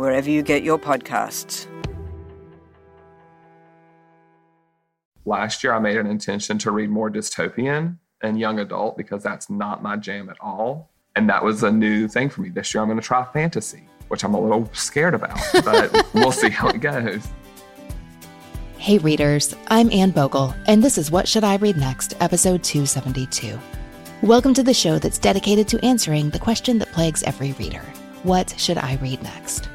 wherever 0.00 0.28
you 0.28 0.42
get 0.42 0.62
your 0.62 0.78
podcasts. 0.78 1.68
last 5.30 5.62
year 5.62 5.72
I 5.72 5.78
made 5.78 5.96
an 5.96 6.06
intention 6.06 6.58
to 6.58 6.70
read 6.72 6.90
more 6.90 7.08
dystopian 7.10 7.96
and 8.22 8.38
young 8.38 8.58
adult 8.58 8.96
because 8.96 9.22
that's 9.22 9.48
not 9.48 9.82
my 9.82 9.96
jam 9.96 10.28
at 10.28 10.36
all. 10.40 10.90
And 11.16 11.28
that 11.28 11.42
was 11.42 11.62
a 11.62 11.70
new 11.70 12.08
thing 12.08 12.28
for 12.28 12.42
me. 12.42 12.50
This 12.50 12.74
year 12.74 12.82
I'm 12.82 12.88
going 12.88 13.00
to 13.00 13.06
try 13.06 13.24
fantasy, 13.32 13.84
which 14.08 14.24
I'm 14.24 14.34
a 14.34 14.40
little 14.40 14.68
scared 14.74 15.14
about, 15.14 15.40
but 15.64 16.06
we'll 16.14 16.32
see 16.32 16.50
how 16.50 16.68
it 16.68 16.80
goes. 16.80 17.26
Hey, 18.76 18.98
readers, 18.98 19.54
I'm 19.68 19.90
Anne 19.92 20.10
Bogel, 20.10 20.54
and 20.66 20.82
this 20.82 20.96
is 20.98 21.10
What 21.10 21.28
Should 21.28 21.44
I 21.44 21.56
Read 21.56 21.76
Next, 21.76 22.14
episode 22.20 22.62
272. 22.62 23.58
Welcome 24.22 24.54
to 24.54 24.62
the 24.62 24.74
show 24.74 24.98
that's 24.98 25.18
dedicated 25.18 25.68
to 25.68 25.84
answering 25.84 26.30
the 26.30 26.38
question 26.38 26.78
that 26.78 26.92
plagues 26.92 27.22
every 27.22 27.52
reader 27.52 27.82
What 28.22 28.54
should 28.58 28.78
I 28.78 28.96
read 28.96 29.22
next? 29.22 29.68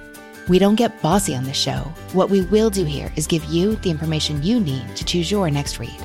We 0.48 0.60
don't 0.60 0.76
get 0.76 1.02
bossy 1.02 1.36
on 1.36 1.44
this 1.44 1.58
show. 1.58 1.92
What 2.14 2.30
we 2.30 2.42
will 2.42 2.70
do 2.70 2.86
here 2.86 3.12
is 3.16 3.26
give 3.26 3.44
you 3.46 3.78
the 3.78 3.90
information 3.90 4.44
you 4.44 4.60
need 4.60 4.96
to 4.96 5.04
choose 5.04 5.32
your 5.32 5.50
next 5.50 5.80
read. 5.80 5.98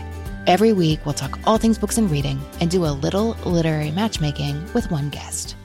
Every 0.47 0.73
week, 0.73 1.01
we'll 1.05 1.13
talk 1.13 1.39
all 1.47 1.59
things 1.59 1.77
books 1.77 1.99
and 1.99 2.11
reading 2.11 2.41
and 2.61 2.71
do 2.71 2.87
a 2.87 2.97
little 3.05 3.37
literary 3.45 3.91
matchmaking 3.91 4.73
with 4.73 4.91
one 4.91 5.11
guest. 5.11 5.57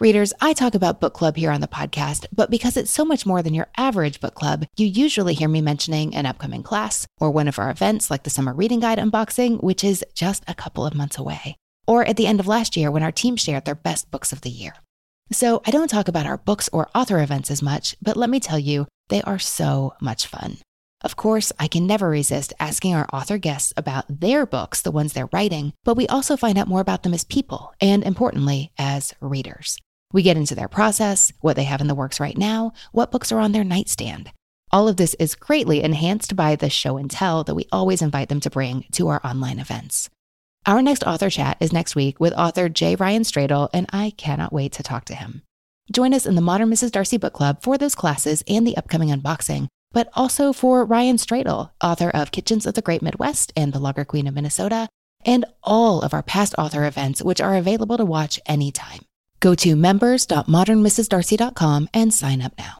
Readers, 0.00 0.32
I 0.40 0.54
talk 0.54 0.74
about 0.74 1.00
book 1.00 1.12
club 1.12 1.36
here 1.36 1.50
on 1.50 1.60
the 1.60 1.68
podcast, 1.68 2.26
but 2.34 2.50
because 2.50 2.76
it's 2.76 2.90
so 2.90 3.04
much 3.04 3.26
more 3.26 3.42
than 3.42 3.54
your 3.54 3.68
average 3.76 4.20
book 4.20 4.34
club, 4.34 4.64
you 4.76 4.86
usually 4.86 5.34
hear 5.34 5.48
me 5.48 5.60
mentioning 5.60 6.14
an 6.14 6.26
upcoming 6.26 6.62
class 6.62 7.06
or 7.18 7.30
one 7.30 7.48
of 7.48 7.58
our 7.58 7.70
events 7.70 8.10
like 8.10 8.22
the 8.22 8.30
Summer 8.30 8.54
Reading 8.54 8.80
Guide 8.80 8.98
unboxing, 8.98 9.62
which 9.62 9.84
is 9.84 10.04
just 10.14 10.42
a 10.48 10.54
couple 10.54 10.86
of 10.86 10.94
months 10.94 11.18
away, 11.18 11.56
or 11.86 12.04
at 12.06 12.16
the 12.16 12.26
end 12.26 12.40
of 12.40 12.46
last 12.46 12.76
year 12.76 12.90
when 12.90 13.02
our 13.02 13.12
team 13.12 13.36
shared 13.36 13.66
their 13.66 13.74
best 13.74 14.10
books 14.10 14.32
of 14.32 14.40
the 14.40 14.50
year. 14.50 14.74
So 15.32 15.60
I 15.66 15.70
don't 15.70 15.88
talk 15.88 16.08
about 16.08 16.26
our 16.26 16.38
books 16.38 16.68
or 16.72 16.88
author 16.94 17.20
events 17.20 17.50
as 17.50 17.62
much, 17.62 17.96
but 18.00 18.16
let 18.16 18.30
me 18.30 18.40
tell 18.40 18.58
you, 18.58 18.86
they 19.08 19.22
are 19.22 19.38
so 19.38 19.94
much 20.00 20.26
fun. 20.26 20.58
Of 21.02 21.16
course, 21.16 21.52
I 21.58 21.68
can 21.68 21.86
never 21.86 22.08
resist 22.08 22.52
asking 22.58 22.94
our 22.94 23.06
author 23.12 23.36
guests 23.38 23.72
about 23.76 24.04
their 24.08 24.46
books, 24.46 24.80
the 24.80 24.90
ones 24.90 25.12
they're 25.12 25.28
writing, 25.32 25.72
but 25.84 25.96
we 25.96 26.06
also 26.06 26.36
find 26.36 26.56
out 26.56 26.68
more 26.68 26.80
about 26.80 27.02
them 27.02 27.12
as 27.12 27.24
people 27.24 27.74
and, 27.80 28.02
importantly, 28.02 28.72
as 28.78 29.14
readers. 29.20 29.78
We 30.12 30.22
get 30.22 30.36
into 30.36 30.54
their 30.54 30.68
process, 30.68 31.32
what 31.40 31.56
they 31.56 31.64
have 31.64 31.80
in 31.80 31.88
the 31.88 31.94
works 31.94 32.20
right 32.20 32.38
now, 32.38 32.72
what 32.92 33.10
books 33.10 33.30
are 33.32 33.40
on 33.40 33.52
their 33.52 33.64
nightstand. 33.64 34.30
All 34.72 34.88
of 34.88 34.96
this 34.96 35.14
is 35.14 35.34
greatly 35.34 35.82
enhanced 35.82 36.34
by 36.34 36.56
the 36.56 36.70
show 36.70 36.96
and 36.96 37.10
tell 37.10 37.44
that 37.44 37.54
we 37.54 37.66
always 37.70 38.02
invite 38.02 38.28
them 38.28 38.40
to 38.40 38.50
bring 38.50 38.84
to 38.92 39.08
our 39.08 39.20
online 39.24 39.58
events. 39.58 40.08
Our 40.66 40.82
next 40.82 41.04
author 41.04 41.30
chat 41.30 41.56
is 41.60 41.72
next 41.72 41.94
week 41.94 42.18
with 42.18 42.32
author 42.32 42.68
J. 42.68 42.96
Ryan 42.96 43.22
Stradal, 43.22 43.70
and 43.72 43.86
I 43.92 44.12
cannot 44.16 44.52
wait 44.52 44.72
to 44.72 44.82
talk 44.82 45.04
to 45.04 45.14
him. 45.14 45.42
Join 45.92 46.12
us 46.12 46.26
in 46.26 46.34
the 46.34 46.40
Modern 46.40 46.68
Mrs. 46.68 46.90
Darcy 46.90 47.18
Book 47.18 47.34
Club 47.34 47.62
for 47.62 47.78
those 47.78 47.94
classes 47.94 48.42
and 48.48 48.66
the 48.66 48.76
upcoming 48.76 49.10
unboxing, 49.10 49.68
but 49.92 50.08
also 50.14 50.52
for 50.52 50.84
Ryan 50.84 51.18
Stradal, 51.18 51.70
author 51.80 52.10
of 52.10 52.32
Kitchens 52.32 52.66
of 52.66 52.74
the 52.74 52.82
Great 52.82 53.00
Midwest 53.00 53.52
and 53.54 53.72
The 53.72 53.78
Lager 53.78 54.04
Queen 54.04 54.26
of 54.26 54.34
Minnesota, 54.34 54.88
and 55.24 55.44
all 55.62 56.02
of 56.02 56.12
our 56.12 56.24
past 56.24 56.56
author 56.58 56.84
events, 56.84 57.22
which 57.22 57.40
are 57.40 57.54
available 57.54 57.96
to 57.96 58.04
watch 58.04 58.40
anytime. 58.44 59.02
Go 59.38 59.54
to 59.54 59.76
members.modernmrsdarcy.com 59.76 61.90
and 61.94 62.12
sign 62.12 62.42
up 62.42 62.54
now. 62.58 62.78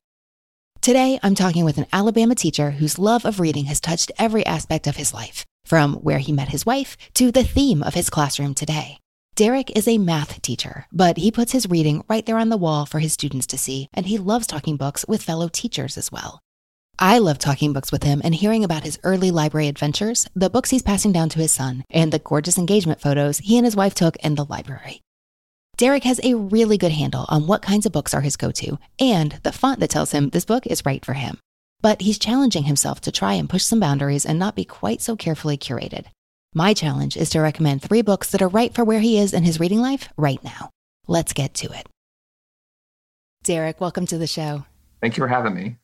Today, 0.80 1.20
I'm 1.22 1.36
talking 1.36 1.64
with 1.64 1.78
an 1.78 1.86
Alabama 1.92 2.34
teacher 2.34 2.72
whose 2.72 2.98
love 2.98 3.24
of 3.24 3.38
reading 3.38 3.66
has 3.66 3.78
touched 3.78 4.10
every 4.18 4.44
aspect 4.44 4.88
of 4.88 4.97
his 4.97 5.14
life 5.14 5.47
from 5.66 5.94
where 5.94 6.19
he 6.19 6.32
met 6.32 6.49
his 6.49 6.65
wife 6.65 6.97
to 7.15 7.31
the 7.31 7.44
theme 7.44 7.82
of 7.82 7.94
his 7.94 8.09
classroom 8.09 8.54
today. 8.54 8.99
Derek 9.34 9.77
is 9.77 9.87
a 9.87 9.99
math 9.99 10.41
teacher, 10.41 10.87
but 10.91 11.19
he 11.19 11.31
puts 11.31 11.53
his 11.53 11.69
reading 11.69 12.03
right 12.09 12.25
there 12.25 12.38
on 12.38 12.49
the 12.49 12.56
wall 12.56 12.87
for 12.87 13.00
his 13.00 13.12
students 13.12 13.47
to 13.49 13.59
see, 13.59 13.88
and 13.93 14.06
he 14.06 14.16
loves 14.16 14.47
talking 14.47 14.78
books 14.78 15.04
with 15.06 15.22
fellow 15.22 15.49
teachers 15.49 15.99
as 15.99 16.10
well. 16.10 16.41
I 16.99 17.19
love 17.19 17.38
talking 17.38 17.75
books 17.75 17.93
with 17.93 18.03
him 18.03 18.22
and 18.25 18.34
hearing 18.34 18.65
about 18.65 18.84
his 18.84 18.99
early 19.04 19.31
library 19.31 19.69
adventures, 19.69 20.27
the 20.34 20.49
books 20.49 20.71
he's 20.71 20.82
passing 20.82 21.12
down 21.12 21.28
to 21.28 21.38
his 21.38 21.53
son, 21.53 21.84
and 21.91 22.10
the 22.10 22.19
gorgeous 22.19 22.56
engagement 22.56 23.03
photos 23.03 23.38
he 23.38 23.59
and 23.59 23.66
his 23.66 23.77
wife 23.77 23.94
took 23.94 24.16
in 24.16 24.37
the 24.37 24.47
library. 24.47 25.03
Derek 25.77 26.04
has 26.04 26.19
a 26.22 26.33
really 26.33 26.78
good 26.78 26.93
handle 26.93 27.27
on 27.28 27.47
what 27.47 27.60
kinds 27.60 27.84
of 27.84 27.93
books 27.93 28.15
are 28.15 28.22
his 28.22 28.38
go 28.38 28.50
to 28.53 28.78
and 28.98 29.33
the 29.43 29.53
font 29.53 29.81
that 29.81 29.91
tells 29.91 30.12
him 30.12 30.31
this 30.31 30.47
book 30.47 30.66
is 30.66 30.87
right 30.87 31.04
for 31.04 31.12
him 31.12 31.38
but 31.81 32.00
he's 32.03 32.19
challenging 32.19 32.64
himself 32.64 33.00
to 33.03 33.12
try 33.12 33.34
and 33.34 33.48
push 33.48 33.62
some 33.62 33.81
boundaries 33.81 34.26
and 34.26 34.38
not 34.38 34.56
be 34.56 34.64
quite 34.64 35.00
so 35.00 35.16
carefully 35.16 35.56
curated. 35.56 36.06
My 36.54 36.75
challenge 36.75 37.16
is 37.16 37.31
to 37.31 37.41
recommend 37.41 37.82
three 37.82 38.03
books 38.03 38.31
that 38.31 38.42
are 38.42 38.48
right 38.48 38.72
for 38.75 38.84
where 38.84 39.00
he 39.00 39.19
is 39.19 39.34
in 39.34 39.42
his 39.42 39.60
reading 39.60 39.81
life 39.81 40.09
right 40.16 40.42
now. 40.42 40.70
Let's 41.06 41.32
get 41.32 41.54
to 41.54 41.72
it. 41.72 41.86
Derek, 43.44 43.81
welcome 43.81 44.06
to 44.06 44.19
the 44.19 44.26
show. 44.26 44.65
Thank 45.00 45.16
you 45.16 45.22
for 45.22 45.28
having 45.28 45.54
me. 45.54 45.76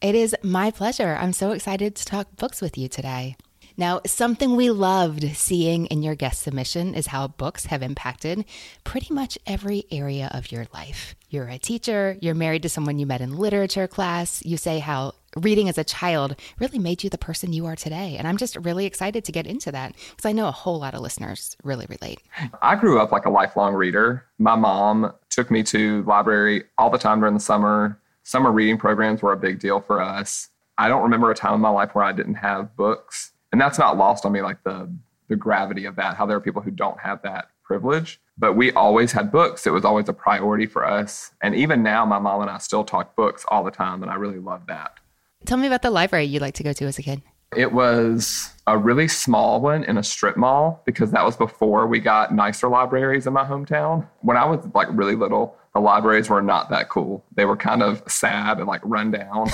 It 0.00 0.14
is 0.14 0.36
my 0.42 0.70
pleasure. 0.70 1.16
I'm 1.18 1.32
so 1.32 1.52
excited 1.52 1.96
to 1.96 2.04
talk 2.04 2.36
books 2.36 2.60
with 2.60 2.76
you 2.76 2.88
today. 2.88 3.36
Now, 3.76 4.00
something 4.04 4.54
we 4.54 4.70
loved 4.70 5.36
seeing 5.36 5.86
in 5.86 6.02
your 6.02 6.14
guest 6.14 6.42
submission 6.42 6.94
is 6.94 7.06
how 7.08 7.28
books 7.28 7.66
have 7.66 7.82
impacted 7.82 8.44
pretty 8.84 9.12
much 9.14 9.38
every 9.46 9.84
area 9.90 10.30
of 10.32 10.52
your 10.52 10.66
life. 10.74 11.14
You're 11.30 11.48
a 11.48 11.58
teacher, 11.58 12.16
you're 12.20 12.34
married 12.34 12.62
to 12.62 12.68
someone 12.68 12.98
you 12.98 13.06
met 13.06 13.22
in 13.22 13.36
literature 13.36 13.88
class. 13.88 14.44
You 14.44 14.56
say 14.56 14.78
how 14.80 15.14
reading 15.36 15.68
as 15.68 15.78
a 15.78 15.84
child 15.84 16.36
really 16.58 16.78
made 16.78 17.02
you 17.02 17.08
the 17.08 17.16
person 17.16 17.54
you 17.54 17.64
are 17.64 17.76
today. 17.76 18.16
And 18.18 18.28
I'm 18.28 18.36
just 18.36 18.56
really 18.56 18.84
excited 18.84 19.24
to 19.24 19.32
get 19.32 19.46
into 19.46 19.72
that 19.72 19.94
because 20.10 20.26
I 20.26 20.32
know 20.32 20.48
a 20.48 20.52
whole 20.52 20.78
lot 20.78 20.94
of 20.94 21.00
listeners 21.00 21.56
really 21.64 21.86
relate. 21.88 22.20
I 22.60 22.76
grew 22.76 23.00
up 23.00 23.12
like 23.12 23.24
a 23.24 23.30
lifelong 23.30 23.72
reader. 23.74 24.26
My 24.38 24.56
mom 24.56 25.12
took 25.30 25.50
me 25.50 25.62
to 25.64 26.02
library 26.02 26.64
all 26.76 26.90
the 26.90 26.98
time 26.98 27.20
during 27.20 27.34
the 27.34 27.40
summer. 27.40 27.98
Summer 28.24 28.52
reading 28.52 28.76
programs 28.76 29.22
were 29.22 29.32
a 29.32 29.38
big 29.38 29.58
deal 29.58 29.80
for 29.80 30.02
us. 30.02 30.50
I 30.76 30.88
don't 30.88 31.02
remember 31.02 31.30
a 31.30 31.34
time 31.34 31.54
in 31.54 31.60
my 31.60 31.70
life 31.70 31.94
where 31.94 32.04
I 32.04 32.12
didn't 32.12 32.34
have 32.34 32.76
books 32.76 33.32
and 33.52 33.60
that's 33.60 33.78
not 33.78 33.96
lost 33.96 34.24
on 34.24 34.32
me 34.32 34.42
like 34.42 34.62
the 34.64 34.90
the 35.28 35.36
gravity 35.36 35.84
of 35.84 35.96
that 35.96 36.16
how 36.16 36.26
there 36.26 36.36
are 36.36 36.40
people 36.40 36.60
who 36.60 36.70
don't 36.70 36.98
have 37.00 37.22
that 37.22 37.48
privilege. 37.62 38.20
But 38.36 38.54
we 38.54 38.72
always 38.72 39.12
had 39.12 39.30
books. 39.30 39.66
It 39.66 39.70
was 39.70 39.84
always 39.84 40.08
a 40.08 40.12
priority 40.12 40.66
for 40.66 40.84
us. 40.84 41.30
And 41.42 41.54
even 41.54 41.82
now 41.82 42.04
my 42.04 42.18
mom 42.18 42.42
and 42.42 42.50
i 42.50 42.58
still 42.58 42.84
talk 42.84 43.14
books 43.16 43.44
all 43.48 43.64
the 43.64 43.70
time 43.70 44.02
and 44.02 44.10
i 44.10 44.14
really 44.14 44.38
love 44.38 44.62
that. 44.68 44.98
Tell 45.46 45.58
me 45.58 45.66
about 45.66 45.82
the 45.82 45.90
library 45.90 46.24
you 46.24 46.38
like 46.38 46.54
to 46.54 46.62
go 46.62 46.72
to 46.72 46.84
as 46.84 46.98
a 46.98 47.02
kid. 47.02 47.22
It 47.56 47.72
was 47.72 48.50
a 48.66 48.78
really 48.78 49.08
small 49.08 49.60
one 49.60 49.84
in 49.84 49.98
a 49.98 50.02
strip 50.02 50.36
mall 50.36 50.82
because 50.86 51.10
that 51.10 51.24
was 51.24 51.36
before 51.36 51.86
we 51.86 51.98
got 51.98 52.34
nicer 52.34 52.68
libraries 52.68 53.26
in 53.26 53.32
my 53.32 53.44
hometown. 53.44 54.08
When 54.20 54.36
i 54.36 54.44
was 54.44 54.66
like 54.74 54.88
really 54.90 55.14
little 55.14 55.56
the 55.74 55.80
libraries 55.80 56.28
were 56.28 56.42
not 56.42 56.68
that 56.70 56.88
cool. 56.88 57.24
They 57.34 57.44
were 57.44 57.56
kind 57.56 57.82
of 57.82 58.02
sad 58.06 58.58
and 58.58 58.66
like 58.66 58.82
run 58.84 59.10
down. 59.10 59.48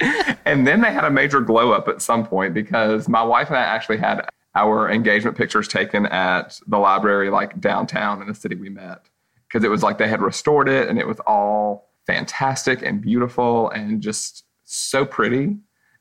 and 0.46 0.66
then 0.66 0.80
they 0.80 0.90
had 0.90 1.04
a 1.04 1.10
major 1.10 1.40
glow 1.40 1.72
up 1.72 1.86
at 1.88 2.00
some 2.00 2.26
point 2.26 2.54
because 2.54 3.08
my 3.08 3.22
wife 3.22 3.48
and 3.48 3.56
I 3.56 3.62
actually 3.62 3.98
had 3.98 4.26
our 4.54 4.90
engagement 4.90 5.36
pictures 5.36 5.68
taken 5.68 6.06
at 6.06 6.58
the 6.66 6.78
library, 6.78 7.30
like 7.30 7.60
downtown 7.60 8.22
in 8.22 8.28
the 8.28 8.34
city 8.34 8.54
we 8.54 8.70
met. 8.70 9.02
Because 9.46 9.64
it 9.64 9.68
was 9.68 9.82
like 9.82 9.98
they 9.98 10.08
had 10.08 10.22
restored 10.22 10.66
it 10.66 10.88
and 10.88 10.98
it 10.98 11.06
was 11.06 11.20
all 11.26 11.90
fantastic 12.06 12.82
and 12.82 13.02
beautiful 13.02 13.68
and 13.70 14.00
just 14.00 14.44
so 14.64 15.04
pretty. 15.04 15.58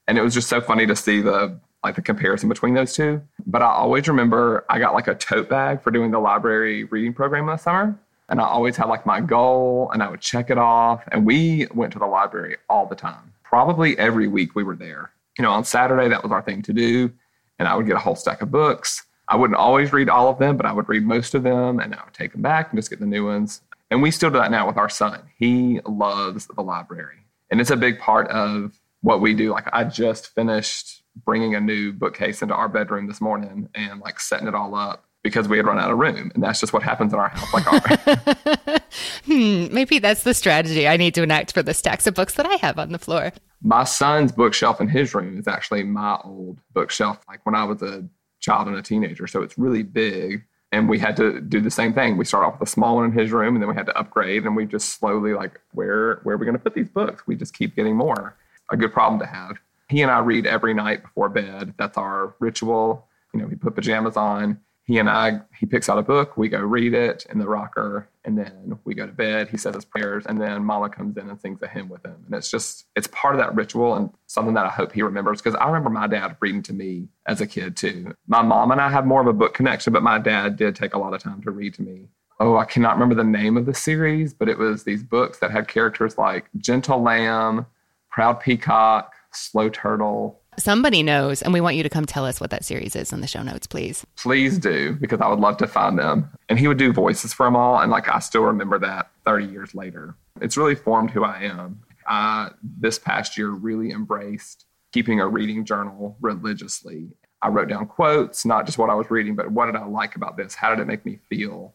And 0.07 0.17
it 0.17 0.21
was 0.21 0.33
just 0.33 0.47
so 0.47 0.61
funny 0.61 0.85
to 0.87 0.95
see 0.95 1.21
the 1.21 1.59
like 1.83 1.95
the 1.95 2.01
comparison 2.01 2.47
between 2.47 2.75
those 2.75 2.93
two. 2.93 3.21
But 3.45 3.61
I 3.61 3.71
always 3.71 4.07
remember 4.07 4.65
I 4.69 4.79
got 4.79 4.93
like 4.93 5.07
a 5.07 5.15
tote 5.15 5.49
bag 5.49 5.81
for 5.81 5.91
doing 5.91 6.11
the 6.11 6.19
library 6.19 6.85
reading 6.85 7.13
program 7.13 7.47
last 7.47 7.63
summer 7.63 7.99
and 8.31 8.39
I 8.39 8.45
always 8.45 8.77
had 8.77 8.87
like 8.87 9.05
my 9.05 9.19
goal 9.19 9.91
and 9.93 10.01
I 10.01 10.09
would 10.09 10.21
check 10.21 10.49
it 10.49 10.57
off. 10.57 11.03
And 11.11 11.25
we 11.25 11.67
went 11.73 11.91
to 11.93 11.99
the 11.99 12.05
library 12.05 12.55
all 12.69 12.85
the 12.85 12.95
time. 12.95 13.33
Probably 13.43 13.99
every 13.99 14.29
week 14.29 14.55
we 14.55 14.63
were 14.63 14.77
there. 14.77 15.11
You 15.37 15.43
know, 15.43 15.51
on 15.51 15.65
Saturday, 15.65 16.07
that 16.07 16.23
was 16.23 16.31
our 16.31 16.41
thing 16.41 16.61
to 16.63 16.73
do. 16.73 17.11
And 17.59 17.67
I 17.67 17.75
would 17.75 17.85
get 17.85 17.97
a 17.97 17.99
whole 17.99 18.15
stack 18.15 18.41
of 18.41 18.49
books. 18.49 19.05
I 19.27 19.35
wouldn't 19.35 19.59
always 19.59 19.91
read 19.91 20.07
all 20.07 20.29
of 20.29 20.39
them, 20.39 20.55
but 20.55 20.65
I 20.65 20.71
would 20.71 20.87
read 20.87 21.03
most 21.03 21.35
of 21.35 21.43
them 21.43 21.81
and 21.81 21.93
I 21.93 22.03
would 22.05 22.13
take 22.13 22.31
them 22.31 22.41
back 22.41 22.71
and 22.71 22.79
just 22.79 22.89
get 22.89 23.01
the 23.01 23.05
new 23.05 23.25
ones. 23.25 23.61
And 23.91 24.01
we 24.01 24.11
still 24.11 24.29
do 24.29 24.37
that 24.37 24.49
now 24.49 24.65
with 24.65 24.77
our 24.77 24.89
son. 24.89 25.23
He 25.37 25.81
loves 25.85 26.47
the 26.47 26.61
library. 26.61 27.25
And 27.49 27.59
it's 27.59 27.69
a 27.69 27.75
big 27.75 27.99
part 27.99 28.29
of 28.29 28.79
what 29.01 29.19
we 29.19 29.33
do. 29.33 29.51
Like, 29.51 29.67
I 29.73 29.83
just 29.83 30.27
finished 30.27 31.03
bringing 31.25 31.55
a 31.55 31.59
new 31.59 31.91
bookcase 31.91 32.41
into 32.41 32.53
our 32.53 32.69
bedroom 32.69 33.07
this 33.07 33.19
morning 33.19 33.67
and 33.75 33.99
like 33.99 34.21
setting 34.21 34.47
it 34.47 34.55
all 34.55 34.73
up 34.73 35.05
because 35.23 35.47
we 35.47 35.57
had 35.57 35.65
run 35.65 35.79
out 35.79 35.91
of 35.91 35.97
room. 35.97 36.31
And 36.33 36.43
that's 36.43 36.59
just 36.59 36.73
what 36.73 36.83
happens 36.83 37.13
in 37.13 37.19
our 37.19 37.29
house. 37.29 37.53
Like, 37.53 37.71
our, 37.71 38.79
hmm, 39.25 39.73
maybe 39.73 39.99
that's 39.99 40.23
the 40.23 40.33
strategy 40.33 40.87
I 40.87 40.97
need 40.97 41.13
to 41.15 41.23
enact 41.23 41.53
for 41.53 41.61
the 41.61 41.73
stacks 41.73 42.07
of 42.07 42.13
books 42.13 42.33
that 42.35 42.45
I 42.45 42.55
have 42.55 42.79
on 42.79 42.91
the 42.91 42.99
floor. 42.99 43.31
My 43.61 43.83
son's 43.83 44.31
bookshelf 44.31 44.81
in 44.81 44.87
his 44.87 45.13
room 45.13 45.37
is 45.37 45.47
actually 45.47 45.83
my 45.83 46.17
old 46.23 46.59
bookshelf, 46.73 47.19
like 47.27 47.45
when 47.45 47.55
I 47.55 47.63
was 47.63 47.81
a 47.81 48.03
child 48.39 48.67
and 48.67 48.77
a 48.77 48.81
teenager. 48.81 49.27
So 49.27 49.43
it's 49.43 49.57
really 49.57 49.83
big. 49.83 50.43
And 50.73 50.87
we 50.87 50.97
had 50.97 51.17
to 51.17 51.41
do 51.41 51.59
the 51.59 51.69
same 51.69 51.93
thing. 51.93 52.17
We 52.17 52.25
start 52.25 52.45
off 52.45 52.59
with 52.59 52.69
a 52.69 52.71
small 52.71 52.95
one 52.95 53.05
in 53.05 53.11
his 53.11 53.31
room, 53.31 53.55
and 53.55 53.61
then 53.61 53.69
we 53.69 53.75
had 53.75 53.87
to 53.87 53.97
upgrade. 53.97 54.45
And 54.45 54.55
we 54.55 54.65
just 54.65 54.97
slowly 54.99 55.33
like, 55.33 55.59
where 55.73 56.21
where 56.23 56.35
are 56.35 56.37
we 56.37 56.45
going 56.45 56.57
to 56.57 56.63
put 56.63 56.73
these 56.73 56.87
books? 56.87 57.27
We 57.27 57.35
just 57.35 57.53
keep 57.53 57.75
getting 57.75 57.95
more. 57.95 58.37
A 58.71 58.77
good 58.77 58.93
problem 58.93 59.19
to 59.19 59.25
have. 59.25 59.57
He 59.89 60.01
and 60.01 60.09
I 60.09 60.19
read 60.19 60.47
every 60.47 60.73
night 60.73 61.03
before 61.03 61.27
bed. 61.27 61.73
That's 61.77 61.97
our 61.97 62.35
ritual. 62.39 63.05
You 63.33 63.41
know, 63.41 63.47
we 63.47 63.55
put 63.55 63.75
pajamas 63.75 64.15
on 64.15 64.61
he 64.91 64.97
and 64.97 65.09
I, 65.09 65.39
he 65.57 65.65
picks 65.65 65.87
out 65.87 65.97
a 65.97 66.01
book, 66.01 66.35
we 66.35 66.49
go 66.49 66.59
read 66.59 66.93
it 66.93 67.25
in 67.29 67.39
the 67.39 67.47
rocker, 67.47 68.09
and 68.25 68.37
then 68.37 68.77
we 68.83 68.93
go 68.93 69.05
to 69.05 69.13
bed. 69.13 69.47
He 69.47 69.55
says 69.55 69.73
his 69.73 69.85
prayers, 69.85 70.25
and 70.25 70.39
then 70.41 70.65
Mama 70.65 70.89
comes 70.89 71.15
in 71.15 71.29
and 71.29 71.39
sings 71.39 71.61
a 71.61 71.67
hymn 71.69 71.87
with 71.87 72.05
him. 72.05 72.17
And 72.25 72.35
it's 72.35 72.51
just, 72.51 72.87
it's 72.97 73.07
part 73.07 73.33
of 73.33 73.39
that 73.39 73.55
ritual 73.55 73.95
and 73.95 74.09
something 74.27 74.53
that 74.55 74.65
I 74.65 74.69
hope 74.69 74.91
he 74.91 75.01
remembers 75.01 75.41
because 75.41 75.55
I 75.55 75.67
remember 75.67 75.89
my 75.89 76.07
dad 76.07 76.35
reading 76.41 76.61
to 76.63 76.73
me 76.73 77.07
as 77.25 77.39
a 77.39 77.47
kid 77.47 77.77
too. 77.77 78.13
My 78.27 78.41
mom 78.41 78.71
and 78.71 78.81
I 78.81 78.89
have 78.89 79.05
more 79.05 79.21
of 79.21 79.27
a 79.27 79.33
book 79.33 79.53
connection, 79.53 79.93
but 79.93 80.03
my 80.03 80.19
dad 80.19 80.57
did 80.57 80.75
take 80.75 80.93
a 80.93 80.99
lot 80.99 81.13
of 81.13 81.23
time 81.23 81.41
to 81.43 81.51
read 81.51 81.73
to 81.75 81.83
me. 81.83 82.09
Oh, 82.41 82.57
I 82.57 82.65
cannot 82.65 82.95
remember 82.95 83.15
the 83.15 83.23
name 83.23 83.55
of 83.55 83.65
the 83.65 83.73
series, 83.73 84.33
but 84.33 84.49
it 84.49 84.57
was 84.57 84.83
these 84.83 85.03
books 85.03 85.39
that 85.39 85.51
had 85.51 85.69
characters 85.69 86.17
like 86.17 86.49
Gentle 86.57 87.01
Lamb, 87.01 87.65
Proud 88.09 88.41
Peacock, 88.41 89.13
Slow 89.31 89.69
Turtle, 89.69 90.40
Somebody 90.59 91.01
knows, 91.01 91.41
and 91.41 91.53
we 91.53 91.61
want 91.61 91.77
you 91.77 91.83
to 91.83 91.89
come 91.89 92.05
tell 92.05 92.25
us 92.25 92.41
what 92.41 92.49
that 92.49 92.65
series 92.65 92.95
is 92.95 93.13
in 93.13 93.21
the 93.21 93.27
show 93.27 93.41
notes, 93.41 93.67
please. 93.67 94.05
Please 94.17 94.57
do, 94.57 94.93
because 94.93 95.21
I 95.21 95.27
would 95.27 95.39
love 95.39 95.57
to 95.57 95.67
find 95.67 95.97
them. 95.97 96.29
And 96.49 96.59
he 96.59 96.67
would 96.67 96.77
do 96.77 96.91
voices 96.91 97.33
for 97.33 97.45
them 97.45 97.55
all. 97.55 97.79
And 97.79 97.89
like, 97.89 98.09
I 98.09 98.19
still 98.19 98.43
remember 98.43 98.77
that 98.79 99.09
30 99.25 99.45
years 99.45 99.73
later. 99.73 100.15
It's 100.41 100.57
really 100.57 100.75
formed 100.75 101.11
who 101.11 101.23
I 101.23 101.43
am. 101.43 101.81
I, 102.05 102.49
this 102.61 102.99
past 102.99 103.37
year, 103.37 103.49
really 103.49 103.91
embraced 103.91 104.65
keeping 104.91 105.21
a 105.21 105.27
reading 105.27 105.63
journal 105.63 106.17
religiously. 106.19 107.11
I 107.41 107.47
wrote 107.47 107.69
down 107.69 107.87
quotes, 107.87 108.45
not 108.45 108.65
just 108.65 108.77
what 108.77 108.89
I 108.89 108.93
was 108.93 109.09
reading, 109.09 109.35
but 109.35 109.51
what 109.51 109.67
did 109.67 109.75
I 109.77 109.85
like 109.85 110.15
about 110.15 110.35
this? 110.35 110.53
How 110.53 110.69
did 110.69 110.81
it 110.81 110.85
make 110.85 111.05
me 111.05 111.19
feel? 111.29 111.73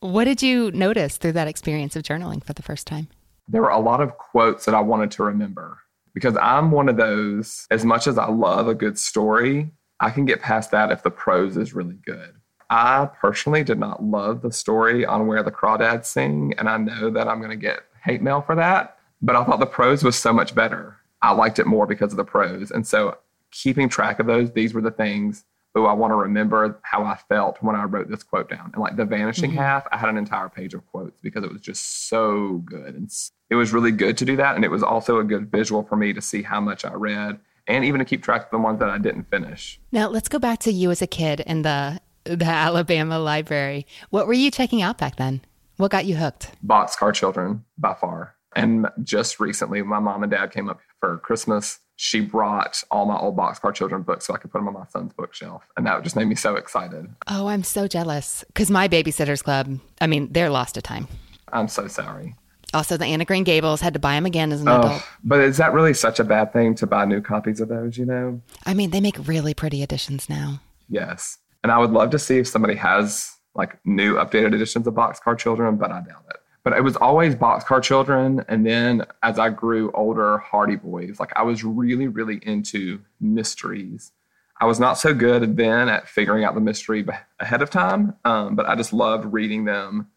What 0.00 0.24
did 0.24 0.42
you 0.42 0.70
notice 0.72 1.16
through 1.16 1.32
that 1.32 1.48
experience 1.48 1.96
of 1.96 2.02
journaling 2.02 2.44
for 2.44 2.52
the 2.52 2.62
first 2.62 2.86
time? 2.86 3.08
There 3.48 3.62
were 3.62 3.70
a 3.70 3.80
lot 3.80 4.00
of 4.00 4.18
quotes 4.18 4.66
that 4.66 4.74
I 4.74 4.80
wanted 4.80 5.10
to 5.12 5.24
remember 5.24 5.78
because 6.14 6.36
I'm 6.36 6.70
one 6.70 6.88
of 6.88 6.96
those, 6.96 7.66
as 7.70 7.84
much 7.84 8.06
as 8.06 8.18
I 8.18 8.28
love 8.28 8.68
a 8.68 8.74
good 8.74 8.98
story, 8.98 9.70
I 10.00 10.10
can 10.10 10.24
get 10.24 10.40
past 10.40 10.70
that 10.72 10.90
if 10.90 11.02
the 11.02 11.10
prose 11.10 11.56
is 11.56 11.74
really 11.74 11.98
good. 12.04 12.34
I 12.70 13.08
personally 13.20 13.62
did 13.62 13.78
not 13.78 14.02
love 14.02 14.42
the 14.42 14.50
story 14.50 15.04
on 15.04 15.26
Where 15.26 15.42
the 15.42 15.50
Crawdads 15.50 16.06
Sing, 16.06 16.54
and 16.58 16.68
I 16.68 16.78
know 16.78 17.10
that 17.10 17.28
I'm 17.28 17.38
going 17.38 17.50
to 17.50 17.56
get 17.56 17.80
hate 18.02 18.22
mail 18.22 18.40
for 18.40 18.54
that, 18.56 18.98
but 19.20 19.36
I 19.36 19.44
thought 19.44 19.60
the 19.60 19.66
prose 19.66 20.02
was 20.02 20.16
so 20.16 20.32
much 20.32 20.54
better. 20.54 20.96
I 21.20 21.32
liked 21.32 21.58
it 21.58 21.66
more 21.66 21.86
because 21.86 22.12
of 22.12 22.16
the 22.16 22.24
prose. 22.24 22.70
And 22.70 22.86
so, 22.86 23.18
keeping 23.50 23.88
track 23.88 24.18
of 24.18 24.26
those, 24.26 24.50
these 24.52 24.74
were 24.74 24.80
the 24.80 24.90
things 24.90 25.44
oh, 25.74 25.86
I 25.86 25.92
want 25.92 26.10
to 26.10 26.16
remember 26.16 26.78
how 26.82 27.04
I 27.04 27.16
felt 27.28 27.58
when 27.62 27.76
I 27.76 27.84
wrote 27.84 28.08
this 28.08 28.22
quote 28.22 28.50
down. 28.50 28.70
And 28.74 28.82
like 28.82 28.96
the 28.96 29.04
vanishing 29.04 29.50
mm-hmm. 29.50 29.60
half, 29.60 29.86
I 29.90 29.96
had 29.96 30.10
an 30.10 30.18
entire 30.18 30.48
page 30.48 30.74
of 30.74 30.86
quotes 30.86 31.18
because 31.22 31.44
it 31.44 31.52
was 31.52 31.60
just 31.60 32.08
so 32.08 32.58
good. 32.64 32.94
And 32.94 33.10
it 33.50 33.54
was 33.54 33.72
really 33.72 33.92
good 33.92 34.18
to 34.18 34.24
do 34.24 34.36
that. 34.36 34.54
And 34.56 34.64
it 34.64 34.70
was 34.70 34.82
also 34.82 35.18
a 35.18 35.24
good 35.24 35.50
visual 35.50 35.82
for 35.82 35.96
me 35.96 36.12
to 36.12 36.20
see 36.20 36.42
how 36.42 36.60
much 36.60 36.84
I 36.84 36.92
read 36.92 37.40
and 37.66 37.84
even 37.84 38.00
to 38.00 38.04
keep 38.04 38.22
track 38.22 38.44
of 38.44 38.50
the 38.50 38.58
ones 38.58 38.80
that 38.80 38.90
I 38.90 38.98
didn't 38.98 39.30
finish. 39.30 39.80
Now 39.92 40.08
let's 40.08 40.28
go 40.28 40.38
back 40.38 40.58
to 40.60 40.72
you 40.72 40.90
as 40.90 41.00
a 41.02 41.06
kid 41.06 41.40
in 41.40 41.62
the 41.62 42.00
the 42.24 42.44
Alabama 42.44 43.18
library. 43.18 43.84
What 44.10 44.28
were 44.28 44.32
you 44.32 44.50
checking 44.50 44.80
out 44.80 44.96
back 44.96 45.16
then? 45.16 45.40
What 45.76 45.90
got 45.90 46.04
you 46.04 46.16
hooked? 46.16 46.52
Boxcar 46.64 47.12
Children 47.12 47.64
by 47.78 47.94
far. 47.94 48.36
And 48.54 48.86
just 49.02 49.40
recently, 49.40 49.82
my 49.82 49.98
mom 49.98 50.22
and 50.22 50.30
dad 50.30 50.52
came 50.52 50.68
up 50.68 50.80
for 51.00 51.18
Christmas 51.18 51.80
she 51.96 52.20
brought 52.20 52.82
all 52.90 53.06
my 53.06 53.16
old 53.16 53.36
boxcar 53.36 53.74
children 53.74 54.02
books 54.02 54.26
so 54.26 54.34
I 54.34 54.38
could 54.38 54.50
put 54.50 54.58
them 54.58 54.68
on 54.68 54.74
my 54.74 54.86
son's 54.86 55.12
bookshelf. 55.12 55.62
And 55.76 55.86
that 55.86 56.02
just 56.02 56.16
made 56.16 56.26
me 56.26 56.34
so 56.34 56.56
excited. 56.56 57.08
Oh, 57.28 57.46
I'm 57.46 57.62
so 57.62 57.86
jealous. 57.86 58.44
Because 58.48 58.70
my 58.70 58.88
Babysitters 58.88 59.42
Club, 59.42 59.78
I 60.00 60.06
mean, 60.06 60.32
they're 60.32 60.50
lost 60.50 60.74
to 60.74 60.82
time. 60.82 61.08
I'm 61.52 61.68
so 61.68 61.86
sorry. 61.86 62.34
Also, 62.74 62.96
the 62.96 63.04
Anne 63.04 63.20
of 63.20 63.26
Green 63.26 63.44
Gables 63.44 63.82
had 63.82 63.92
to 63.92 64.00
buy 64.00 64.14
them 64.14 64.24
again 64.24 64.50
as 64.50 64.62
an 64.62 64.68
oh, 64.68 64.78
adult. 64.78 65.02
But 65.22 65.40
is 65.40 65.58
that 65.58 65.74
really 65.74 65.92
such 65.92 66.18
a 66.18 66.24
bad 66.24 66.52
thing 66.52 66.74
to 66.76 66.86
buy 66.86 67.04
new 67.04 67.20
copies 67.20 67.60
of 67.60 67.68
those, 67.68 67.98
you 67.98 68.06
know? 68.06 68.40
I 68.64 68.72
mean, 68.72 68.90
they 68.90 69.00
make 69.00 69.28
really 69.28 69.52
pretty 69.52 69.82
editions 69.82 70.28
now. 70.30 70.60
Yes. 70.88 71.38
And 71.62 71.70
I 71.70 71.78
would 71.78 71.90
love 71.90 72.10
to 72.10 72.18
see 72.18 72.38
if 72.38 72.48
somebody 72.48 72.74
has 72.76 73.30
like 73.54 73.78
new 73.84 74.14
updated 74.14 74.54
editions 74.54 74.86
of 74.86 74.94
Boxcar 74.94 75.38
Children, 75.38 75.76
but 75.76 75.90
I 75.90 76.00
doubt 76.00 76.24
it 76.30 76.36
but 76.64 76.72
it 76.72 76.82
was 76.82 76.96
always 76.96 77.34
boxcar 77.34 77.82
children 77.82 78.44
and 78.48 78.64
then 78.66 79.04
as 79.22 79.38
i 79.38 79.48
grew 79.48 79.90
older 79.92 80.38
hardy 80.38 80.76
boys. 80.76 81.18
Like 81.20 81.32
i 81.36 81.42
was 81.42 81.64
really 81.64 82.08
really 82.08 82.40
into 82.42 83.00
mysteries. 83.20 84.12
I 84.60 84.66
was 84.66 84.78
not 84.78 84.96
so 84.96 85.12
good 85.12 85.56
then 85.56 85.88
at 85.88 86.08
figuring 86.08 86.44
out 86.44 86.54
the 86.54 86.60
mystery 86.60 87.04
ahead 87.40 87.62
of 87.62 87.70
time 87.70 88.14
um, 88.24 88.56
but 88.56 88.66
i 88.66 88.74
just 88.74 88.92
loved 88.92 89.32
reading 89.32 89.64
them 89.64 90.08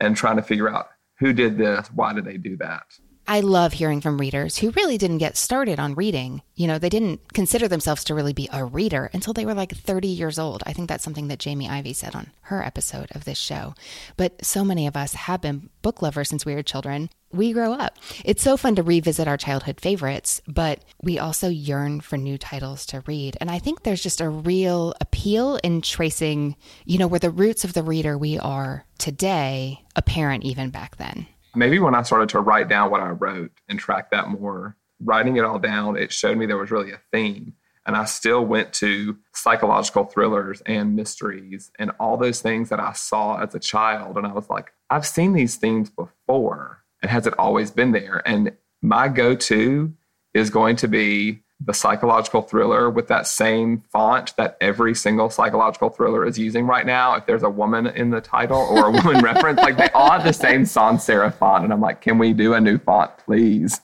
and 0.00 0.16
trying 0.16 0.36
to 0.36 0.42
figure 0.42 0.68
out 0.68 0.88
who 1.18 1.32
did 1.32 1.56
this 1.56 1.88
why 1.94 2.12
did 2.12 2.24
they 2.24 2.36
do 2.36 2.56
that 2.56 2.84
I 3.26 3.40
love 3.40 3.74
hearing 3.74 4.00
from 4.00 4.18
readers 4.18 4.58
who 4.58 4.72
really 4.72 4.98
didn't 4.98 5.18
get 5.18 5.36
started 5.36 5.78
on 5.78 5.94
reading. 5.94 6.42
You 6.56 6.66
know, 6.66 6.78
they 6.78 6.88
didn't 6.88 7.32
consider 7.32 7.68
themselves 7.68 8.02
to 8.04 8.14
really 8.14 8.32
be 8.32 8.48
a 8.52 8.64
reader 8.64 9.10
until 9.12 9.32
they 9.32 9.46
were 9.46 9.54
like 9.54 9.72
30 9.74 10.08
years 10.08 10.38
old. 10.38 10.62
I 10.66 10.72
think 10.72 10.88
that's 10.88 11.04
something 11.04 11.28
that 11.28 11.38
Jamie 11.38 11.68
Ivey 11.68 11.92
said 11.92 12.14
on 12.16 12.32
her 12.42 12.62
episode 12.62 13.10
of 13.12 13.24
this 13.24 13.38
show. 13.38 13.74
But 14.16 14.44
so 14.44 14.64
many 14.64 14.86
of 14.86 14.96
us 14.96 15.14
have 15.14 15.40
been 15.40 15.70
book 15.82 16.02
lovers 16.02 16.28
since 16.28 16.44
we 16.44 16.54
were 16.54 16.62
children. 16.62 17.10
We 17.32 17.52
grow 17.52 17.72
up. 17.72 17.96
It's 18.24 18.42
so 18.42 18.56
fun 18.56 18.74
to 18.74 18.82
revisit 18.82 19.28
our 19.28 19.38
childhood 19.38 19.80
favorites, 19.80 20.42
but 20.46 20.84
we 21.00 21.18
also 21.18 21.48
yearn 21.48 22.00
for 22.00 22.18
new 22.18 22.36
titles 22.36 22.84
to 22.86 23.04
read. 23.06 23.38
And 23.40 23.50
I 23.50 23.58
think 23.58 23.82
there's 23.82 24.02
just 24.02 24.20
a 24.20 24.28
real 24.28 24.94
appeal 25.00 25.58
in 25.62 25.80
tracing, 25.80 26.56
you 26.84 26.98
know, 26.98 27.06
where 27.06 27.20
the 27.20 27.30
roots 27.30 27.64
of 27.64 27.72
the 27.72 27.82
reader 27.82 28.18
we 28.18 28.38
are 28.38 28.84
today 28.98 29.84
apparent 29.96 30.44
even 30.44 30.70
back 30.70 30.96
then 30.96 31.26
maybe 31.54 31.78
when 31.78 31.94
I 31.94 32.02
started 32.02 32.28
to 32.30 32.40
write 32.40 32.68
down 32.68 32.90
what 32.90 33.00
I 33.00 33.10
wrote 33.10 33.52
and 33.68 33.78
track 33.78 34.10
that 34.10 34.28
more, 34.28 34.76
writing 35.02 35.36
it 35.36 35.44
all 35.44 35.58
down, 35.58 35.96
it 35.96 36.12
showed 36.12 36.38
me 36.38 36.46
there 36.46 36.56
was 36.56 36.70
really 36.70 36.92
a 36.92 37.00
theme. 37.12 37.54
And 37.84 37.96
I 37.96 38.04
still 38.04 38.44
went 38.44 38.72
to 38.74 39.16
psychological 39.34 40.04
thrillers 40.04 40.62
and 40.66 40.94
mysteries 40.94 41.72
and 41.78 41.90
all 41.98 42.16
those 42.16 42.40
things 42.40 42.68
that 42.68 42.78
I 42.78 42.92
saw 42.92 43.42
as 43.42 43.54
a 43.54 43.58
child. 43.58 44.16
And 44.16 44.26
I 44.26 44.32
was 44.32 44.48
like, 44.48 44.72
I've 44.88 45.06
seen 45.06 45.32
these 45.32 45.56
themes 45.56 45.90
before. 45.90 46.84
And 47.02 47.10
has 47.10 47.26
it 47.26 47.38
always 47.38 47.72
been 47.72 47.90
there? 47.90 48.22
And 48.24 48.52
my 48.82 49.08
go 49.08 49.34
to 49.34 49.92
is 50.32 50.48
going 50.48 50.76
to 50.76 50.88
be 50.88 51.42
the 51.64 51.74
psychological 51.74 52.42
thriller 52.42 52.90
with 52.90 53.08
that 53.08 53.26
same 53.26 53.78
font 53.90 54.34
that 54.36 54.56
every 54.60 54.94
single 54.94 55.30
psychological 55.30 55.90
thriller 55.90 56.24
is 56.26 56.38
using 56.38 56.66
right 56.66 56.86
now. 56.86 57.14
If 57.14 57.26
there's 57.26 57.42
a 57.42 57.50
woman 57.50 57.86
in 57.86 58.10
the 58.10 58.20
title 58.20 58.58
or 58.58 58.86
a 58.86 58.90
woman 58.90 59.18
reference, 59.22 59.58
like 59.58 59.76
they 59.76 59.90
all 59.90 60.10
have 60.10 60.24
the 60.24 60.32
same 60.32 60.64
sans 60.64 61.04
serif 61.04 61.34
font. 61.34 61.64
And 61.64 61.72
I'm 61.72 61.80
like, 61.80 62.00
can 62.00 62.18
we 62.18 62.32
do 62.32 62.54
a 62.54 62.60
new 62.60 62.78
font, 62.78 63.16
please? 63.18 63.80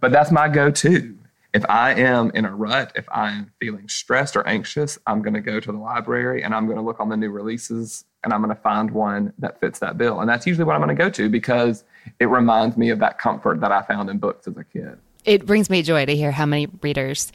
But 0.00 0.12
that's 0.12 0.30
my 0.30 0.48
go 0.48 0.70
to. 0.70 1.18
If 1.52 1.68
I 1.68 1.92
am 1.94 2.30
in 2.34 2.46
a 2.46 2.54
rut, 2.54 2.92
if 2.94 3.06
I'm 3.12 3.52
feeling 3.60 3.88
stressed 3.88 4.36
or 4.36 4.46
anxious, 4.48 4.98
I'm 5.06 5.20
going 5.20 5.34
to 5.34 5.40
go 5.40 5.60
to 5.60 5.70
the 5.70 5.78
library 5.78 6.42
and 6.42 6.54
I'm 6.54 6.64
going 6.64 6.78
to 6.78 6.82
look 6.82 6.98
on 6.98 7.10
the 7.10 7.16
new 7.16 7.30
releases 7.30 8.04
and 8.24 8.32
I'm 8.32 8.42
going 8.42 8.54
to 8.54 8.62
find 8.62 8.90
one 8.90 9.34
that 9.38 9.60
fits 9.60 9.78
that 9.80 9.98
bill. 9.98 10.20
And 10.20 10.28
that's 10.28 10.46
usually 10.46 10.64
what 10.64 10.74
I'm 10.74 10.80
going 10.80 10.96
to 10.96 11.00
go 11.00 11.10
to 11.10 11.28
because 11.28 11.84
it 12.18 12.26
reminds 12.26 12.76
me 12.76 12.88
of 12.88 13.00
that 13.00 13.18
comfort 13.18 13.60
that 13.60 13.70
I 13.70 13.82
found 13.82 14.08
in 14.08 14.18
books 14.18 14.48
as 14.48 14.56
a 14.56 14.64
kid 14.64 14.98
it 15.24 15.46
brings 15.46 15.70
me 15.70 15.82
joy 15.82 16.06
to 16.06 16.16
hear 16.16 16.32
how 16.32 16.46
many 16.46 16.68
readers 16.82 17.32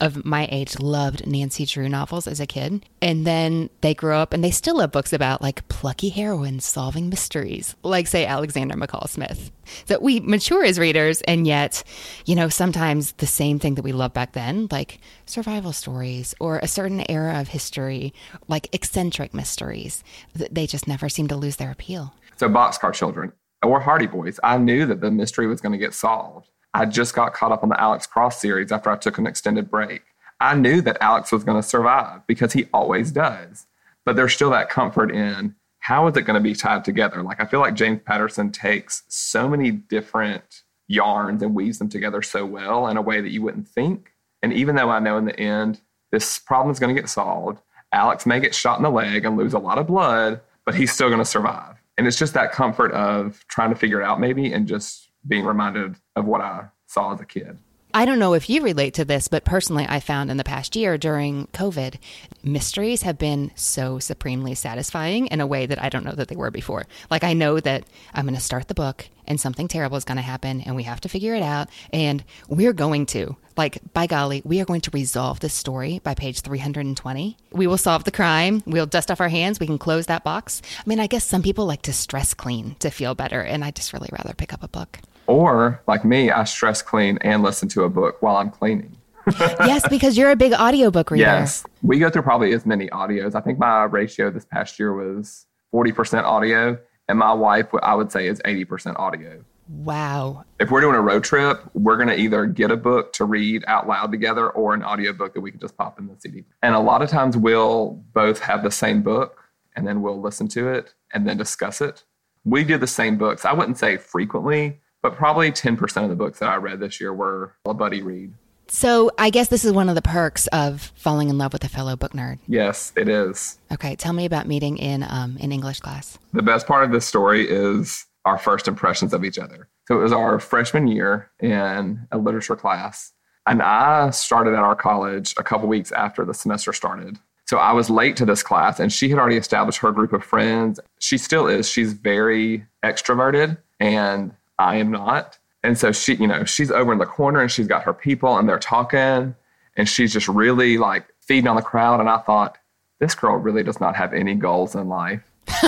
of 0.00 0.24
my 0.24 0.48
age 0.50 0.78
loved 0.80 1.26
Nancy 1.26 1.64
Drew 1.64 1.88
novels 1.88 2.26
as 2.26 2.40
a 2.40 2.46
kid. 2.46 2.84
And 3.00 3.26
then 3.26 3.70
they 3.80 3.94
grew 3.94 4.14
up 4.14 4.32
and 4.32 4.42
they 4.42 4.50
still 4.50 4.78
love 4.78 4.92
books 4.92 5.12
about 5.12 5.40
like 5.40 5.66
plucky 5.68 6.08
heroines 6.08 6.64
solving 6.64 7.08
mysteries, 7.08 7.76
like, 7.82 8.06
say, 8.06 8.26
Alexander 8.26 8.74
McCall 8.74 9.08
Smith. 9.08 9.50
That 9.86 10.02
we 10.02 10.20
mature 10.20 10.64
as 10.64 10.78
readers, 10.78 11.22
and 11.22 11.46
yet, 11.46 11.82
you 12.26 12.34
know, 12.34 12.48
sometimes 12.48 13.12
the 13.12 13.26
same 13.26 13.58
thing 13.58 13.76
that 13.76 13.82
we 13.82 13.92
loved 13.92 14.14
back 14.14 14.32
then, 14.32 14.68
like 14.70 15.00
survival 15.24 15.72
stories 15.72 16.34
or 16.38 16.58
a 16.58 16.68
certain 16.68 17.08
era 17.10 17.40
of 17.40 17.48
history, 17.48 18.12
like 18.46 18.74
eccentric 18.74 19.32
mysteries, 19.32 20.04
they 20.34 20.66
just 20.66 20.86
never 20.86 21.08
seem 21.08 21.28
to 21.28 21.36
lose 21.36 21.56
their 21.56 21.70
appeal. 21.70 22.12
So, 22.36 22.48
Boxcar 22.48 22.92
Children 22.92 23.32
or 23.62 23.80
Hardy 23.80 24.06
Boys, 24.06 24.38
I 24.44 24.58
knew 24.58 24.84
that 24.86 25.00
the 25.00 25.10
mystery 25.10 25.46
was 25.46 25.60
going 25.60 25.72
to 25.72 25.78
get 25.78 25.94
solved. 25.94 26.50
I 26.74 26.86
just 26.86 27.14
got 27.14 27.34
caught 27.34 27.52
up 27.52 27.62
on 27.62 27.68
the 27.68 27.80
Alex 27.80 28.06
Cross 28.06 28.40
series 28.40 28.72
after 28.72 28.90
I 28.90 28.96
took 28.96 29.16
an 29.16 29.26
extended 29.26 29.70
break. 29.70 30.02
I 30.40 30.56
knew 30.56 30.80
that 30.82 30.98
Alex 31.00 31.30
was 31.30 31.44
going 31.44 31.60
to 31.60 31.66
survive 31.66 32.26
because 32.26 32.52
he 32.52 32.66
always 32.74 33.12
does. 33.12 33.66
But 34.04 34.16
there's 34.16 34.34
still 34.34 34.50
that 34.50 34.68
comfort 34.68 35.10
in 35.14 35.54
how 35.78 36.06
is 36.08 36.16
it 36.16 36.22
going 36.22 36.34
to 36.34 36.40
be 36.40 36.54
tied 36.54 36.84
together? 36.84 37.22
Like, 37.22 37.40
I 37.40 37.44
feel 37.44 37.60
like 37.60 37.74
James 37.74 38.00
Patterson 38.04 38.50
takes 38.50 39.04
so 39.08 39.48
many 39.48 39.70
different 39.70 40.62
yarns 40.88 41.42
and 41.42 41.54
weaves 41.54 41.78
them 41.78 41.88
together 41.88 42.22
so 42.22 42.44
well 42.44 42.88
in 42.88 42.96
a 42.96 43.02
way 43.02 43.20
that 43.20 43.30
you 43.30 43.42
wouldn't 43.42 43.68
think. 43.68 44.12
And 44.42 44.52
even 44.52 44.76
though 44.76 44.90
I 44.90 44.98
know 44.98 45.16
in 45.16 45.26
the 45.26 45.38
end 45.38 45.80
this 46.10 46.38
problem 46.38 46.72
is 46.72 46.80
going 46.80 46.94
to 46.94 47.00
get 47.00 47.08
solved, 47.08 47.60
Alex 47.92 48.26
may 48.26 48.40
get 48.40 48.54
shot 48.54 48.78
in 48.78 48.82
the 48.82 48.90
leg 48.90 49.24
and 49.24 49.36
lose 49.36 49.54
a 49.54 49.58
lot 49.58 49.78
of 49.78 49.86
blood, 49.86 50.40
but 50.66 50.74
he's 50.74 50.92
still 50.92 51.08
going 51.08 51.20
to 51.20 51.24
survive. 51.24 51.76
And 51.96 52.06
it's 52.06 52.18
just 52.18 52.34
that 52.34 52.50
comfort 52.50 52.90
of 52.92 53.44
trying 53.48 53.70
to 53.70 53.76
figure 53.76 54.00
it 54.00 54.04
out, 54.04 54.20
maybe, 54.20 54.52
and 54.52 54.66
just 54.66 55.03
being 55.26 55.44
reminded 55.44 55.96
of 56.16 56.24
what 56.26 56.40
I 56.40 56.66
saw 56.86 57.14
as 57.14 57.20
a 57.20 57.26
kid. 57.26 57.58
I 57.96 58.06
don't 58.06 58.18
know 58.18 58.34
if 58.34 58.50
you 58.50 58.60
relate 58.60 58.94
to 58.94 59.04
this, 59.04 59.28
but 59.28 59.44
personally, 59.44 59.86
I 59.88 60.00
found 60.00 60.28
in 60.28 60.36
the 60.36 60.42
past 60.42 60.74
year 60.74 60.98
during 60.98 61.46
COVID, 61.52 61.94
mysteries 62.42 63.02
have 63.02 63.18
been 63.18 63.52
so 63.54 64.00
supremely 64.00 64.56
satisfying 64.56 65.28
in 65.28 65.40
a 65.40 65.46
way 65.46 65.66
that 65.66 65.80
I 65.80 65.90
don't 65.90 66.04
know 66.04 66.16
that 66.16 66.26
they 66.26 66.34
were 66.34 66.50
before. 66.50 66.86
Like, 67.08 67.22
I 67.22 67.34
know 67.34 67.60
that 67.60 67.84
I'm 68.12 68.24
going 68.24 68.34
to 68.34 68.40
start 68.40 68.66
the 68.66 68.74
book 68.74 69.08
and 69.28 69.40
something 69.40 69.68
terrible 69.68 69.96
is 69.96 70.04
going 70.04 70.16
to 70.16 70.22
happen 70.22 70.60
and 70.62 70.74
we 70.74 70.82
have 70.82 71.00
to 71.02 71.08
figure 71.08 71.36
it 71.36 71.42
out. 71.44 71.68
And 71.92 72.24
we're 72.48 72.72
going 72.72 73.06
to, 73.06 73.36
like, 73.56 73.78
by 73.92 74.08
golly, 74.08 74.42
we 74.44 74.60
are 74.60 74.64
going 74.64 74.80
to 74.80 74.90
resolve 74.90 75.38
this 75.38 75.54
story 75.54 76.00
by 76.02 76.14
page 76.14 76.40
320. 76.40 77.36
We 77.52 77.68
will 77.68 77.78
solve 77.78 78.02
the 78.02 78.10
crime. 78.10 78.64
We'll 78.66 78.86
dust 78.86 79.12
off 79.12 79.20
our 79.20 79.28
hands. 79.28 79.60
We 79.60 79.66
can 79.66 79.78
close 79.78 80.06
that 80.06 80.24
box. 80.24 80.62
I 80.78 80.82
mean, 80.84 80.98
I 80.98 81.06
guess 81.06 81.22
some 81.22 81.44
people 81.44 81.64
like 81.64 81.82
to 81.82 81.92
stress 81.92 82.34
clean 82.34 82.74
to 82.80 82.90
feel 82.90 83.14
better. 83.14 83.40
And 83.40 83.64
I 83.64 83.70
just 83.70 83.92
really 83.92 84.10
rather 84.10 84.34
pick 84.34 84.52
up 84.52 84.64
a 84.64 84.68
book. 84.68 84.98
Or, 85.26 85.80
like 85.86 86.04
me, 86.04 86.30
I 86.30 86.44
stress 86.44 86.82
clean 86.82 87.18
and 87.22 87.42
listen 87.42 87.68
to 87.70 87.84
a 87.84 87.88
book 87.88 88.20
while 88.20 88.36
I'm 88.36 88.50
cleaning. 88.50 88.96
yes, 89.40 89.88
because 89.88 90.18
you're 90.18 90.30
a 90.30 90.36
big 90.36 90.52
audiobook 90.52 91.10
reader. 91.10 91.22
Yes. 91.22 91.64
We 91.82 91.98
go 91.98 92.10
through 92.10 92.22
probably 92.22 92.52
as 92.52 92.66
many 92.66 92.88
audios. 92.88 93.34
I 93.34 93.40
think 93.40 93.58
my 93.58 93.84
ratio 93.84 94.30
this 94.30 94.44
past 94.44 94.78
year 94.78 94.92
was 94.92 95.46
40% 95.74 96.24
audio, 96.24 96.78
and 97.08 97.18
my 97.18 97.32
wife, 97.32 97.66
I 97.82 97.94
would 97.94 98.12
say, 98.12 98.26
is 98.26 98.40
80% 98.44 98.98
audio. 98.98 99.42
Wow. 99.68 100.44
If 100.60 100.70
we're 100.70 100.82
doing 100.82 100.94
a 100.94 101.00
road 101.00 101.24
trip, 101.24 101.62
we're 101.72 101.96
going 101.96 102.08
to 102.08 102.18
either 102.18 102.46
get 102.46 102.70
a 102.70 102.76
book 102.76 103.12
to 103.14 103.24
read 103.24 103.64
out 103.66 103.88
loud 103.88 104.12
together 104.12 104.50
or 104.50 104.74
an 104.74 104.82
audiobook 104.82 105.34
that 105.34 105.40
we 105.40 105.50
can 105.50 105.60
just 105.60 105.76
pop 105.76 105.98
in 105.98 106.06
the 106.06 106.16
CD. 106.18 106.44
And 106.62 106.74
a 106.74 106.80
lot 106.80 107.02
of 107.02 107.08
times 107.08 107.36
we'll 107.36 108.02
both 108.12 108.40
have 108.40 108.62
the 108.62 108.70
same 108.70 109.02
book 109.02 109.42
and 109.74 109.86
then 109.86 110.02
we'll 110.02 110.20
listen 110.20 110.48
to 110.48 110.68
it 110.68 110.94
and 111.12 111.26
then 111.26 111.36
discuss 111.36 111.80
it. 111.80 112.04
We 112.44 112.62
do 112.62 112.76
the 112.76 112.86
same 112.86 113.16
books. 113.16 113.46
I 113.46 113.52
wouldn't 113.52 113.78
say 113.78 113.96
frequently, 113.96 114.80
but 115.04 115.14
probably 115.14 115.52
10% 115.52 116.02
of 116.02 116.08
the 116.08 116.16
books 116.16 116.38
that 116.38 116.48
I 116.48 116.56
read 116.56 116.80
this 116.80 116.98
year 116.98 117.12
were 117.12 117.54
a 117.66 117.74
buddy 117.74 118.00
read. 118.00 118.32
So 118.68 119.10
I 119.18 119.28
guess 119.28 119.48
this 119.48 119.62
is 119.62 119.70
one 119.70 119.90
of 119.90 119.96
the 119.96 120.02
perks 120.02 120.46
of 120.46 120.92
falling 120.96 121.28
in 121.28 121.36
love 121.36 121.52
with 121.52 121.62
a 121.62 121.68
fellow 121.68 121.94
book 121.94 122.12
nerd. 122.12 122.38
Yes, 122.48 122.90
it 122.96 123.06
is. 123.06 123.58
Okay, 123.70 123.96
tell 123.96 124.14
me 124.14 124.24
about 124.24 124.48
meeting 124.48 124.78
in 124.78 125.02
um, 125.02 125.36
in 125.36 125.52
English 125.52 125.80
class. 125.80 126.18
The 126.32 126.42
best 126.42 126.66
part 126.66 126.84
of 126.84 126.90
this 126.90 127.04
story 127.04 127.46
is 127.46 128.06
our 128.24 128.38
first 128.38 128.66
impressions 128.66 129.12
of 129.12 129.26
each 129.26 129.38
other. 129.38 129.68
So 129.86 129.98
it 129.98 130.02
was 130.02 130.12
our 130.12 130.40
freshman 130.40 130.86
year 130.86 131.30
in 131.38 132.08
a 132.10 132.16
literature 132.16 132.56
class, 132.56 133.12
and 133.46 133.60
I 133.60 134.08
started 134.08 134.54
at 134.54 134.60
our 134.60 134.74
college 134.74 135.34
a 135.36 135.42
couple 135.42 135.68
weeks 135.68 135.92
after 135.92 136.24
the 136.24 136.32
semester 136.32 136.72
started. 136.72 137.18
So 137.44 137.58
I 137.58 137.72
was 137.72 137.90
late 137.90 138.16
to 138.16 138.24
this 138.24 138.42
class, 138.42 138.80
and 138.80 138.90
she 138.90 139.10
had 139.10 139.18
already 139.18 139.36
established 139.36 139.80
her 139.80 139.92
group 139.92 140.14
of 140.14 140.24
friends. 140.24 140.80
She 140.98 141.18
still 141.18 141.46
is. 141.46 141.68
She's 141.68 141.92
very 141.92 142.64
extroverted, 142.82 143.58
and 143.78 144.32
I 144.58 144.76
am 144.76 144.90
not. 144.90 145.38
And 145.62 145.78
so 145.78 145.92
she, 145.92 146.14
you 146.16 146.26
know, 146.26 146.44
she's 146.44 146.70
over 146.70 146.92
in 146.92 146.98
the 146.98 147.06
corner 147.06 147.40
and 147.40 147.50
she's 147.50 147.66
got 147.66 147.82
her 147.84 147.94
people 147.94 148.36
and 148.36 148.48
they're 148.48 148.58
talking 148.58 149.34
and 149.76 149.88
she's 149.88 150.12
just 150.12 150.28
really 150.28 150.78
like 150.78 151.06
feeding 151.20 151.48
on 151.48 151.56
the 151.56 151.62
crowd. 151.62 152.00
And 152.00 152.08
I 152.08 152.18
thought, 152.18 152.58
this 153.00 153.14
girl 153.14 153.36
really 153.36 153.62
does 153.62 153.80
not 153.80 153.96
have 153.96 154.12
any 154.12 154.34
goals 154.34 154.74
in 154.74 154.88
life. 154.88 155.22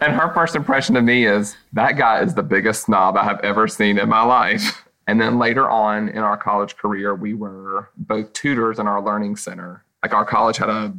and 0.00 0.12
her 0.12 0.32
first 0.34 0.54
impression 0.54 0.96
of 0.96 1.04
me 1.04 1.26
is 1.26 1.56
that 1.72 1.96
guy 1.96 2.22
is 2.22 2.34
the 2.34 2.42
biggest 2.42 2.84
snob 2.84 3.16
I 3.16 3.24
have 3.24 3.40
ever 3.40 3.66
seen 3.68 3.98
in 3.98 4.08
my 4.08 4.22
life. 4.22 4.84
And 5.06 5.20
then 5.20 5.38
later 5.38 5.68
on 5.68 6.08
in 6.10 6.18
our 6.18 6.36
college 6.36 6.76
career, 6.76 7.14
we 7.14 7.32
were 7.32 7.88
both 7.96 8.32
tutors 8.32 8.78
in 8.78 8.86
our 8.86 9.02
learning 9.02 9.36
center. 9.36 9.84
Like 10.02 10.12
our 10.12 10.24
college 10.24 10.58
had 10.58 10.68
a 10.68 10.94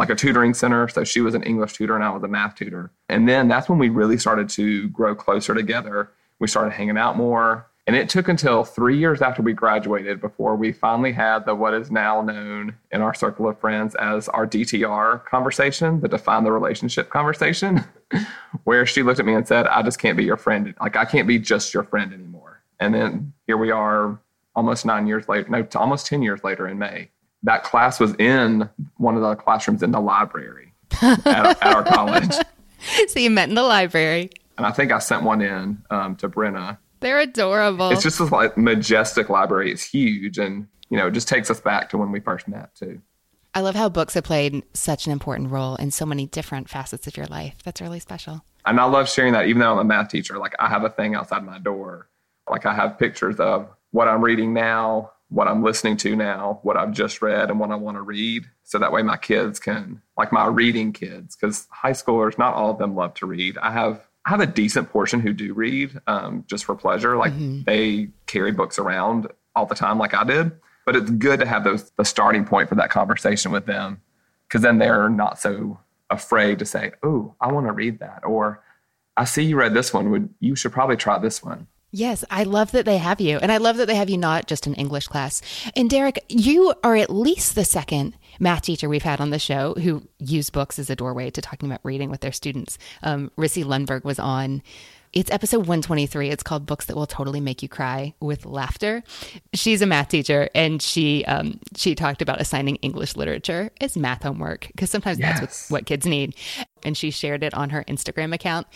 like 0.00 0.08
a 0.08 0.14
tutoring 0.14 0.54
center. 0.54 0.88
So 0.88 1.04
she 1.04 1.20
was 1.20 1.34
an 1.34 1.42
English 1.42 1.74
tutor 1.74 1.94
and 1.94 2.02
I 2.02 2.08
was 2.08 2.22
a 2.22 2.28
math 2.28 2.54
tutor. 2.54 2.90
And 3.10 3.28
then 3.28 3.48
that's 3.48 3.68
when 3.68 3.78
we 3.78 3.90
really 3.90 4.16
started 4.16 4.48
to 4.50 4.88
grow 4.88 5.14
closer 5.14 5.54
together. 5.54 6.10
We 6.38 6.48
started 6.48 6.72
hanging 6.72 6.96
out 6.96 7.18
more. 7.18 7.66
And 7.86 7.94
it 7.94 8.08
took 8.08 8.26
until 8.26 8.64
three 8.64 8.96
years 8.96 9.20
after 9.20 9.42
we 9.42 9.52
graduated 9.52 10.22
before 10.22 10.56
we 10.56 10.72
finally 10.72 11.12
had 11.12 11.44
the 11.44 11.54
what 11.54 11.74
is 11.74 11.90
now 11.90 12.22
known 12.22 12.76
in 12.90 13.02
our 13.02 13.12
circle 13.12 13.46
of 13.46 13.60
friends 13.60 13.94
as 13.96 14.26
our 14.30 14.46
DTR 14.46 15.22
conversation, 15.26 16.00
the 16.00 16.08
define 16.08 16.44
the 16.44 16.52
relationship 16.52 17.10
conversation, 17.10 17.84
where 18.64 18.86
she 18.86 19.02
looked 19.02 19.20
at 19.20 19.26
me 19.26 19.34
and 19.34 19.46
said, 19.46 19.66
I 19.66 19.82
just 19.82 19.98
can't 19.98 20.16
be 20.16 20.24
your 20.24 20.38
friend. 20.38 20.74
Like, 20.80 20.96
I 20.96 21.04
can't 21.04 21.28
be 21.28 21.38
just 21.38 21.74
your 21.74 21.82
friend 21.82 22.14
anymore. 22.14 22.62
And 22.78 22.94
then 22.94 23.34
here 23.46 23.58
we 23.58 23.70
are 23.70 24.18
almost 24.56 24.86
nine 24.86 25.06
years 25.06 25.28
later, 25.28 25.50
no, 25.50 25.66
almost 25.74 26.06
10 26.06 26.22
years 26.22 26.42
later 26.42 26.66
in 26.66 26.78
May 26.78 27.10
that 27.42 27.64
class 27.64 27.98
was 28.00 28.14
in 28.16 28.68
one 28.96 29.16
of 29.16 29.22
the 29.22 29.34
classrooms 29.34 29.82
in 29.82 29.92
the 29.92 30.00
library 30.00 30.74
at, 31.02 31.26
at, 31.26 31.62
our 31.62 31.84
college. 31.84 32.34
So 33.08 33.20
you 33.20 33.28
met 33.28 33.50
in 33.50 33.54
the 33.54 33.62
library. 33.62 34.30
And 34.56 34.66
I 34.66 34.72
think 34.72 34.90
I 34.90 35.00
sent 35.00 35.22
one 35.22 35.42
in 35.42 35.82
um, 35.90 36.16
to 36.16 36.30
Brenna. 36.30 36.78
They're 37.00 37.18
adorable. 37.18 37.90
It's 37.90 38.02
just 38.02 38.18
this 38.18 38.30
like 38.32 38.56
majestic 38.56 39.28
library. 39.28 39.70
It's 39.70 39.82
huge, 39.82 40.38
and 40.38 40.66
you 40.88 40.96
know, 40.96 41.08
it 41.08 41.10
just 41.12 41.28
takes 41.28 41.50
us 41.50 41.60
back 41.60 41.90
to 41.90 41.98
when 41.98 42.10
we 42.10 42.20
first 42.20 42.48
met 42.48 42.74
too. 42.74 43.02
I 43.54 43.60
love 43.60 43.74
how 43.74 43.88
books 43.88 44.14
have 44.14 44.24
played 44.24 44.62
such 44.74 45.06
an 45.06 45.12
important 45.12 45.50
role 45.50 45.76
in 45.76 45.90
so 45.90 46.06
many 46.06 46.26
different 46.26 46.68
facets 46.68 47.06
of 47.06 47.16
your 47.16 47.26
life. 47.26 47.56
That's 47.64 47.80
really 47.80 48.00
special. 48.00 48.44
And 48.64 48.78
I 48.78 48.84
love 48.84 49.08
sharing 49.08 49.32
that, 49.32 49.46
even 49.46 49.60
though 49.60 49.72
I'm 49.72 49.78
a 49.78 49.84
math 49.84 50.08
teacher. 50.08 50.38
Like 50.38 50.54
I 50.58 50.68
have 50.68 50.84
a 50.84 50.90
thing 50.90 51.14
outside 51.14 51.44
my 51.44 51.58
door. 51.58 52.08
Like 52.48 52.66
I 52.66 52.74
have 52.74 52.98
pictures 52.98 53.36
of 53.40 53.68
what 53.90 54.08
I'm 54.08 54.22
reading 54.22 54.52
now, 54.52 55.12
what 55.30 55.48
I'm 55.48 55.62
listening 55.62 55.96
to 55.98 56.14
now, 56.14 56.58
what 56.62 56.76
I've 56.76 56.92
just 56.92 57.22
read, 57.22 57.50
and 57.50 57.58
what 57.58 57.70
I 57.70 57.76
want 57.76 57.96
to 57.96 58.02
read. 58.02 58.44
So 58.64 58.78
that 58.78 58.92
way 58.92 59.02
my 59.02 59.16
kids 59.16 59.58
can, 59.58 60.02
like 60.18 60.32
my 60.32 60.46
reading 60.46 60.92
kids, 60.92 61.36
because 61.36 61.66
high 61.70 61.92
schoolers, 61.92 62.36
not 62.36 62.54
all 62.54 62.70
of 62.72 62.78
them 62.78 62.94
love 62.94 63.14
to 63.14 63.26
read. 63.26 63.56
I 63.58 63.70
have 63.70 64.06
I 64.26 64.30
have 64.30 64.40
a 64.40 64.46
decent 64.46 64.90
portion 64.90 65.20
who 65.20 65.32
do 65.32 65.54
read 65.54 65.98
um, 66.06 66.44
just 66.46 66.64
for 66.64 66.74
pleasure. 66.74 67.16
Like 67.16 67.32
mm-hmm. 67.32 67.62
they 67.64 68.10
carry 68.26 68.52
books 68.52 68.78
around 68.78 69.28
all 69.56 69.66
the 69.66 69.74
time, 69.74 69.98
like 69.98 70.14
I 70.14 70.24
did. 70.24 70.52
But 70.84 70.96
it's 70.96 71.10
good 71.10 71.40
to 71.40 71.46
have 71.46 71.64
those 71.64 71.90
the 71.96 72.04
starting 72.04 72.44
point 72.44 72.68
for 72.68 72.74
that 72.74 72.90
conversation 72.90 73.52
with 73.52 73.66
them, 73.66 74.00
because 74.48 74.62
then 74.62 74.78
they're 74.78 75.08
not 75.08 75.38
so 75.38 75.78
afraid 76.10 76.58
to 76.58 76.66
say, 76.66 76.92
"Oh, 77.02 77.34
I 77.40 77.52
want 77.52 77.66
to 77.66 77.72
read 77.72 78.00
that," 78.00 78.24
or 78.24 78.62
"I 79.16 79.24
see 79.24 79.44
you 79.44 79.56
read 79.56 79.74
this 79.74 79.94
one. 79.94 80.10
Would 80.10 80.34
you 80.40 80.56
should 80.56 80.72
probably 80.72 80.96
try 80.96 81.18
this 81.18 81.42
one." 81.42 81.68
Yes, 81.92 82.24
I 82.30 82.44
love 82.44 82.70
that 82.72 82.84
they 82.84 82.98
have 82.98 83.20
you. 83.20 83.38
And 83.38 83.50
I 83.50 83.56
love 83.56 83.76
that 83.78 83.86
they 83.86 83.96
have 83.96 84.08
you 84.08 84.16
not 84.16 84.46
just 84.46 84.66
in 84.66 84.74
English 84.74 85.08
class. 85.08 85.42
And 85.74 85.90
Derek, 85.90 86.24
you 86.28 86.72
are 86.84 86.94
at 86.94 87.10
least 87.10 87.54
the 87.56 87.64
second 87.64 88.14
math 88.38 88.62
teacher 88.62 88.88
we've 88.88 89.02
had 89.02 89.20
on 89.20 89.30
the 89.30 89.40
show 89.40 89.74
who 89.74 90.02
used 90.18 90.52
books 90.52 90.78
as 90.78 90.88
a 90.88 90.96
doorway 90.96 91.30
to 91.30 91.42
talking 91.42 91.68
about 91.68 91.80
reading 91.82 92.08
with 92.08 92.20
their 92.20 92.32
students. 92.32 92.78
Um, 93.02 93.32
Rissy 93.36 93.64
Lundberg 93.64 94.04
was 94.04 94.20
on 94.20 94.62
it's 95.12 95.30
episode 95.30 95.66
123. 95.66 96.28
It's 96.28 96.42
called 96.42 96.66
Books 96.66 96.86
That 96.86 96.96
Will 96.96 97.06
Totally 97.06 97.40
Make 97.40 97.62
You 97.62 97.68
Cry 97.68 98.14
with 98.20 98.46
Laughter. 98.46 99.02
She's 99.52 99.82
a 99.82 99.86
math 99.86 100.08
teacher 100.08 100.48
and 100.54 100.80
she 100.80 101.24
um, 101.24 101.58
she 101.74 101.94
talked 101.94 102.22
about 102.22 102.40
assigning 102.40 102.76
English 102.76 103.16
literature 103.16 103.70
as 103.80 103.96
math 103.96 104.22
homework 104.22 104.68
because 104.68 104.90
sometimes 104.90 105.18
yes. 105.18 105.40
that's 105.40 105.70
what, 105.70 105.80
what 105.80 105.86
kids 105.86 106.06
need. 106.06 106.36
And 106.84 106.96
she 106.96 107.10
shared 107.10 107.42
it 107.42 107.52
on 107.54 107.70
her 107.70 107.84
Instagram 107.84 108.32
account. 108.32 108.66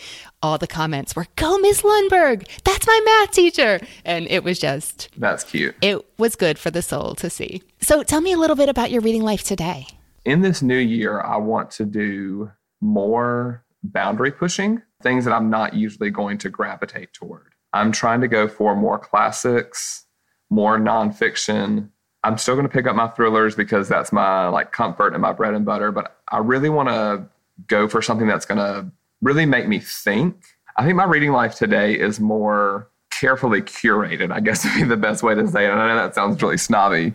All 0.41 0.57
the 0.57 0.67
comments 0.67 1.15
were, 1.15 1.25
Go, 1.37 1.57
Miss 1.57 1.81
Lundberg. 1.81 2.47
That's 2.63 2.85
my 2.85 3.01
math 3.05 3.31
teacher. 3.31 3.79
And 4.03 4.27
it 4.27 4.43
was 4.43 4.59
just. 4.59 5.09
That's 5.17 5.43
cute. 5.43 5.75
It 5.81 6.05
was 6.17 6.35
good 6.35 6.59
for 6.59 6.69
the 6.69 6.81
soul 6.81 7.15
to 7.15 7.29
see. 7.29 7.63
So 7.81 8.03
tell 8.03 8.21
me 8.21 8.33
a 8.33 8.37
little 8.37 8.55
bit 8.55 8.69
about 8.69 8.91
your 8.91 9.01
reading 9.01 9.23
life 9.23 9.43
today. 9.43 9.87
In 10.25 10.41
this 10.41 10.61
new 10.61 10.77
year, 10.77 11.21
I 11.21 11.37
want 11.37 11.71
to 11.71 11.85
do 11.85 12.51
more 12.81 13.64
boundary 13.87 14.31
pushing, 14.31 14.81
things 15.01 15.25
that 15.25 15.33
I'm 15.33 15.49
not 15.49 15.73
usually 15.73 16.09
going 16.09 16.37
to 16.39 16.49
gravitate 16.49 17.13
toward. 17.13 17.53
I'm 17.73 17.91
trying 17.91 18.21
to 18.21 18.27
go 18.27 18.47
for 18.47 18.75
more 18.75 18.97
classics, 18.97 20.05
more 20.49 20.77
nonfiction. 20.77 21.89
I'm 22.23 22.37
still 22.37 22.55
going 22.55 22.67
to 22.67 22.71
pick 22.73 22.87
up 22.87 22.95
my 22.95 23.07
thrillers 23.09 23.55
because 23.55 23.87
that's 23.87 24.11
my 24.11 24.47
like 24.47 24.71
comfort 24.71 25.13
and 25.13 25.21
my 25.21 25.33
bread 25.33 25.53
and 25.53 25.65
butter, 25.65 25.91
but 25.91 26.17
I 26.29 26.37
really 26.37 26.69
want 26.69 26.89
to 26.89 27.27
go 27.67 27.87
for 27.87 28.01
something 28.01 28.27
that's 28.27 28.45
going 28.45 28.57
to 28.57 28.91
really 29.21 29.45
make 29.45 29.67
me 29.67 29.79
think. 29.79 30.43
I 30.77 30.83
think 30.83 30.95
my 30.95 31.05
reading 31.05 31.31
life 31.31 31.55
today 31.55 31.97
is 31.97 32.19
more 32.19 32.89
carefully 33.11 33.61
curated, 33.61 34.31
I 34.31 34.39
guess 34.39 34.63
would 34.65 34.73
be 34.75 34.83
the 34.83 34.97
best 34.97 35.23
way 35.23 35.35
to 35.35 35.47
say 35.47 35.65
it. 35.65 35.71
And 35.71 35.79
I 35.79 35.87
know 35.87 35.95
that 35.95 36.15
sounds 36.15 36.41
really 36.41 36.57
snobby, 36.57 37.13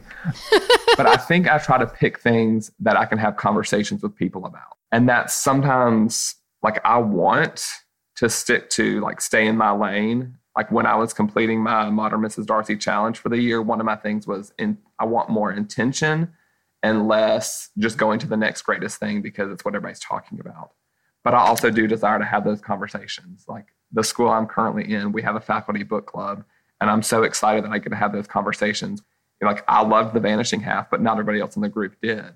but 0.96 1.06
I 1.06 1.16
think 1.16 1.48
I 1.48 1.58
try 1.58 1.78
to 1.78 1.86
pick 1.86 2.20
things 2.20 2.70
that 2.80 2.96
I 2.96 3.04
can 3.04 3.18
have 3.18 3.36
conversations 3.36 4.02
with 4.02 4.14
people 4.14 4.44
about. 4.46 4.76
And 4.92 5.08
that's 5.08 5.34
sometimes 5.34 6.36
like 6.62 6.80
I 6.84 6.98
want 6.98 7.66
to 8.16 8.28
stick 8.28 8.70
to 8.70 9.00
like 9.00 9.20
stay 9.20 9.46
in 9.46 9.56
my 9.56 9.70
lane. 9.70 10.36
Like 10.56 10.70
when 10.70 10.86
I 10.86 10.96
was 10.96 11.12
completing 11.12 11.62
my 11.62 11.90
Modern 11.90 12.20
Mrs. 12.20 12.46
Darcy 12.46 12.76
challenge 12.76 13.18
for 13.18 13.28
the 13.28 13.40
year, 13.40 13.62
one 13.62 13.80
of 13.80 13.86
my 13.86 13.96
things 13.96 14.26
was 14.26 14.52
in 14.58 14.78
I 14.98 15.04
want 15.04 15.30
more 15.30 15.52
intention 15.52 16.32
and 16.82 17.08
less 17.08 17.70
just 17.78 17.98
going 17.98 18.18
to 18.20 18.26
the 18.26 18.36
next 18.36 18.62
greatest 18.62 18.98
thing 18.98 19.22
because 19.22 19.50
it's 19.50 19.64
what 19.64 19.74
everybody's 19.74 20.00
talking 20.00 20.40
about. 20.40 20.72
But 21.22 21.34
I 21.34 21.38
also 21.38 21.70
do 21.70 21.86
desire 21.86 22.18
to 22.18 22.24
have 22.24 22.44
those 22.44 22.60
conversations. 22.60 23.44
Like 23.48 23.66
the 23.92 24.02
school 24.02 24.28
I'm 24.28 24.46
currently 24.46 24.92
in, 24.92 25.12
we 25.12 25.22
have 25.22 25.36
a 25.36 25.40
faculty 25.40 25.82
book 25.82 26.06
club, 26.06 26.44
and 26.80 26.90
I'm 26.90 27.02
so 27.02 27.22
excited 27.22 27.64
that 27.64 27.72
I 27.72 27.78
get 27.78 27.90
to 27.90 27.96
have 27.96 28.12
those 28.12 28.26
conversations. 28.26 29.02
Like 29.42 29.64
I 29.68 29.82
loved 29.82 30.14
The 30.14 30.20
Vanishing 30.20 30.60
Half, 30.60 30.90
but 30.90 31.00
not 31.00 31.12
everybody 31.12 31.40
else 31.40 31.56
in 31.56 31.62
the 31.62 31.68
group 31.68 31.96
did. 32.02 32.32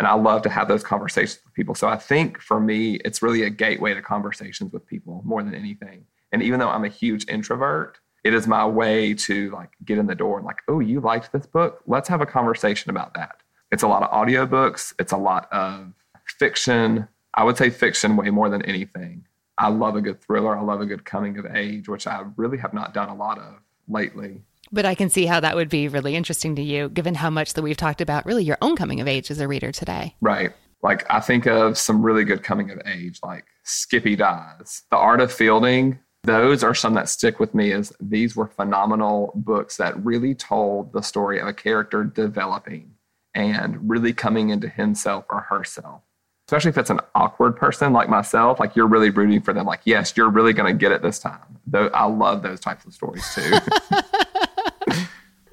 And 0.00 0.08
I 0.08 0.14
love 0.14 0.40
to 0.42 0.48
have 0.48 0.66
those 0.66 0.82
conversations 0.82 1.40
with 1.44 1.52
people. 1.52 1.74
So 1.74 1.86
I 1.86 1.96
think 1.96 2.40
for 2.40 2.58
me, 2.58 2.94
it's 3.04 3.20
really 3.20 3.42
a 3.42 3.50
gateway 3.50 3.92
to 3.92 4.00
conversations 4.00 4.72
with 4.72 4.86
people 4.86 5.20
more 5.26 5.42
than 5.42 5.54
anything. 5.54 6.06
And 6.32 6.42
even 6.42 6.58
though 6.58 6.70
I'm 6.70 6.86
a 6.86 6.88
huge 6.88 7.28
introvert, 7.28 7.98
it 8.24 8.32
is 8.32 8.46
my 8.46 8.66
way 8.66 9.12
to 9.12 9.50
like 9.50 9.72
get 9.84 9.98
in 9.98 10.06
the 10.06 10.14
door 10.14 10.38
and 10.38 10.46
like, 10.46 10.62
oh, 10.68 10.80
you 10.80 11.00
liked 11.00 11.32
this 11.32 11.44
book? 11.44 11.82
Let's 11.86 12.08
have 12.08 12.22
a 12.22 12.26
conversation 12.26 12.88
about 12.88 13.12
that. 13.12 13.42
It's 13.70 13.82
a 13.82 13.88
lot 13.88 14.02
of 14.02 14.10
audiobooks, 14.10 14.94
it's 14.98 15.12
a 15.12 15.18
lot 15.18 15.52
of 15.52 15.92
fiction. 16.24 17.06
I 17.34 17.44
would 17.44 17.58
say 17.58 17.68
fiction 17.68 18.16
way 18.16 18.30
more 18.30 18.48
than 18.48 18.62
anything. 18.62 19.26
I 19.58 19.68
love 19.68 19.96
a 19.96 20.00
good 20.00 20.22
thriller. 20.22 20.56
I 20.56 20.62
love 20.62 20.80
a 20.80 20.86
good 20.86 21.04
coming 21.04 21.36
of 21.36 21.44
age, 21.54 21.90
which 21.90 22.06
I 22.06 22.24
really 22.36 22.56
have 22.56 22.72
not 22.72 22.94
done 22.94 23.10
a 23.10 23.14
lot 23.14 23.38
of 23.38 23.56
lately. 23.86 24.44
But 24.72 24.86
I 24.86 24.94
can 24.94 25.10
see 25.10 25.26
how 25.26 25.40
that 25.40 25.56
would 25.56 25.68
be 25.68 25.88
really 25.88 26.14
interesting 26.14 26.54
to 26.56 26.62
you, 26.62 26.88
given 26.88 27.14
how 27.14 27.30
much 27.30 27.54
that 27.54 27.62
we've 27.62 27.76
talked 27.76 28.00
about 28.00 28.24
really 28.24 28.44
your 28.44 28.58
own 28.62 28.76
coming 28.76 29.00
of 29.00 29.08
age 29.08 29.30
as 29.30 29.40
a 29.40 29.48
reader 29.48 29.72
today. 29.72 30.14
Right. 30.20 30.52
Like 30.82 31.04
I 31.10 31.20
think 31.20 31.46
of 31.46 31.76
some 31.76 32.02
really 32.02 32.24
good 32.24 32.42
coming 32.42 32.70
of 32.70 32.80
age, 32.86 33.18
like 33.22 33.44
Skippy 33.64 34.16
Dies, 34.16 34.82
The 34.90 34.96
Art 34.96 35.20
of 35.20 35.32
Fielding. 35.32 35.98
Those 36.22 36.62
are 36.62 36.74
some 36.74 36.94
that 36.94 37.08
stick 37.08 37.40
with 37.40 37.54
me 37.54 37.72
as 37.72 37.92
these 38.00 38.36
were 38.36 38.46
phenomenal 38.46 39.32
books 39.34 39.76
that 39.78 40.02
really 40.04 40.34
told 40.34 40.92
the 40.92 41.02
story 41.02 41.40
of 41.40 41.48
a 41.48 41.52
character 41.52 42.04
developing 42.04 42.92
and 43.34 43.88
really 43.88 44.12
coming 44.12 44.50
into 44.50 44.68
himself 44.68 45.24
or 45.30 45.40
herself. 45.40 46.02
Especially 46.48 46.70
if 46.70 46.78
it's 46.78 46.90
an 46.90 47.00
awkward 47.14 47.56
person 47.56 47.92
like 47.92 48.08
myself, 48.08 48.58
like 48.58 48.74
you're 48.74 48.88
really 48.88 49.10
rooting 49.10 49.40
for 49.40 49.52
them. 49.52 49.66
Like, 49.66 49.82
yes, 49.84 50.14
you're 50.16 50.30
really 50.30 50.52
going 50.52 50.72
to 50.72 50.76
get 50.76 50.90
it 50.90 51.00
this 51.00 51.20
time. 51.20 51.58
Though 51.66 51.86
I 51.88 52.06
love 52.06 52.42
those 52.42 52.60
types 52.60 52.84
of 52.84 52.92
stories 52.92 53.24
too. 53.34 53.52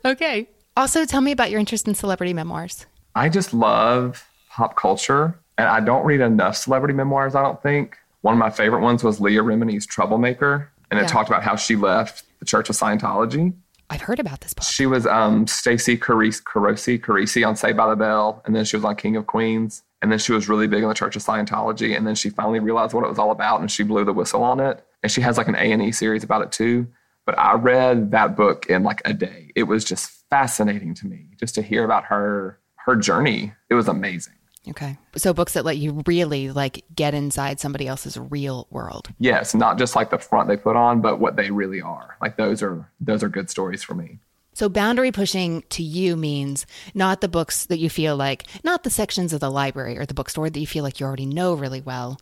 Okay. 0.07 0.47
Also, 0.77 1.05
tell 1.05 1.21
me 1.21 1.31
about 1.31 1.51
your 1.51 1.59
interest 1.59 1.87
in 1.87 1.95
celebrity 1.95 2.33
memoirs. 2.33 2.85
I 3.15 3.29
just 3.29 3.53
love 3.53 4.25
pop 4.49 4.75
culture, 4.75 5.39
and 5.57 5.67
I 5.67 5.79
don't 5.79 6.05
read 6.05 6.21
enough 6.21 6.55
celebrity 6.55 6.93
memoirs, 6.93 7.35
I 7.35 7.41
don't 7.41 7.61
think. 7.61 7.97
One 8.21 8.33
of 8.33 8.39
my 8.39 8.49
favorite 8.49 8.81
ones 8.81 9.03
was 9.03 9.19
Leah 9.19 9.43
Remini's 9.43 9.85
Troublemaker, 9.85 10.71
and 10.89 10.99
it 10.99 11.03
yeah. 11.03 11.07
talked 11.07 11.29
about 11.29 11.43
how 11.43 11.55
she 11.55 11.75
left 11.75 12.23
the 12.39 12.45
Church 12.45 12.69
of 12.69 12.75
Scientology. 12.75 13.53
I've 13.89 14.01
heard 14.01 14.19
about 14.19 14.41
this 14.41 14.53
book. 14.53 14.65
She 14.65 14.85
was 14.85 15.05
um, 15.05 15.47
Stacey 15.47 15.97
Carosi, 15.97 16.99
Carisi 16.99 17.47
on 17.47 17.55
Saved 17.55 17.77
by 17.77 17.89
the 17.89 17.95
Bell, 17.95 18.41
and 18.45 18.55
then 18.55 18.65
she 18.65 18.75
was 18.75 18.85
on 18.85 18.95
King 18.95 19.15
of 19.15 19.27
Queens. 19.27 19.83
And 20.01 20.11
then 20.11 20.19
she 20.19 20.31
was 20.31 20.47
really 20.47 20.67
big 20.67 20.83
in 20.83 20.89
the 20.89 20.93
Church 20.93 21.15
of 21.15 21.23
Scientology, 21.23 21.97
and 21.97 22.05
then 22.05 22.13
she 22.13 22.29
finally 22.29 22.59
realized 22.59 22.93
what 22.93 23.03
it 23.03 23.09
was 23.09 23.17
all 23.17 23.31
about, 23.31 23.61
and 23.61 23.71
she 23.71 23.81
blew 23.83 24.05
the 24.05 24.13
whistle 24.13 24.43
on 24.43 24.59
it. 24.59 24.85
And 25.01 25.11
she 25.11 25.21
has 25.21 25.37
like 25.37 25.47
an 25.47 25.55
A 25.55 25.71
and 25.71 25.81
E 25.81 25.91
series 25.91 26.23
about 26.23 26.43
it 26.43 26.51
too. 26.51 26.87
But 27.27 27.37
I 27.37 27.55
read 27.55 28.11
that 28.11 28.37
book 28.37 28.67
in 28.69 28.83
like 28.83 29.01
a 29.03 29.13
day. 29.13 29.51
It 29.53 29.63
was 29.63 29.83
just 29.83 30.09
fascinating 30.29 30.93
to 30.95 31.07
me 31.07 31.27
just 31.37 31.53
to 31.55 31.61
hear 31.61 31.83
about 31.83 32.05
her 32.05 32.57
her 32.77 32.95
journey. 32.95 33.53
It 33.69 33.73
was 33.73 33.89
amazing. 33.89 34.33
Okay. 34.69 34.97
So 35.17 35.33
books 35.33 35.53
that 35.53 35.65
let 35.65 35.75
you 35.75 36.03
really 36.07 36.51
like 36.51 36.85
get 36.95 37.13
inside 37.13 37.59
somebody 37.59 37.85
else's 37.85 38.17
real 38.17 38.65
world. 38.69 39.09
Yes, 39.19 39.53
not 39.53 39.77
just 39.77 39.93
like 39.93 40.09
the 40.09 40.17
front 40.17 40.47
they 40.47 40.55
put 40.55 40.77
on, 40.77 41.01
but 41.01 41.19
what 41.19 41.35
they 41.35 41.51
really 41.51 41.81
are. 41.81 42.15
Like 42.21 42.37
those 42.37 42.63
are 42.63 42.89
those 43.01 43.23
are 43.23 43.29
good 43.29 43.49
stories 43.49 43.83
for 43.83 43.93
me. 43.93 44.19
So 44.53 44.69
boundary 44.69 45.11
pushing 45.11 45.63
to 45.71 45.83
you 45.83 46.15
means 46.15 46.65
not 46.95 47.19
the 47.19 47.27
books 47.27 47.65
that 47.65 47.77
you 47.77 47.89
feel 47.89 48.15
like, 48.15 48.45
not 48.63 48.83
the 48.83 48.89
sections 48.89 49.33
of 49.33 49.41
the 49.41 49.51
library 49.51 49.97
or 49.97 50.05
the 50.05 50.13
bookstore 50.13 50.49
that 50.49 50.59
you 50.59 50.65
feel 50.65 50.85
like 50.85 51.01
you 51.01 51.05
already 51.05 51.25
know 51.25 51.55
really 51.55 51.81
well, 51.81 52.21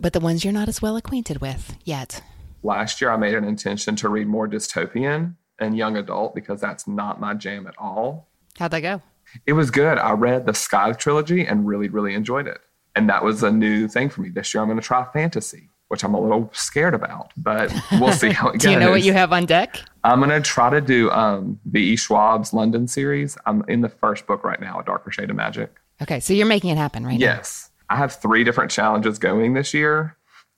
but 0.00 0.14
the 0.14 0.18
ones 0.18 0.44
you're 0.44 0.52
not 0.52 0.68
as 0.68 0.80
well 0.80 0.96
acquainted 0.96 1.42
with 1.42 1.76
yet 1.84 2.22
last 2.66 3.00
year 3.00 3.10
I 3.10 3.16
made 3.16 3.34
an 3.34 3.44
intention 3.44 3.96
to 3.96 4.08
read 4.08 4.26
more 4.26 4.46
dystopian 4.46 5.36
and 5.58 5.76
young 5.76 5.96
adult 5.96 6.34
because 6.34 6.60
that's 6.60 6.86
not 6.86 7.20
my 7.20 7.32
jam 7.32 7.66
at 7.66 7.74
all. 7.78 8.28
How'd 8.58 8.72
that 8.72 8.80
go? 8.80 9.00
It 9.46 9.54
was 9.54 9.70
good. 9.70 9.98
I 9.98 10.12
read 10.12 10.46
the 10.46 10.54
Sky 10.54 10.92
trilogy 10.92 11.46
and 11.46 11.66
really, 11.66 11.88
really 11.88 12.14
enjoyed 12.14 12.46
it. 12.46 12.58
And 12.94 13.08
that 13.08 13.24
was 13.24 13.42
a 13.42 13.50
new 13.50 13.88
thing 13.88 14.10
for 14.10 14.20
me. 14.22 14.30
This 14.30 14.52
year 14.52 14.62
I'm 14.62 14.68
going 14.68 14.80
to 14.80 14.84
try 14.84 15.06
fantasy, 15.12 15.68
which 15.88 16.02
I'm 16.02 16.14
a 16.14 16.20
little 16.20 16.50
scared 16.52 16.94
about, 16.94 17.32
but 17.36 17.72
we'll 17.92 18.12
see 18.12 18.30
how 18.30 18.48
it 18.48 18.54
goes. 18.54 18.62
do 18.62 18.70
you 18.70 18.78
know 18.78 18.90
what 18.90 19.02
you 19.02 19.12
have 19.12 19.32
on 19.32 19.46
deck? 19.46 19.80
I'm 20.04 20.20
going 20.20 20.30
to 20.30 20.40
try 20.40 20.70
to 20.70 20.80
do 20.80 21.10
um, 21.10 21.60
the 21.64 21.80
E. 21.80 21.96
Schwab's 21.96 22.52
London 22.52 22.88
series. 22.88 23.36
I'm 23.46 23.64
in 23.68 23.80
the 23.82 23.88
first 23.88 24.26
book 24.26 24.44
right 24.44 24.60
now, 24.60 24.80
A 24.80 24.84
Darker 24.84 25.10
Shade 25.10 25.30
of 25.30 25.36
Magic. 25.36 25.74
Okay, 26.00 26.20
so 26.20 26.32
you're 26.32 26.46
making 26.46 26.70
it 26.70 26.78
happen 26.78 27.04
right 27.06 27.18
yes. 27.18 27.28
now. 27.28 27.36
Yes. 27.36 27.70
I 27.88 27.96
have 27.96 28.14
three 28.14 28.44
different 28.44 28.70
challenges 28.70 29.18
going 29.18 29.54
this 29.54 29.72
year. 29.72 30.16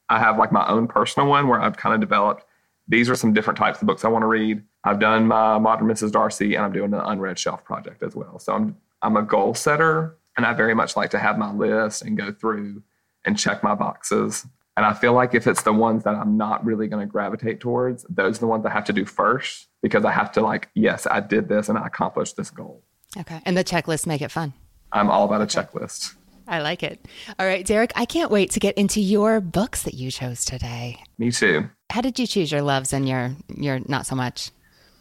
I 0.08 0.18
have 0.18 0.38
like 0.38 0.52
my 0.52 0.66
own 0.68 0.88
personal 0.88 1.28
one 1.28 1.48
where 1.48 1.60
I've 1.60 1.76
kind 1.76 1.94
of 1.94 2.00
developed 2.00 2.44
these 2.88 3.10
are 3.10 3.14
some 3.14 3.34
different 3.34 3.58
types 3.58 3.80
of 3.80 3.86
books 3.86 4.04
I 4.04 4.08
want 4.08 4.22
to 4.22 4.26
read. 4.26 4.62
I've 4.82 4.98
done 4.98 5.26
my 5.26 5.58
Modern 5.58 5.86
Mrs. 5.86 6.10
Darcy 6.10 6.54
and 6.54 6.64
I'm 6.64 6.72
doing 6.72 6.90
the 6.90 7.06
Unread 7.06 7.38
Shelf 7.38 7.64
project 7.64 8.02
as 8.02 8.16
well. 8.16 8.38
So 8.38 8.54
I'm 8.54 8.76
I'm 9.02 9.16
a 9.16 9.22
goal 9.22 9.54
setter 9.54 10.16
and 10.36 10.46
I 10.46 10.54
very 10.54 10.74
much 10.74 10.96
like 10.96 11.10
to 11.10 11.18
have 11.18 11.38
my 11.38 11.52
list 11.52 12.02
and 12.02 12.16
go 12.16 12.32
through 12.32 12.82
and 13.24 13.38
check 13.38 13.62
my 13.62 13.74
boxes. 13.74 14.46
And 14.76 14.86
I 14.86 14.92
feel 14.94 15.12
like 15.12 15.34
if 15.34 15.46
it's 15.46 15.62
the 15.62 15.72
ones 15.72 16.04
that 16.04 16.14
I'm 16.14 16.36
not 16.36 16.64
really 16.64 16.86
going 16.86 17.06
to 17.06 17.10
gravitate 17.10 17.58
towards, 17.60 18.06
those 18.08 18.38
are 18.38 18.40
the 18.40 18.46
ones 18.46 18.64
I 18.64 18.70
have 18.70 18.84
to 18.84 18.92
do 18.92 19.04
first 19.04 19.66
because 19.82 20.04
I 20.04 20.12
have 20.12 20.30
to 20.32 20.40
like, 20.40 20.68
yes, 20.74 21.06
I 21.10 21.20
did 21.20 21.48
this 21.48 21.68
and 21.68 21.76
I 21.76 21.86
accomplished 21.86 22.36
this 22.36 22.50
goal. 22.50 22.82
Okay. 23.16 23.40
And 23.44 23.56
the 23.56 23.64
checklist 23.64 24.06
make 24.06 24.22
it 24.22 24.30
fun. 24.30 24.52
I'm 24.92 25.10
all 25.10 25.24
about 25.24 25.40
okay. 25.42 25.60
a 25.60 25.64
checklist. 25.64 26.14
I 26.48 26.62
like 26.62 26.82
it. 26.82 27.06
All 27.38 27.46
right, 27.46 27.64
Derek, 27.64 27.92
I 27.94 28.06
can't 28.06 28.30
wait 28.30 28.50
to 28.52 28.60
get 28.60 28.76
into 28.78 29.00
your 29.00 29.40
books 29.40 29.82
that 29.82 29.94
you 29.94 30.10
chose 30.10 30.44
today. 30.44 31.02
Me 31.18 31.30
too. 31.30 31.68
How 31.90 32.00
did 32.00 32.18
you 32.18 32.26
choose 32.26 32.50
your 32.50 32.62
loves 32.62 32.92
and 32.92 33.08
your 33.08 33.36
your 33.54 33.80
not 33.86 34.06
so 34.06 34.16
much? 34.16 34.50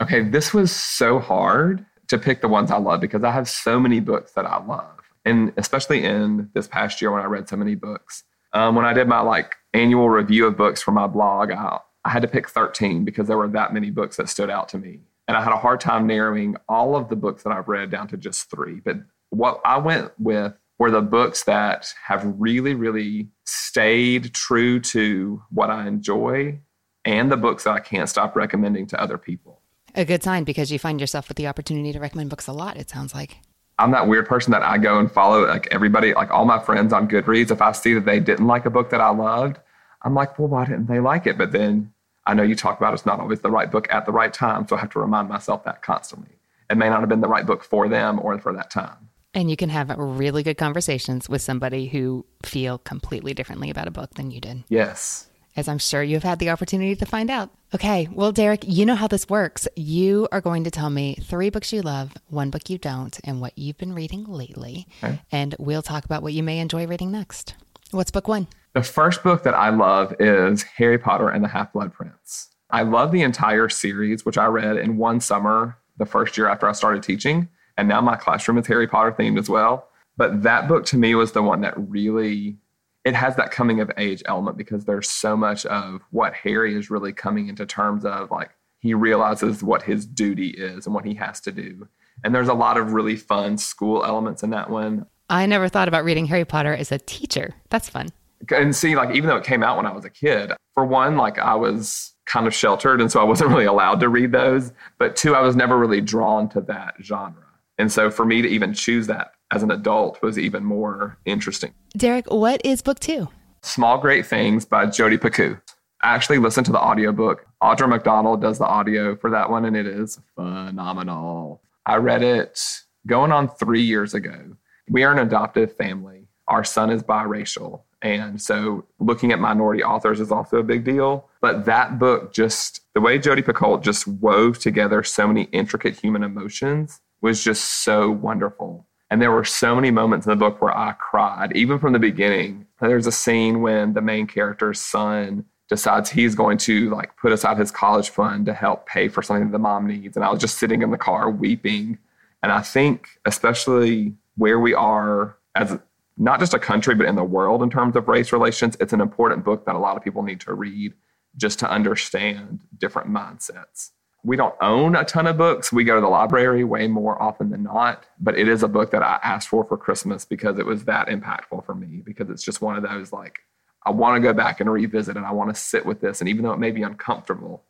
Okay, 0.02 0.22
this 0.22 0.54
was 0.54 0.72
so 0.72 1.20
hard 1.20 1.86
to 2.08 2.18
pick 2.18 2.42
the 2.42 2.48
ones 2.48 2.70
I 2.70 2.78
love 2.78 3.02
because 3.02 3.24
I 3.24 3.32
have 3.32 3.50
so 3.50 3.80
many 3.80 4.00
books 4.00 4.34
that 4.34 4.46
I 4.46 4.64
love. 4.64 5.00
And 5.26 5.52
especially 5.58 6.04
in 6.04 6.50
this 6.54 6.68
past 6.68 7.02
year 7.02 7.12
when 7.12 7.22
I 7.22 7.26
read 7.26 7.50
so 7.50 7.58
many 7.58 7.76
books. 7.76 8.24
Um, 8.54 8.76
when 8.76 8.86
I 8.86 8.94
did 8.94 9.08
my 9.08 9.20
like 9.20 9.56
annual 9.74 10.10
review 10.10 10.48
of 10.48 10.56
books 10.56 10.82
for 10.82 10.92
my 10.92 11.08
blog, 11.08 11.52
I, 11.52 11.80
I 12.06 12.10
had 12.10 12.22
to 12.22 12.28
pick 12.28 12.48
13 12.48 13.04
because 13.04 13.28
there 13.28 13.38
were 13.38 13.50
that 13.50 13.74
many 13.74 13.90
books 13.90 14.18
that 14.18 14.30
stood 14.30 14.50
out 14.50 14.70
to 14.70 14.78
me. 14.78 15.02
And 15.28 15.36
I 15.36 15.44
had 15.44 15.52
a 15.52 15.58
hard 15.58 15.82
time 15.82 16.08
narrowing 16.08 16.56
all 16.70 16.96
of 16.96 17.10
the 17.10 17.18
books 17.18 17.44
that 17.44 17.52
I've 17.52 17.68
read 17.68 17.92
down 17.92 18.08
to 18.10 18.18
just 18.18 18.50
three. 18.50 18.80
But 18.80 18.98
what 19.30 19.60
I 19.66 19.78
went 19.78 20.12
with 20.18 20.54
were 20.80 20.92
the 20.92 21.02
books 21.02 21.44
that 21.44 21.94
have 22.06 22.24
really, 22.38 22.74
really 22.74 23.30
stayed 23.46 24.34
true 24.34 24.80
to 24.80 25.42
what 25.50 25.70
I 25.70 25.88
enjoy 25.88 26.60
and 27.06 27.32
the 27.32 27.38
books 27.38 27.64
that 27.64 27.72
I 27.72 27.80
can't 27.80 28.10
stop 28.10 28.36
recommending 28.36 28.86
to 28.88 29.02
other 29.02 29.18
people. 29.18 29.62
A 29.96 30.06
good 30.06 30.22
sign 30.22 30.44
because 30.44 30.72
you 30.72 30.78
find 30.78 31.00
yourself 31.00 31.28
with 31.28 31.38
the 31.38 31.48
opportunity 31.48 31.92
to 31.94 32.00
recommend 32.00 32.30
books 32.30 32.48
a 32.48 32.54
lot, 32.54 32.78
it 32.78 32.90
sounds 32.90 33.16
like. 33.16 33.38
I'm 33.80 33.92
that 33.92 34.08
weird 34.08 34.28
person 34.28 34.52
that 34.52 34.64
I 34.64 34.78
go 34.78 35.00
and 35.00 35.12
follow 35.12 35.46
like 35.48 35.68
everybody, 35.72 36.14
like 36.14 36.32
all 36.32 36.46
my 36.46 36.60
friends 36.60 36.94
on 36.94 37.08
Goodreads. 37.08 37.52
If 37.52 37.62
I 37.62 37.72
see 37.72 37.94
that 37.94 38.06
they 38.06 38.20
didn't 38.20 38.48
like 38.48 38.66
a 38.66 38.70
book 38.70 38.90
that 38.90 39.02
I 39.02 39.10
loved, 39.10 39.58
I'm 40.02 40.16
like, 40.16 40.38
well, 40.38 40.48
why 40.48 40.66
didn't 40.66 40.88
they 40.88 41.00
like 41.00 41.28
it? 41.28 41.38
But 41.38 41.52
then 41.52 41.94
I 42.26 42.34
know 42.34 42.44
you 42.44 42.56
talk 42.56 42.78
about 42.78 42.94
it's 42.94 43.06
not 43.06 43.20
always 43.20 43.40
the 43.40 43.52
right 43.52 43.72
book 43.72 43.88
at 43.92 44.06
the 44.06 44.12
right 44.12 44.34
time. 44.34 44.68
So 44.68 44.76
I 44.76 44.80
have 44.80 44.90
to 44.92 45.00
remind 45.00 45.30
myself 45.30 45.64
that 45.64 45.82
constantly. 45.82 46.38
It 46.70 46.78
may 46.78 46.90
not 46.90 47.00
have 47.00 47.10
been 47.10 47.22
the 47.22 47.28
right 47.28 47.46
book 47.46 47.64
for 47.64 47.88
them 47.88 48.20
or 48.22 48.38
for 48.40 48.52
that 48.54 48.70
time. 48.70 49.07
And 49.34 49.50
you 49.52 49.58
can 49.58 49.70
have 49.70 49.90
really 49.98 50.42
good 50.42 50.58
conversations 50.58 51.30
with 51.30 51.42
somebody 51.42 51.88
who 51.88 52.26
feel 52.44 52.80
completely 52.80 53.34
differently 53.34 53.70
about 53.70 53.88
a 53.88 53.92
book 53.92 54.16
than 54.16 54.32
you 54.32 54.42
did. 54.42 54.64
Yes. 54.70 55.28
As 55.56 55.68
I'm 55.68 55.80
sure 55.80 56.04
you've 56.04 56.24
had 56.24 56.40
the 56.40 56.50
opportunity 56.50 56.96
to 56.96 57.06
find 57.06 57.30
out. 57.30 57.50
Okay, 57.74 58.08
well, 58.12 58.32
Derek, 58.32 58.64
you 58.66 58.86
know 58.86 58.96
how 58.96 59.08
this 59.08 59.28
works. 59.28 59.68
You 59.76 60.28
are 60.32 60.40
going 60.40 60.64
to 60.64 60.72
tell 60.72 60.90
me 60.90 61.16
three 61.16 61.50
books 61.50 61.74
you 61.74 61.82
love, 61.82 62.14
one 62.30 62.50
book 62.50 62.70
you 62.70 62.78
don't, 62.78 63.20
and 63.24 63.42
what 63.42 63.58
you've 63.58 63.78
been 63.78 63.94
reading 63.94 64.24
lately. 64.24 64.88
Okay. 65.04 65.20
And 65.32 65.56
we'll 65.60 65.82
talk 65.82 66.06
about 66.06 66.24
what 66.24 66.34
you 66.34 66.44
may 66.44 66.60
enjoy 66.60 66.88
reading 66.88 67.12
next. 67.12 67.56
What's 67.92 68.12
book 68.12 68.28
one? 68.28 68.48
The 68.74 68.84
first 68.84 69.24
book 69.24 69.44
that 69.44 69.56
I 69.56 69.70
love 69.70 70.14
is 70.20 70.64
Harry 70.64 71.00
Potter 71.00 71.30
and 71.30 71.44
the 71.44 71.48
Half 71.48 71.74
Blood 71.74 71.94
Prince. 71.94 72.50
I 72.70 72.84
love 72.84 73.12
the 73.12 73.24
entire 73.24 73.70
series, 73.70 74.26
which 74.26 74.38
I 74.38 74.46
read 74.46 74.78
in 74.78 74.98
one 74.98 75.20
summer 75.20 75.78
the 75.98 76.06
first 76.06 76.38
year 76.38 76.48
after 76.48 76.68
I 76.68 76.74
started 76.74 77.02
teaching. 77.02 77.50
And 77.78 77.88
now 77.88 78.02
my 78.02 78.16
classroom 78.16 78.58
is 78.58 78.68
Harry 78.68 78.88
Potter 78.88 79.12
themed 79.12 79.40
as 79.40 79.50
well. 79.50 79.88
But 80.18 80.44
that 80.44 80.68
book 80.68 80.86
to 80.88 80.98
me 80.98 81.16
was 81.16 81.32
the 81.32 81.44
one 81.44 81.62
that 81.62 81.74
really 81.78 82.58
it 83.06 83.16
has 83.16 83.38
that 83.38 83.52
coming 83.52 83.80
of 83.80 83.90
age 83.98 84.22
element 84.26 84.58
because 84.58 84.84
there's 84.84 85.10
so 85.10 85.38
much 85.38 85.66
of 85.68 86.02
what 86.12 86.34
Harry 86.34 86.76
is 86.76 86.90
really 86.90 87.14
coming 87.14 87.48
into 87.48 87.66
terms 87.66 88.04
of 88.04 88.30
like 88.32 88.50
he 88.80 88.94
realizes 88.94 89.64
what 89.64 89.84
his 89.84 90.06
duty 90.06 90.50
is 90.50 90.86
and 90.86 90.94
what 90.94 91.06
he 91.06 91.14
has 91.14 91.40
to 91.42 91.52
do. 91.52 91.88
And 92.24 92.34
there's 92.34 92.50
a 92.50 92.54
lot 92.54 92.78
of 92.78 92.94
really 92.94 93.16
fun 93.16 93.58
school 93.58 94.04
elements 94.04 94.44
in 94.44 94.50
that 94.50 94.70
one. 94.70 95.06
I 95.30 95.46
never 95.46 95.70
thought 95.70 95.88
about 95.88 96.04
reading 96.04 96.26
Harry 96.26 96.46
Potter 96.46 96.74
as 96.74 96.92
a 96.92 96.98
teacher. 96.98 97.54
That's 97.70 97.90
fun. 97.90 98.10
And 98.50 98.76
see, 98.76 98.96
like, 98.96 99.16
even 99.16 99.30
though 99.30 99.38
it 99.38 99.44
came 99.44 99.64
out 99.64 99.78
when 99.78 99.86
I 99.86 99.92
was 99.92 100.06
a 100.06 100.10
kid, 100.10 100.52
for 100.74 100.86
one, 100.86 101.18
like, 101.18 101.40
I 101.40 101.56
was 101.56 102.14
kind 102.26 102.48
of 102.48 102.54
sheltered. 102.54 103.02
And 103.02 103.12
so 103.12 103.20
I 103.20 103.24
wasn't 103.24 103.50
really 103.52 103.66
allowed 103.66 104.00
to 104.02 104.10
read 104.10 104.32
those. 104.32 104.72
But 105.00 105.16
two, 105.16 105.36
I 105.36 105.42
was 105.42 105.56
never 105.56 105.78
really 105.78 106.02
drawn 106.02 106.50
to 106.50 106.62
that 106.62 106.96
genre. 107.02 107.47
And 107.78 107.92
so 107.92 108.10
for 108.10 108.26
me 108.26 108.42
to 108.42 108.48
even 108.48 108.74
choose 108.74 109.08
that 109.08 109.32
as 109.52 109.64
an 109.64 109.72
adult 109.72 110.22
was 110.22 110.38
even 110.38 110.64
more 110.64 111.18
interesting. 111.26 111.74
Derek, 111.96 112.32
what 112.32 112.62
is 112.66 112.82
book 112.82 113.00
two? 113.00 113.30
Small 113.62 113.98
Great 113.98 114.26
Things 114.26 114.66
by 114.66 114.86
Jodi 114.86 115.18
Picoult. 115.18 115.62
I 116.02 116.14
actually 116.14 116.38
listened 116.38 116.66
to 116.68 116.72
the 116.72 116.80
audiobook. 116.80 117.46
Audra 117.62 117.90
McDonald 117.90 118.42
does 118.42 118.60
the 118.60 118.68
audio 118.68 119.16
for 119.16 119.32
that 119.32 119.50
one, 119.50 119.66
and 119.66 119.76
it 119.76 119.88
is 119.88 120.20
phenomenal. 120.36 121.62
I 121.86 121.96
read 121.96 122.22
it 122.22 122.62
going 123.08 123.32
on 123.32 123.50
three 123.50 123.82
years 123.82 124.14
ago. 124.14 124.56
We 124.90 125.04
are 125.04 125.12
an 125.12 125.20
adoptive 125.20 125.76
family. 125.76 126.28
Our 126.48 126.64
son 126.64 126.92
is 126.92 127.02
biracial. 127.02 127.82
And 128.02 128.40
so 128.40 128.86
looking 129.00 129.32
at 129.32 129.40
minority 129.40 129.84
authors 129.84 130.20
is 130.20 130.32
also 130.32 130.58
a 130.58 130.64
big 130.64 130.84
deal. 130.84 131.28
But 131.42 131.66
that 131.66 131.98
book 131.98 132.32
just, 132.32 132.82
the 132.94 133.02
way 133.02 133.18
Jodi 133.18 133.42
Picoult 133.42 133.82
just 133.82 134.08
wove 134.08 134.60
together 134.60 135.04
so 135.04 135.28
many 135.28 135.44
intricate 135.46 136.00
human 136.00 136.24
emotions 136.24 137.02
was 137.22 137.44
just 137.44 137.84
so 137.84 138.12
wonderful. 138.12 138.86
And 139.10 139.22
there 139.22 139.32
were 139.32 139.46
so 139.46 139.74
many 139.74 139.90
moments 139.90 140.26
in 140.26 140.32
the 140.32 140.36
book 140.36 140.62
where 140.62 140.76
I 140.76 140.94
cried, 140.94 141.56
even 141.56 141.80
from 141.80 141.94
the 141.94 142.00
beginning. 142.00 142.68
There's 142.82 143.08
a 143.08 143.12
scene 143.12 143.62
when 143.62 143.94
the 143.94 144.02
main 144.02 144.28
character's 144.28 144.82
son 144.82 145.46
decides 145.70 146.10
he's 146.10 146.36
going 146.36 146.58
to 146.58 146.90
like 146.90 147.16
put 147.18 147.32
aside 147.32 147.58
his 147.58 147.72
college 147.72 148.10
fund 148.10 148.46
to 148.46 148.54
help 148.54 148.86
pay 148.86 149.08
for 149.08 149.22
something 149.22 149.48
that 149.48 149.52
the 149.52 149.60
mom 149.60 149.88
needs. 149.88 150.16
And 150.16 150.26
I 150.26 150.32
was 150.32 150.40
just 150.40 150.58
sitting 150.58 150.82
in 150.82 150.92
the 150.92 150.98
car 150.98 151.30
weeping. 151.30 151.98
And 152.44 152.52
I 152.52 152.62
think, 152.62 153.20
especially 153.26 154.14
where 154.36 154.60
we 154.60 154.74
are 154.74 155.38
as 155.56 155.78
not 156.18 156.40
just 156.40 156.54
a 156.54 156.60
country, 156.60 156.96
but 156.96 157.06
in 157.06 157.16
the 157.16 157.24
world 157.24 157.62
in 157.62 157.70
terms 157.70 157.96
of 157.96 158.08
race 158.08 158.32
relations, 158.32 158.76
it's 158.80 158.94
an 158.94 159.02
important 159.02 159.44
book 159.44 159.66
that 159.66 159.76
a 159.76 159.80
lot 159.80 159.98
of 159.98 160.04
people 160.04 160.24
need 160.24 160.40
to 160.42 160.54
read 160.54 160.94
just 161.36 161.60
to 161.60 161.70
understand 161.70 162.62
different 162.78 163.10
mindsets. 163.10 163.92
We 164.28 164.36
don't 164.36 164.56
own 164.60 164.98
a 164.98 165.06
ton 165.06 165.26
of 165.26 165.38
books. 165.38 165.72
We 165.72 165.86
go 165.86 165.96
to 165.96 166.02
the 166.02 166.08
library 166.10 166.66
way 166.66 166.86
more 166.90 167.20
often 167.22 167.50
than 167.50 167.64
not, 167.64 168.06
but 168.20 168.38
it 168.38 168.50
is 168.50 168.62
a 168.62 168.68
book 168.68 168.92
that 168.92 169.02
I 169.02 169.22
asked 169.24 169.48
for 169.48 169.64
for 169.64 169.78
Christmas 169.78 170.26
because 170.26 170.60
it 170.60 170.66
was 170.66 170.84
that 170.84 171.08
impactful 171.08 171.66
for 171.66 171.74
me 171.74 172.02
because 172.04 172.30
it's 172.30 172.44
just 172.44 172.62
one 172.62 172.76
of 172.76 172.84
those 172.84 173.14
like 173.14 173.40
I 173.86 173.92
want 173.92 174.18
to 174.18 174.20
go 174.22 174.34
back 174.34 174.60
and 174.60 174.70
revisit 174.70 175.16
and 175.16 175.26
I 175.26 175.32
want 175.32 175.56
to 175.56 175.56
sit 175.56 175.86
with 175.86 176.02
this 176.02 176.20
and 176.20 176.30
even 176.30 176.44
though 176.44 176.52
it 176.52 176.60
may 176.60 176.72
be 176.72 176.84
uncomfortable, 176.84 177.64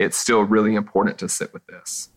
it's 0.00 0.16
still 0.16 0.42
really 0.42 0.74
important 0.74 1.16
to 1.18 1.28
sit 1.28 1.52
with 1.54 1.64
this. 1.68 2.08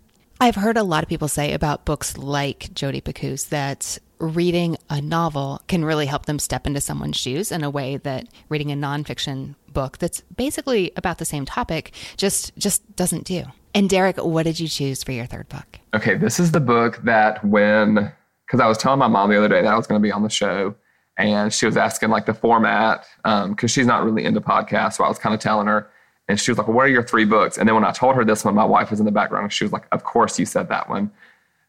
I've 0.44 0.56
heard 0.56 0.76
a 0.76 0.84
lot 0.84 1.04
of 1.04 1.08
people 1.08 1.30
say 1.30 1.54
about 1.54 1.86
books 1.86 2.18
like 2.18 2.70
Jodi 2.74 3.00
Picoult's 3.00 3.46
that 3.46 3.98
reading 4.20 4.76
a 4.90 5.00
novel 5.00 5.62
can 5.70 5.86
really 5.86 6.06
help 6.06 6.26
them 6.26 6.38
step 6.38 6.68
into 6.68 6.82
someone's 6.82 7.16
shoes 7.16 7.50
in 7.50 7.64
a 7.64 7.70
way 7.70 7.96
that 7.96 8.28
reading 8.50 8.70
a 8.70 8.76
nonfiction 8.76 9.56
book 9.72 10.00
that's 10.00 10.20
basically 10.36 10.92
about 10.98 11.18
the 11.18 11.24
same 11.24 11.46
topic 11.46 11.94
just 12.18 12.54
just 12.58 12.94
doesn't 12.98 13.24
do. 13.24 13.46
And 13.74 13.90
Derek, 13.90 14.18
what 14.18 14.44
did 14.44 14.60
you 14.60 14.68
choose 14.68 15.02
for 15.02 15.14
your 15.14 15.26
third 15.26 15.48
book? 15.48 15.80
Okay, 15.94 16.16
this 16.18 16.42
is 16.42 16.52
the 16.52 16.60
book 16.60 17.00
that 17.04 17.42
when 17.46 18.12
because 18.46 18.60
I 18.60 18.68
was 18.68 18.78
telling 18.78 19.00
my 19.00 19.08
mom 19.08 19.30
the 19.30 19.38
other 19.38 19.48
day 19.48 19.62
that 19.62 19.74
I 19.74 19.78
was 19.78 19.88
going 19.88 20.02
to 20.02 20.06
be 20.06 20.12
on 20.12 20.24
the 20.24 20.30
show, 20.30 20.76
and 21.18 21.54
she 21.54 21.66
was 21.66 21.78
asking 21.78 22.10
like 22.10 22.26
the 22.26 22.34
format 22.34 23.06
because 23.24 23.48
um, 23.48 23.68
she's 23.68 23.88
not 23.88 24.04
really 24.04 24.26
into 24.26 24.42
podcasts. 24.42 24.96
So 24.96 25.06
I 25.06 25.08
was 25.08 25.20
kind 25.20 25.34
of 25.34 25.40
telling 25.40 25.68
her, 25.68 25.90
and 26.28 26.40
she 26.40 26.52
was 26.52 26.58
like, 26.58 26.68
well, 26.68 26.78
"What 26.78 26.86
are 26.86 26.90
your 26.90 27.04
three 27.04 27.26
books?" 27.26 27.58
And 27.58 27.68
then 27.68 27.76
when 27.76 27.86
I 27.86 27.92
told 27.92 28.16
her 28.16 28.26
this 28.26 28.46
one, 28.46 28.56
my 28.56 28.66
wife 28.66 28.92
was 28.92 29.00
in 29.00 29.06
the 29.06 29.12
background. 29.12 29.52
She 29.52 29.64
was 29.64 29.74
like, 29.74 29.86
"Of 29.92 30.04
course 30.04 30.40
you 30.40 30.46
said 30.46 30.70
that 30.70 30.90
one." 30.90 31.12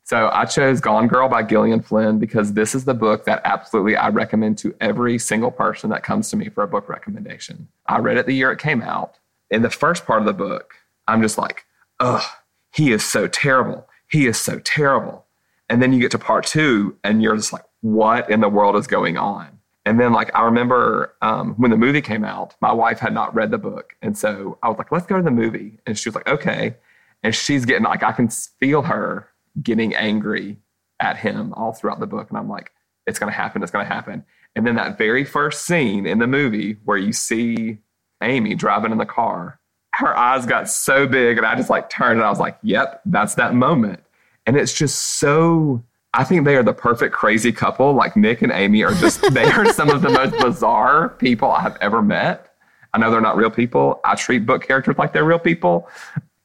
So 0.07 0.29
I 0.33 0.45
chose 0.45 0.81
Gone 0.81 1.09
Girl 1.09 1.31
by 1.31 1.43
Gillian 1.43 1.81
Flynn 1.81 2.19
because 2.19 2.53
this 2.53 2.75
is 2.75 2.85
the 2.85 2.93
book 2.93 3.25
that 3.25 3.41
absolutely 3.45 3.97
I 3.97 4.11
recommend 4.11 4.59
to 4.59 4.75
every 4.79 5.19
single 5.19 5.51
person 5.51 5.89
that 5.91 6.03
comes 6.03 6.29
to 6.29 6.37
me 6.37 6.51
for 6.51 6.63
a 6.63 6.69
book 6.69 6.91
recommendation. 6.91 7.69
I 7.87 7.99
read 7.99 8.19
it 8.19 8.27
the 8.27 8.35
year 8.35 8.53
it 8.53 8.59
came 8.59 8.83
out. 8.83 9.15
In 9.51 9.63
the 9.63 9.71
first 9.71 10.05
part 10.05 10.21
of 10.21 10.27
the 10.27 10.35
book, 10.35 10.75
I'm 11.09 11.23
just 11.23 11.39
like, 11.39 11.65
ugh, 12.01 12.23
he 12.71 12.93
is 12.93 13.03
so 13.03 13.27
terrible. 13.27 13.89
He 14.07 14.27
is 14.27 14.39
so 14.39 14.59
terrible. 14.59 15.25
And 15.71 15.81
then 15.81 15.95
you 15.95 16.01
get 16.01 16.11
to 16.11 16.19
part 16.19 16.45
two 16.45 16.99
and 17.03 17.23
you're 17.23 17.37
just 17.37 17.55
like, 17.55 17.65
what 17.81 18.29
in 18.29 18.41
the 18.41 18.49
world 18.51 18.77
is 18.77 18.87
going 18.87 19.17
on? 19.17 19.54
And 19.87 20.01
then, 20.01 20.13
like, 20.13 20.31
I 20.35 20.43
remember 20.45 21.15
um, 21.21 21.55
when 21.55 21.71
the 21.71 21.77
movie 21.77 22.01
came 22.01 22.25
out, 22.25 22.55
my 22.61 22.73
wife 22.73 22.99
had 22.99 23.13
not 23.13 23.35
read 23.35 23.51
the 23.51 23.59
book. 23.59 23.95
And 24.01 24.17
so 24.17 24.59
I 24.63 24.69
was 24.69 24.79
like, 24.79 24.91
let's 24.91 25.07
go 25.07 25.17
to 25.17 25.23
the 25.23 25.31
movie. 25.31 25.79
And 25.87 25.99
she 25.99 26.09
was 26.09 26.15
like, 26.15 26.27
okay. 26.27 26.77
And 27.23 27.35
she's 27.35 27.65
getting, 27.65 27.85
like, 27.85 28.03
I 28.03 28.13
can 28.13 28.29
feel 28.29 28.83
her 28.83 29.29
getting 29.63 29.95
angry 29.95 30.59
at 31.01 31.19
him 31.19 31.53
all 31.53 31.73
throughout 31.73 32.01
the 32.01 32.07
book. 32.07 32.31
And 32.31 32.39
I'm 32.39 32.49
like, 32.49 32.73
it's 33.07 33.19
going 33.19 33.31
to 33.31 33.37
happen. 33.37 33.63
It's 33.63 33.73
going 33.73 33.87
to 33.87 33.93
happen. 33.93 34.25
And 34.57 34.67
then 34.67 34.77
that 34.77 34.97
very 34.97 35.25
first 35.25 35.67
scene 35.67 36.07
in 36.07 36.19
the 36.19 36.27
movie 36.27 36.79
where 36.85 36.97
you 36.97 37.13
see 37.13 37.79
Amy 38.23 38.55
driving 38.55 38.93
in 38.93 38.99
the 38.99 39.07
car, 39.07 39.59
her 39.97 40.17
eyes 40.17 40.47
got 40.47 40.69
so 40.69 41.07
big. 41.07 41.37
And 41.37 41.47
I 41.47 41.57
just 41.57 41.71
like 41.71 41.91
turned 41.91 42.19
and 42.19 42.27
I 42.27 42.31
was 42.31 42.41
like, 42.41 42.59
yep, 42.63 43.03
that's 43.05 43.35
that 43.35 43.55
moment. 43.55 44.01
And 44.47 44.57
it's 44.57 44.73
just 44.73 45.19
so, 45.19 45.83
I 46.17 46.23
think 46.23 46.45
they 46.45 46.57
are 46.57 46.63
the 46.63 46.73
perfect 46.73 47.13
crazy 47.13 47.51
couple. 47.53 47.93
Like 47.93 48.17
Nick 48.17 48.43
and 48.43 48.53
Amy 48.53 48.85
are 48.85 48.95
just, 48.95 49.21
they 49.35 49.51
are 49.51 49.73
some 49.73 49.91
of 49.91 50.01
the 50.01 50.11
most 50.11 50.39
bizarre 50.39 51.11
people 51.11 51.51
I 51.51 51.61
have 51.61 51.77
ever 51.81 52.03
met. 52.03 52.55
I 52.93 52.99
know 52.99 53.11
they're 53.11 53.21
not 53.21 53.37
real 53.37 53.51
people. 53.51 54.01
I 54.05 54.15
treat 54.15 54.47
book 54.47 54.65
characters 54.65 54.97
like 54.97 55.13
they're 55.13 55.25
real 55.25 55.41
people. 55.41 55.89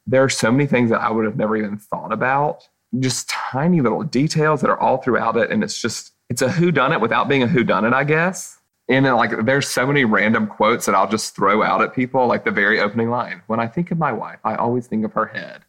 There 0.08 0.24
are 0.24 0.30
so 0.30 0.52
many 0.52 0.66
things 0.66 0.90
that 0.90 1.02
I 1.02 1.12
would 1.12 1.26
have 1.26 1.38
never 1.38 1.56
even 1.56 1.78
thought 1.78 2.12
about 2.12 2.68
just 2.98 3.30
tiny 3.30 3.82
little 3.82 4.04
details 4.04 4.62
that 4.62 4.70
are 4.72 4.80
all 4.80 4.98
throughout 4.98 5.38
it. 5.38 5.52
And 5.52 5.64
it's 5.64 5.80
just, 5.80 6.14
it's 6.30 6.42
a 6.42 6.52
who 6.52 6.72
done 6.72 6.92
it 6.92 7.00
without 7.00 7.30
being 7.30 7.44
a 7.44 7.48
who 7.48 7.64
done 7.64 7.86
it, 7.86 7.94
I 7.94 8.04
guess. 8.04 8.58
And 8.88 9.06
then, 9.06 9.16
like, 9.16 9.46
there's 9.46 9.68
so 9.68 9.86
many 9.86 10.04
random 10.04 10.48
quotes 10.48 10.88
that 10.88 10.96
I'll 10.96 11.08
just 11.08 11.36
throw 11.36 11.62
out 11.62 11.84
at 11.84 11.94
people, 11.94 12.26
like 12.26 12.44
the 12.44 12.50
very 12.50 12.80
opening 12.80 13.12
line. 13.12 13.44
When 13.46 13.60
I 13.60 13.68
think 13.68 13.92
of 13.92 14.00
my 14.00 14.12
wife, 14.12 14.40
I 14.44 14.56
always 14.56 14.88
think 14.88 15.06
of 15.06 15.14
her 15.14 15.28
head. 15.28 15.62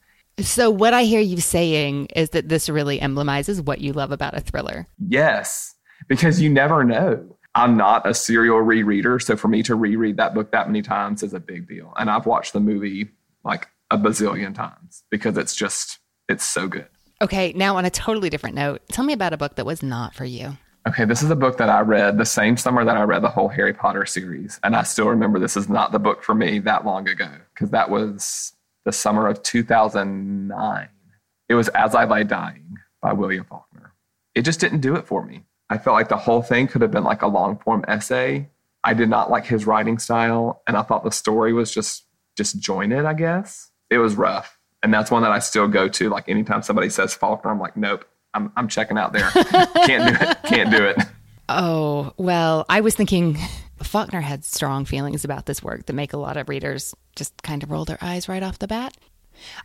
So, 0.43 0.71
what 0.71 0.95
I 0.95 1.05
hear 1.05 1.21
you 1.21 1.39
saying 1.39 2.07
is 2.17 2.31
that 2.31 2.49
this 2.49 2.69
really 2.69 3.01
emblemizes 3.01 3.61
what 3.61 3.81
you 3.81 3.93
love 3.93 4.13
about 4.13 4.37
a 4.37 4.41
thriller. 4.41 4.87
Yes, 5.09 5.75
because 6.09 6.41
you 6.41 6.51
never 6.51 6.85
know. 6.85 7.37
I'm 7.55 7.77
not 7.77 8.07
a 8.07 8.15
serial 8.15 8.59
rereader. 8.59 9.21
So, 9.21 9.37
for 9.37 9.49
me 9.49 9.63
to 9.65 9.75
reread 9.75 10.17
that 10.17 10.35
book 10.35 10.53
that 10.53 10.69
many 10.69 10.83
times 10.83 11.23
is 11.23 11.35
a 11.35 11.41
big 11.41 11.69
deal. 11.69 11.93
And 11.99 12.11
I've 12.11 12.27
watched 12.27 12.53
the 12.53 12.61
movie 12.61 13.11
like 13.45 13.69
a 13.91 13.99
bazillion 13.99 14.55
times 14.55 15.03
because 15.11 15.37
it's 15.37 15.55
just, 15.55 15.99
it's 16.29 16.45
so 16.45 16.69
good. 16.69 16.89
Okay, 17.23 17.53
now 17.55 17.77
on 17.77 17.85
a 17.85 17.91
totally 17.91 18.31
different 18.31 18.57
note, 18.57 18.81
tell 18.89 19.05
me 19.05 19.13
about 19.13 19.33
a 19.33 19.37
book 19.37 19.57
that 19.57 19.67
was 19.67 19.83
not 19.83 20.15
for 20.15 20.25
you. 20.25 20.57
Okay, 20.89 21.05
this 21.05 21.23
is 21.23 21.31
a 21.31 21.37
book 21.37 21.59
that 21.59 21.69
I 21.69 21.81
read 21.81 22.17
the 22.17 22.25
same 22.25 22.57
summer 22.57 22.85
that 22.87 22.97
I 22.97 23.03
read 23.03 23.23
the 23.23 23.29
whole 23.29 23.49
Harry 23.49 23.75
Potter 23.75 24.07
series. 24.07 24.59
And 24.63 24.75
I 24.75 24.83
still 24.83 25.09
remember 25.09 25.39
this 25.39 25.57
is 25.57 25.69
not 25.69 25.93
the 25.93 25.99
book 25.99 26.23
for 26.23 26.35
me 26.35 26.59
that 26.61 26.87
long 26.87 27.07
ago 27.07 27.31
because 27.53 27.71
that 27.71 27.91
was 27.91 28.55
the 28.91 28.97
summer 28.97 29.29
of 29.29 29.41
2009. 29.45 30.89
It 31.49 31.55
was 31.55 31.69
As 31.69 31.95
I 31.95 32.05
Lay 32.05 32.25
Dying 32.25 32.77
by 33.01 33.13
William 33.13 33.45
Faulkner. 33.45 33.95
It 34.35 34.43
just 34.43 34.59
didn't 34.59 34.81
do 34.81 34.97
it 34.97 35.07
for 35.07 35.25
me. 35.25 35.45
I 35.69 35.79
felt 35.79 35.95
like 35.95 36.09
the 36.09 36.17
whole 36.17 36.43
thing 36.43 36.67
could 36.67 36.83
have 36.83 36.91
been 36.91 37.05
like 37.05 37.23
a 37.23 37.29
long 37.29 37.59
form 37.59 37.85
essay. 37.87 38.49
I 38.83 38.95
did 38.95 39.09
not 39.09 39.31
like 39.31 39.47
his 39.47 39.67
writing 39.67 39.99
style, 39.99 40.63
and 40.67 40.77
I 40.77 40.83
thought 40.83 41.05
the 41.05 41.11
story 41.13 41.53
was 41.53 41.73
just 41.73 42.07
disjointed, 42.35 43.05
I 43.05 43.15
guess. 43.15 43.71
It 43.91 43.99
was 43.99 44.17
rough 44.17 44.59
and 44.83 44.93
that's 44.93 45.11
one 45.11 45.23
that 45.23 45.33
I 45.33 45.39
still 45.39 45.69
go 45.69 45.89
to. 45.89 46.09
Like 46.09 46.29
anytime 46.29 46.63
somebody 46.63 46.89
says 46.89 47.15
Faulkner, 47.15 47.51
I'm 47.51 47.61
like, 47.61 47.77
nope, 47.77 48.05
I'm 48.35 48.53
I'm 48.57 48.69
checking 48.69 48.99
out 48.99 49.13
there. 49.13 49.31
Can't 49.87 50.19
do 50.19 50.27
it. 50.27 50.39
Can't 50.45 50.71
do 50.71 50.85
it. 50.85 50.99
Oh 51.49 52.13
well, 52.17 52.65
I 52.69 52.81
was 52.81 52.95
thinking 52.95 53.39
Faulkner 53.83 54.21
had 54.21 54.45
strong 54.45 54.85
feelings 54.85 55.25
about 55.25 55.47
this 55.47 55.63
work 55.63 55.87
that 55.87 55.93
make 55.93 56.13
a 56.13 56.19
lot 56.19 56.37
of 56.37 56.49
readers 56.49 56.95
just 57.17 57.43
kind 57.43 57.63
of 57.63 57.71
roll 57.71 57.85
their 57.85 57.99
eyes 58.01 58.29
right 58.29 58.43
off 58.43 58.59
the 58.59 58.69
bat. 58.69 58.97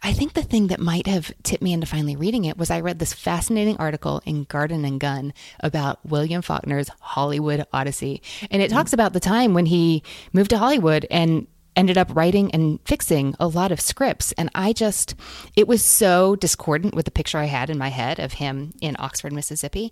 I 0.01 0.13
think 0.13 0.33
the 0.33 0.43
thing 0.43 0.67
that 0.67 0.79
might 0.79 1.07
have 1.07 1.33
tipped 1.43 1.63
me 1.63 1.73
into 1.73 1.87
finally 1.87 2.15
reading 2.15 2.45
it 2.45 2.57
was 2.57 2.69
I 2.69 2.79
read 2.79 2.99
this 2.99 3.13
fascinating 3.13 3.77
article 3.77 4.21
in 4.25 4.45
Garden 4.45 4.85
and 4.85 4.99
Gun 4.99 5.33
about 5.59 6.05
William 6.05 6.41
Faulkner's 6.41 6.89
Hollywood 7.01 7.65
Odyssey. 7.73 8.21
And 8.49 8.61
it 8.61 8.69
talks 8.69 8.93
about 8.93 9.13
the 9.13 9.19
time 9.19 9.53
when 9.53 9.65
he 9.65 10.03
moved 10.33 10.51
to 10.51 10.57
Hollywood 10.57 11.05
and 11.11 11.47
ended 11.75 11.97
up 11.97 12.15
writing 12.15 12.51
and 12.51 12.79
fixing 12.85 13.35
a 13.39 13.47
lot 13.47 13.71
of 13.71 13.81
scripts. 13.81 14.31
And 14.33 14.49
I 14.55 14.71
just, 14.71 15.15
it 15.55 15.67
was 15.67 15.83
so 15.83 16.35
discordant 16.37 16.95
with 16.95 17.05
the 17.05 17.11
picture 17.11 17.37
I 17.37 17.45
had 17.45 17.69
in 17.69 17.77
my 17.77 17.89
head 17.89 18.19
of 18.19 18.33
him 18.33 18.71
in 18.81 18.95
Oxford, 18.97 19.33
Mississippi, 19.33 19.91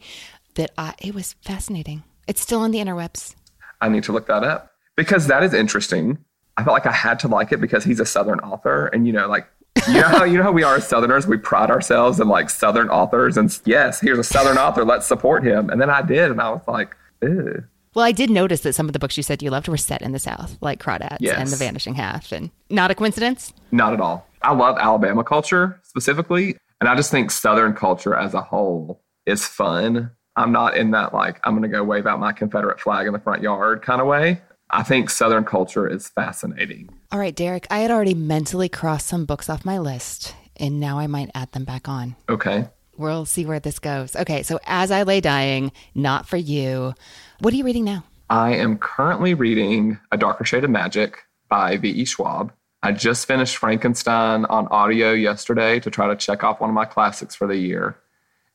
that 0.56 0.72
I, 0.78 0.94
it 1.00 1.14
was 1.14 1.34
fascinating. 1.42 2.04
It's 2.28 2.42
still 2.42 2.60
on 2.60 2.72
the 2.72 2.80
interwebs. 2.80 3.36
I 3.84 3.90
need 3.90 4.04
to 4.06 4.12
look 4.12 4.28
that 4.28 4.44
up 4.44 4.72
because 4.96 5.28
that 5.28 5.44
is 5.44 5.54
interesting. 5.54 6.18
I 6.58 6.64
felt 6.64 6.74
like 6.74 6.86
I 6.86 6.92
had 6.92 7.20
to 7.20 7.28
like 7.28 7.52
it 7.52 7.60
because 7.60 7.84
he's 7.84 8.00
a 8.00 8.06
Southern 8.06 8.40
author. 8.40 8.88
And, 8.88 9.06
you 9.06 9.14
know, 9.14 9.28
like, 9.28 9.48
you 9.88 9.96
know 9.96 10.08
how 10.08 10.24
you 10.24 10.38
know 10.38 10.44
how 10.44 10.52
we 10.52 10.64
are 10.64 10.76
as 10.76 10.88
Southerners, 10.88 11.28
we 11.28 11.38
pride 11.38 11.70
ourselves 11.70 12.20
in 12.20 12.28
like 12.28 12.50
Southern 12.50 12.90
authors, 12.90 13.38
and 13.38 13.60
yes, 13.66 14.00
here's 14.00 14.20
a 14.20 14.24
Southern 14.24 14.58
author, 14.58 14.86
let's 14.86 15.08
support 15.08 15.44
him. 15.44 15.70
And 15.70 15.82
then 15.82 15.90
I 15.90 16.02
did, 16.04 16.32
and 16.32 16.40
I 16.40 16.52
was 16.52 16.62
like, 16.68 16.96
Ew. 17.22 17.64
Well, 17.96 18.06
I 18.06 18.12
did 18.12 18.30
notice 18.30 18.62
that 18.62 18.74
some 18.74 18.88
of 18.88 18.94
the 18.94 19.00
books 19.00 19.18
you 19.18 19.24
said 19.24 19.44
you 19.44 19.50
loved 19.50 19.68
were 19.68 19.78
set 19.78 20.02
in 20.02 20.14
the 20.14 20.20
South, 20.20 20.58
like 20.62 20.82
Crawdads 20.82 21.18
yes. 21.20 21.38
and 21.38 21.50
The 21.50 21.58
Vanishing 21.58 21.94
Half. 21.94 22.32
And 22.32 22.50
not 22.70 22.92
a 22.92 22.96
coincidence? 22.96 23.54
Not 23.72 23.94
at 23.94 24.02
all. 24.02 24.28
I 24.42 24.54
love 24.54 24.78
Alabama 24.80 25.24
culture 25.24 25.80
specifically. 25.84 26.58
And 26.82 26.90
I 26.90 26.96
just 26.96 27.12
think 27.12 27.30
Southern 27.30 27.74
culture 27.74 28.16
as 28.16 28.34
a 28.34 28.42
whole 28.42 29.04
is 29.26 29.46
fun. 29.46 30.12
I'm 30.36 30.52
not 30.52 30.76
in 30.76 30.92
that, 30.92 31.14
like, 31.14 31.40
I'm 31.44 31.54
going 31.54 31.64
to 31.64 31.68
go 31.70 31.84
wave 31.84 32.08
out 32.08 32.20
my 32.20 32.32
Confederate 32.32 32.80
flag 32.80 33.08
in 33.08 33.14
the 33.14 33.20
front 33.20 33.42
yard 33.42 33.82
kind 33.82 34.02
of 34.02 34.08
way. 34.08 34.42
I 34.70 34.82
think 34.82 35.10
Southern 35.10 35.46
culture 35.46 35.88
is 35.88 36.08
fascinating. 36.10 36.90
All 37.12 37.20
right, 37.20 37.36
Derek, 37.36 37.68
I 37.70 37.80
had 37.80 37.92
already 37.92 38.16
mentally 38.16 38.70
crossed 38.70 39.08
some 39.08 39.26
books 39.26 39.50
off 39.50 39.66
my 39.66 39.78
list, 39.78 40.34
and 40.58 40.80
now 40.80 40.98
I 40.98 41.06
might 41.06 41.30
add 41.36 41.52
them 41.52 41.64
back 41.64 41.88
on. 41.88 42.16
Okay. 42.28 42.68
We'll 42.98 43.26
see 43.26 43.46
where 43.46 43.60
this 43.60 43.78
goes. 43.80 44.16
Okay, 44.16 44.42
so 44.44 44.60
As 44.66 44.90
I 44.90 45.04
Lay 45.04 45.22
Dying, 45.22 45.72
not 45.94 46.28
for 46.28 46.38
you. 46.38 46.96
What 47.40 47.54
are 47.54 47.58
you 47.58 47.64
reading 47.64 47.86
now? 47.86 48.04
I 48.30 48.56
am 48.56 48.78
currently 48.78 49.36
reading 49.36 50.00
A 50.12 50.18
Darker 50.18 50.46
Shade 50.46 50.64
of 50.64 50.70
Magic 50.72 51.20
by 51.50 51.78
V.E. 51.78 52.06
Schwab. 52.06 52.52
I 52.82 52.92
just 52.92 53.28
finished 53.28 53.58
Frankenstein 53.58 54.46
on 54.46 54.68
audio 54.68 55.12
yesterday 55.12 55.80
to 55.82 55.92
try 55.92 56.08
to 56.08 56.16
check 56.16 56.44
off 56.44 56.60
one 56.60 56.70
of 56.70 56.74
my 56.74 56.86
classics 56.86 57.36
for 57.36 57.48
the 57.48 57.58
year. 57.58 57.98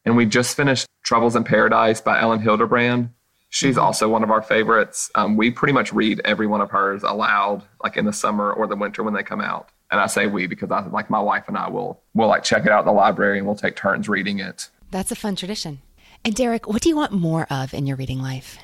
And 0.09 0.17
we 0.17 0.25
just 0.25 0.57
finished 0.57 0.87
Troubles 1.05 1.37
in 1.37 1.45
Paradise 1.45 2.01
by 2.01 2.19
Elin 2.19 2.41
Hilderbrand. 2.41 3.11
She's 3.51 3.77
mm-hmm. 3.77 3.85
also 3.85 4.09
one 4.09 4.23
of 4.23 4.31
our 4.31 4.41
favorites. 4.41 5.11
Um, 5.15 5.37
we 5.37 5.51
pretty 5.51 5.75
much 5.75 5.93
read 5.93 6.23
every 6.25 6.47
one 6.47 6.63
of 6.63 6.71
hers 6.71 7.03
aloud, 7.03 7.63
like 7.85 7.99
in 7.99 8.07
the 8.07 8.13
summer 8.15 8.51
or 8.51 8.67
the 8.67 8.75
winter 8.75 9.03
when 9.03 9.13
they 9.13 9.23
come 9.23 9.43
out. 9.43 9.69
And 9.91 10.01
I 10.01 10.07
say 10.07 10.27
we 10.27 10.47
because 10.47 10.71
I 10.71 10.81
like 10.87 11.11
my 11.11 11.21
wife 11.21 11.45
and 11.47 11.59
I 11.59 11.69
will 11.69 12.01
will 12.15 12.29
like 12.29 12.43
check 12.43 12.65
it 12.65 12.73
out 12.73 12.81
in 12.81 12.87
the 12.87 12.93
library 12.93 13.37
and 13.37 13.47
we'll 13.47 13.55
take 13.55 13.77
turns 13.77 14.09
reading 14.09 14.39
it. 14.39 14.71
That's 14.91 15.13
a 15.13 15.15
fun 15.15 15.37
tradition. 15.37 15.83
And 16.25 16.35
Derek, 16.35 16.67
what 16.67 16.81
do 16.81 16.89
you 16.89 16.97
want 16.97 17.13
more 17.13 17.47
of 17.51 17.75
in 17.75 17.87
your 17.87 17.99
reading 17.99 18.23
life? 18.23 18.57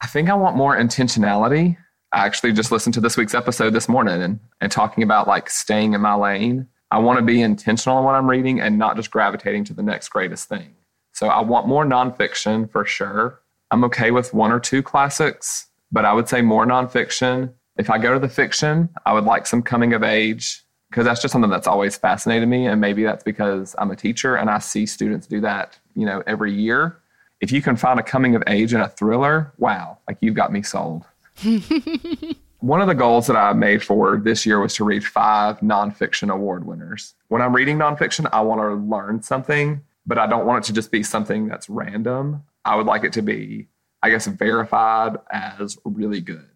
I 0.00 0.06
think 0.06 0.30
I 0.30 0.34
want 0.34 0.56
more 0.56 0.74
intentionality. 0.74 1.76
I 2.12 2.24
actually 2.24 2.54
just 2.54 2.72
listened 2.72 2.94
to 2.94 3.02
this 3.02 3.18
week's 3.18 3.34
episode 3.34 3.74
this 3.74 3.90
morning 3.90 4.22
and, 4.22 4.40
and 4.62 4.72
talking 4.72 5.04
about 5.04 5.28
like 5.28 5.50
staying 5.50 5.92
in 5.92 6.00
my 6.00 6.14
lane. 6.14 6.66
I 6.90 6.98
want 7.00 7.18
to 7.18 7.24
be 7.26 7.42
intentional 7.42 7.98
in 7.98 8.04
what 8.06 8.14
I'm 8.14 8.30
reading 8.30 8.58
and 8.58 8.78
not 8.78 8.96
just 8.96 9.10
gravitating 9.10 9.64
to 9.64 9.74
the 9.74 9.82
next 9.82 10.08
greatest 10.08 10.48
thing. 10.48 10.74
So 11.18 11.26
I 11.26 11.40
want 11.40 11.66
more 11.66 11.84
nonfiction 11.84 12.70
for 12.70 12.84
sure. 12.84 13.40
I'm 13.72 13.82
okay 13.82 14.12
with 14.12 14.32
one 14.32 14.52
or 14.52 14.60
two 14.60 14.84
classics, 14.84 15.66
but 15.90 16.04
I 16.04 16.12
would 16.12 16.28
say 16.28 16.42
more 16.42 16.64
nonfiction. 16.64 17.52
If 17.76 17.90
I 17.90 17.98
go 17.98 18.14
to 18.14 18.20
the 18.20 18.28
fiction, 18.28 18.88
I 19.04 19.14
would 19.14 19.24
like 19.24 19.44
some 19.44 19.60
coming 19.60 19.94
of 19.94 20.04
age 20.04 20.62
because 20.88 21.04
that's 21.04 21.20
just 21.20 21.32
something 21.32 21.50
that's 21.50 21.66
always 21.66 21.96
fascinated 21.96 22.48
me. 22.48 22.68
And 22.68 22.80
maybe 22.80 23.02
that's 23.02 23.24
because 23.24 23.74
I'm 23.78 23.90
a 23.90 23.96
teacher 23.96 24.36
and 24.36 24.48
I 24.48 24.60
see 24.60 24.86
students 24.86 25.26
do 25.26 25.40
that, 25.40 25.76
you 25.96 26.06
know, 26.06 26.22
every 26.28 26.54
year. 26.54 27.00
If 27.40 27.50
you 27.50 27.62
can 27.62 27.74
find 27.74 27.98
a 27.98 28.04
coming 28.04 28.36
of 28.36 28.44
age 28.46 28.72
in 28.72 28.80
a 28.80 28.88
thriller, 28.88 29.52
wow, 29.58 29.98
like 30.06 30.18
you've 30.20 30.36
got 30.36 30.52
me 30.52 30.62
sold. 30.62 31.04
One 32.60 32.80
of 32.80 32.86
the 32.86 32.94
goals 32.94 33.26
that 33.26 33.36
I 33.36 33.52
made 33.54 33.82
for 33.82 34.18
this 34.18 34.46
year 34.46 34.60
was 34.60 34.74
to 34.74 34.84
read 34.84 35.04
five 35.04 35.58
nonfiction 35.58 36.32
award 36.32 36.64
winners. 36.64 37.14
When 37.26 37.42
I'm 37.42 37.56
reading 37.56 37.76
nonfiction, 37.76 38.28
I 38.32 38.40
want 38.40 38.60
to 38.60 38.74
learn 38.74 39.20
something, 39.20 39.82
but 40.08 40.18
I 40.18 40.26
don't 40.26 40.46
want 40.46 40.64
it 40.64 40.66
to 40.68 40.72
just 40.72 40.90
be 40.90 41.02
something 41.02 41.46
that's 41.46 41.68
random. 41.68 42.42
I 42.64 42.74
would 42.74 42.86
like 42.86 43.04
it 43.04 43.12
to 43.12 43.22
be, 43.22 43.68
I 44.02 44.08
guess, 44.08 44.26
verified 44.26 45.18
as 45.30 45.78
really 45.84 46.22
good, 46.22 46.48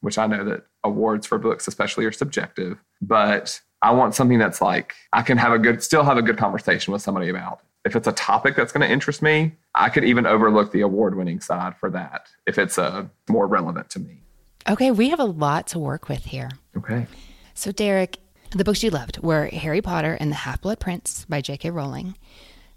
which 0.00 0.18
I 0.18 0.26
know 0.26 0.44
that 0.44 0.66
awards 0.84 1.26
for 1.26 1.38
books, 1.38 1.66
especially, 1.66 2.04
are 2.04 2.12
subjective. 2.12 2.78
But 3.00 3.60
I 3.80 3.92
want 3.92 4.14
something 4.14 4.38
that's 4.38 4.60
like 4.60 4.94
I 5.14 5.22
can 5.22 5.38
have 5.38 5.52
a 5.52 5.58
good, 5.58 5.82
still 5.82 6.04
have 6.04 6.18
a 6.18 6.22
good 6.22 6.36
conversation 6.36 6.92
with 6.92 7.00
somebody 7.00 7.30
about. 7.30 7.60
If 7.86 7.96
it's 7.96 8.06
a 8.06 8.12
topic 8.12 8.56
that's 8.56 8.72
going 8.72 8.86
to 8.86 8.92
interest 8.92 9.22
me, 9.22 9.52
I 9.74 9.88
could 9.88 10.04
even 10.04 10.26
overlook 10.26 10.72
the 10.72 10.82
award 10.82 11.16
winning 11.16 11.40
side 11.40 11.76
for 11.76 11.88
that 11.90 12.28
if 12.46 12.58
it's 12.58 12.76
uh, 12.76 13.06
more 13.30 13.46
relevant 13.46 13.88
to 13.90 14.00
me. 14.00 14.20
Okay, 14.68 14.90
we 14.90 15.08
have 15.08 15.20
a 15.20 15.24
lot 15.24 15.66
to 15.68 15.78
work 15.78 16.10
with 16.10 16.26
here. 16.26 16.50
Okay. 16.76 17.06
So, 17.54 17.72
Derek, 17.72 18.18
the 18.50 18.64
books 18.64 18.82
you 18.82 18.90
loved 18.90 19.22
were 19.22 19.46
Harry 19.46 19.80
Potter 19.80 20.18
and 20.20 20.30
the 20.30 20.36
Half 20.36 20.60
Blood 20.60 20.80
Prince 20.80 21.24
by 21.26 21.40
J.K. 21.40 21.70
Rowling, 21.70 22.16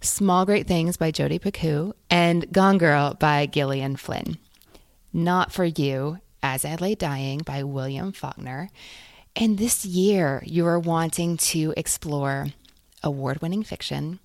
Small 0.02 0.46
Great 0.46 0.68
Things 0.68 0.98
by 0.98 1.12
Jodi 1.12 1.40
Picoult, 1.40 1.94
and 2.10 2.52
Gone 2.52 2.78
Girl 2.78 3.14
by 3.14 3.46
Gillian 3.46 3.96
Flynn. 3.96 4.38
Not 5.14 5.52
for 5.52 5.66
You, 5.66 6.20
As 6.44 6.66
I 6.66 6.76
Lay 6.76 6.96
Dying 6.96 7.40
by 7.40 7.64
William 7.64 8.12
Faulkner. 8.12 8.70
And 9.36 9.58
this 9.58 9.86
year, 9.86 10.44
you 10.46 10.66
are 10.66 10.80
wanting 10.80 11.38
to 11.38 11.74
explore 11.78 12.48
award 13.04 13.42
winning 13.42 13.64
fiction, 13.64 14.20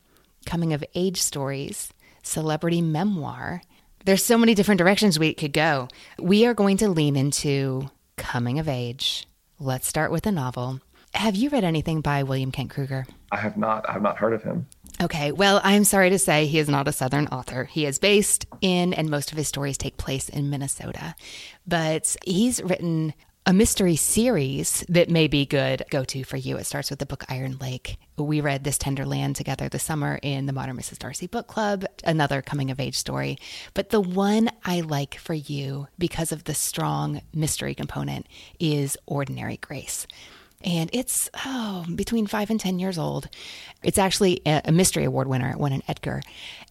coming 0.45 0.73
of 0.73 0.85
age 0.95 1.21
stories, 1.21 1.93
celebrity 2.23 2.83
memoir, 2.83 3.63
there's 4.07 4.25
so 4.25 4.39
many 4.39 4.55
different 4.55 4.79
directions 4.79 5.19
we 5.19 5.35
could 5.35 5.53
go. 5.53 5.89
We 6.17 6.47
are 6.47 6.55
going 6.55 6.77
to 6.77 6.89
lean 6.89 7.17
into 7.17 7.91
coming 8.17 8.61
of 8.61 8.69
age. 8.69 9.27
Let's 9.59 9.89
start 9.89 10.13
with 10.13 10.27
a 10.27 10.33
novel. 10.33 10.81
Have 11.13 11.35
you 11.35 11.51
read 11.51 11.65
anything 11.65 12.03
by 12.03 12.23
William 12.23 12.53
Kent 12.53 12.71
Krueger? 12.71 13.05
I 13.33 13.39
have 13.39 13.57
not. 13.57 13.89
I 13.89 13.93
have 13.93 14.03
not 14.03 14.17
heard 14.17 14.33
of 14.33 14.45
him. 14.45 14.69
Okay, 15.03 15.31
well, 15.31 15.61
I'm 15.63 15.85
sorry 15.85 16.09
to 16.09 16.19
say 16.19 16.47
he 16.47 16.59
is 16.59 16.71
not 16.71 16.89
a 16.89 16.93
Southern 16.93 17.27
author. 17.27 17.65
He 17.65 17.85
is 17.85 17.99
based 17.99 18.47
in, 18.63 18.95
and 18.95 19.11
most 19.11 19.31
of 19.31 19.37
his 19.37 19.47
stories 19.47 19.77
take 19.77 19.99
place 19.99 20.31
in 20.31 20.49
Minnesota. 20.49 21.15
But 21.67 22.17
he's 22.25 22.63
written 22.63 23.13
a 23.45 23.53
mystery 23.53 23.95
series 23.95 24.85
that 24.89 25.11
may 25.11 25.29
be 25.29 25.45
good 25.45 25.85
go 25.91 26.03
to 26.03 26.25
for 26.25 26.39
you. 26.39 26.57
It 26.57 26.65
starts 26.65 26.89
with 26.89 26.99
the 26.99 27.07
book 27.07 27.25
Iron 27.29 27.59
Lake. 27.59 27.99
We 28.17 28.41
read 28.41 28.65
This 28.65 28.79
Tender 28.79 29.05
Land 29.05 29.37
together 29.37 29.69
this 29.69 29.85
summer 29.85 30.19
in 30.23 30.47
the 30.47 30.53
Modern 30.53 30.79
Mrs. 30.79 30.99
Darcy 30.99 31.27
Book 31.27 31.47
Club, 31.47 31.85
another 32.03 32.41
coming 32.41 32.71
of 32.71 32.81
age 32.81 32.97
story. 32.97 33.39
But 33.75 33.91
the 33.91 34.01
one 34.01 34.51
I 34.65 34.81
like 34.81 35.17
for 35.17 35.35
you 35.35 35.89
because 35.99 36.33
of 36.33 36.45
the 36.45 36.55
strong 36.55 37.21
mystery 37.35 37.75
component 37.75 38.27
is 38.59 38.97
Ordinary 39.07 39.59
Grace. 39.59 40.07
And 40.65 40.91
it's 40.93 41.29
oh, 41.45 41.85
between 41.95 42.27
five 42.27 42.51
and 42.51 42.59
10 42.59 42.79
years 42.79 42.99
old. 42.99 43.29
It's 43.83 43.99
actually 43.99 44.41
a 44.47 44.73
mystery 44.73 45.05
award 45.05 45.29
winner. 45.29 45.51
It 45.51 45.59
won 45.59 45.73
an 45.73 45.83
Edgar. 45.87 46.23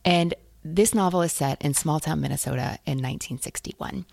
And 0.03 0.33
this 0.63 0.95
novel 0.95 1.21
is 1.21 1.31
set 1.31 1.61
in 1.61 1.73
small 1.73 1.99
town 1.99 2.21
Minnesota 2.21 2.79
in 2.85 2.97
1961. 2.97 4.05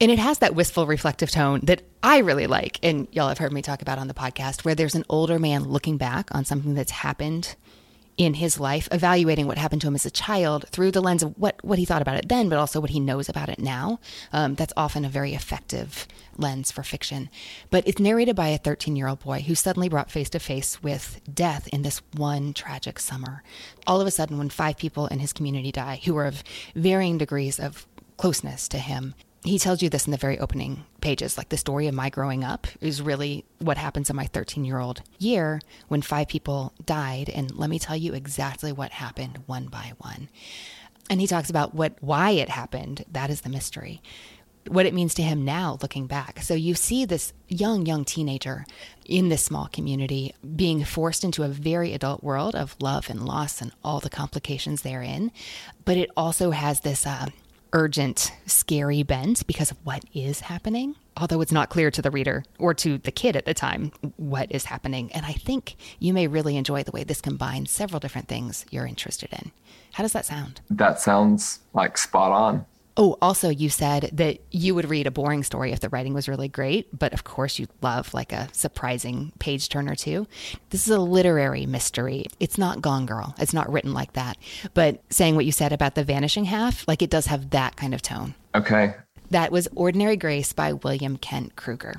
And 0.00 0.10
it 0.12 0.20
has 0.20 0.38
that 0.38 0.54
wistful, 0.54 0.86
reflective 0.86 1.30
tone 1.30 1.60
that 1.64 1.82
I 2.02 2.18
really 2.18 2.46
like. 2.46 2.78
And 2.84 3.08
y'all 3.10 3.28
have 3.28 3.38
heard 3.38 3.52
me 3.52 3.62
talk 3.62 3.82
about 3.82 3.98
on 3.98 4.06
the 4.06 4.14
podcast, 4.14 4.64
where 4.64 4.76
there's 4.76 4.94
an 4.94 5.04
older 5.08 5.40
man 5.40 5.64
looking 5.64 5.96
back 5.96 6.32
on 6.32 6.44
something 6.44 6.74
that's 6.74 6.92
happened 6.92 7.56
in 8.18 8.34
his 8.34 8.58
life, 8.58 8.88
evaluating 8.90 9.46
what 9.46 9.56
happened 9.56 9.80
to 9.80 9.86
him 9.86 9.94
as 9.94 10.04
a 10.04 10.10
child 10.10 10.66
through 10.70 10.90
the 10.90 11.00
lens 11.00 11.22
of 11.22 11.38
what, 11.38 11.56
what 11.64 11.78
he 11.78 11.84
thought 11.84 12.02
about 12.02 12.16
it 12.16 12.28
then, 12.28 12.48
but 12.48 12.58
also 12.58 12.80
what 12.80 12.90
he 12.90 12.98
knows 12.98 13.28
about 13.28 13.48
it 13.48 13.60
now. 13.60 14.00
Um, 14.32 14.56
that's 14.56 14.72
often 14.76 15.04
a 15.04 15.08
very 15.08 15.34
effective 15.34 16.06
lens 16.36 16.72
for 16.72 16.82
fiction. 16.82 17.30
But 17.70 17.86
it's 17.86 18.00
narrated 18.00 18.34
by 18.34 18.48
a 18.48 18.58
13 18.58 18.96
year 18.96 19.06
old 19.06 19.20
boy 19.20 19.40
who's 19.40 19.60
suddenly 19.60 19.88
brought 19.88 20.10
face 20.10 20.28
to 20.30 20.40
face 20.40 20.82
with 20.82 21.20
death 21.32 21.68
in 21.68 21.82
this 21.82 22.02
one 22.16 22.52
tragic 22.52 22.98
summer. 22.98 23.44
All 23.86 24.00
of 24.00 24.06
a 24.06 24.10
sudden, 24.10 24.36
when 24.36 24.50
five 24.50 24.76
people 24.76 25.06
in 25.06 25.20
his 25.20 25.32
community 25.32 25.70
die 25.70 26.00
who 26.04 26.16
are 26.16 26.26
of 26.26 26.42
varying 26.74 27.18
degrees 27.18 27.60
of 27.60 27.86
closeness 28.16 28.66
to 28.68 28.78
him, 28.78 29.14
he 29.44 29.58
tells 29.58 29.82
you 29.82 29.88
this 29.88 30.06
in 30.06 30.10
the 30.10 30.16
very 30.16 30.38
opening 30.38 30.84
pages 31.00 31.38
like 31.38 31.48
the 31.48 31.56
story 31.56 31.86
of 31.86 31.94
my 31.94 32.10
growing 32.10 32.42
up 32.42 32.66
is 32.80 33.00
really 33.00 33.44
what 33.58 33.78
happens 33.78 34.10
in 34.10 34.16
my 34.16 34.26
13 34.26 34.64
year 34.64 34.78
old 34.80 35.02
year 35.18 35.60
when 35.86 36.02
five 36.02 36.28
people 36.28 36.72
died. 36.84 37.28
And 37.28 37.54
let 37.54 37.70
me 37.70 37.78
tell 37.78 37.96
you 37.96 38.14
exactly 38.14 38.72
what 38.72 38.92
happened 38.92 39.42
one 39.46 39.66
by 39.66 39.92
one. 39.98 40.28
And 41.08 41.20
he 41.20 41.26
talks 41.26 41.50
about 41.50 41.74
what 41.74 41.94
why 42.00 42.30
it 42.30 42.48
happened. 42.48 43.04
That 43.10 43.30
is 43.30 43.42
the 43.42 43.48
mystery. 43.48 44.02
What 44.66 44.84
it 44.84 44.92
means 44.92 45.14
to 45.14 45.22
him 45.22 45.44
now 45.44 45.78
looking 45.80 46.06
back. 46.06 46.42
So 46.42 46.52
you 46.52 46.74
see 46.74 47.04
this 47.04 47.32
young 47.46 47.86
young 47.86 48.04
teenager 48.04 48.66
in 49.06 49.28
this 49.28 49.42
small 49.42 49.68
community 49.68 50.34
being 50.56 50.84
forced 50.84 51.24
into 51.24 51.44
a 51.44 51.48
very 51.48 51.94
adult 51.94 52.22
world 52.22 52.54
of 52.54 52.76
love 52.80 53.08
and 53.08 53.24
loss 53.24 53.62
and 53.62 53.72
all 53.84 54.00
the 54.00 54.10
complications 54.10 54.82
therein. 54.82 55.30
But 55.84 55.96
it 55.96 56.10
also 56.16 56.50
has 56.50 56.80
this 56.80 57.06
uh, 57.06 57.28
urgent, 57.72 58.32
scary 58.46 59.02
bent 59.02 59.46
because 59.46 59.70
of 59.70 59.78
what 59.84 60.04
is 60.14 60.40
happening, 60.40 60.96
although 61.16 61.40
it's 61.40 61.52
not 61.52 61.68
clear 61.68 61.90
to 61.90 62.02
the 62.02 62.10
reader 62.10 62.44
or 62.58 62.74
to 62.74 62.98
the 62.98 63.10
kid 63.10 63.36
at 63.36 63.44
the 63.44 63.54
time 63.54 63.92
what 64.16 64.50
is 64.50 64.66
happening. 64.66 65.10
And 65.12 65.26
I 65.26 65.32
think 65.32 65.76
you 65.98 66.12
may 66.12 66.26
really 66.26 66.56
enjoy 66.56 66.82
the 66.82 66.92
way 66.92 67.04
this 67.04 67.20
combines 67.20 67.70
several 67.70 68.00
different 68.00 68.28
things 68.28 68.64
you're 68.70 68.86
interested 68.86 69.30
in. 69.32 69.52
How 69.92 70.02
does 70.02 70.12
that 70.12 70.26
sound? 70.26 70.60
That 70.70 71.00
sounds 71.00 71.60
like 71.74 71.98
spot 71.98 72.32
on. 72.32 72.66
Oh, 73.00 73.16
also, 73.22 73.48
you 73.48 73.70
said 73.70 74.10
that 74.12 74.40
you 74.50 74.74
would 74.74 74.90
read 74.90 75.06
a 75.06 75.12
boring 75.12 75.44
story 75.44 75.70
if 75.70 75.78
the 75.78 75.88
writing 75.88 76.14
was 76.14 76.28
really 76.28 76.48
great, 76.48 76.88
but 76.98 77.12
of 77.12 77.22
course, 77.22 77.56
you 77.56 77.68
love 77.80 78.12
like 78.12 78.32
a 78.32 78.48
surprising 78.52 79.32
page 79.38 79.68
turner 79.68 79.94
too. 79.94 80.26
This 80.70 80.88
is 80.88 80.92
a 80.92 80.98
literary 80.98 81.64
mystery. 81.64 82.26
It's 82.40 82.58
not 82.58 82.82
Gone 82.82 83.06
Girl, 83.06 83.36
it's 83.38 83.54
not 83.54 83.70
written 83.72 83.94
like 83.94 84.14
that. 84.14 84.36
But 84.74 85.00
saying 85.10 85.36
what 85.36 85.46
you 85.46 85.52
said 85.52 85.72
about 85.72 85.94
the 85.94 86.02
vanishing 86.02 86.44
half, 86.46 86.86
like 86.88 87.00
it 87.00 87.08
does 87.08 87.26
have 87.26 87.50
that 87.50 87.76
kind 87.76 87.94
of 87.94 88.02
tone. 88.02 88.34
Okay. 88.56 88.96
That 89.30 89.52
was 89.52 89.68
Ordinary 89.76 90.16
Grace 90.16 90.52
by 90.52 90.72
William 90.72 91.18
Kent 91.18 91.54
Krueger. 91.54 91.94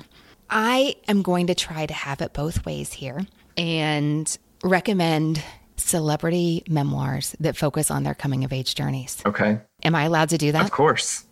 I 0.50 0.96
am 1.08 1.22
going 1.22 1.46
to 1.46 1.54
try 1.54 1.86
to 1.86 1.94
have 1.94 2.20
it 2.20 2.34
both 2.34 2.66
ways 2.66 2.92
here 2.92 3.24
and 3.56 4.36
recommend 4.62 5.42
celebrity 5.76 6.62
memoirs 6.68 7.34
that 7.40 7.56
focus 7.56 7.90
on 7.90 8.02
their 8.02 8.14
coming 8.14 8.44
of 8.44 8.52
age 8.52 8.74
journeys. 8.74 9.22
Okay. 9.24 9.60
Am 9.82 9.94
I 9.94 10.04
allowed 10.04 10.28
to 10.30 10.38
do 10.38 10.52
that? 10.52 10.64
Of 10.64 10.70
course. 10.70 11.24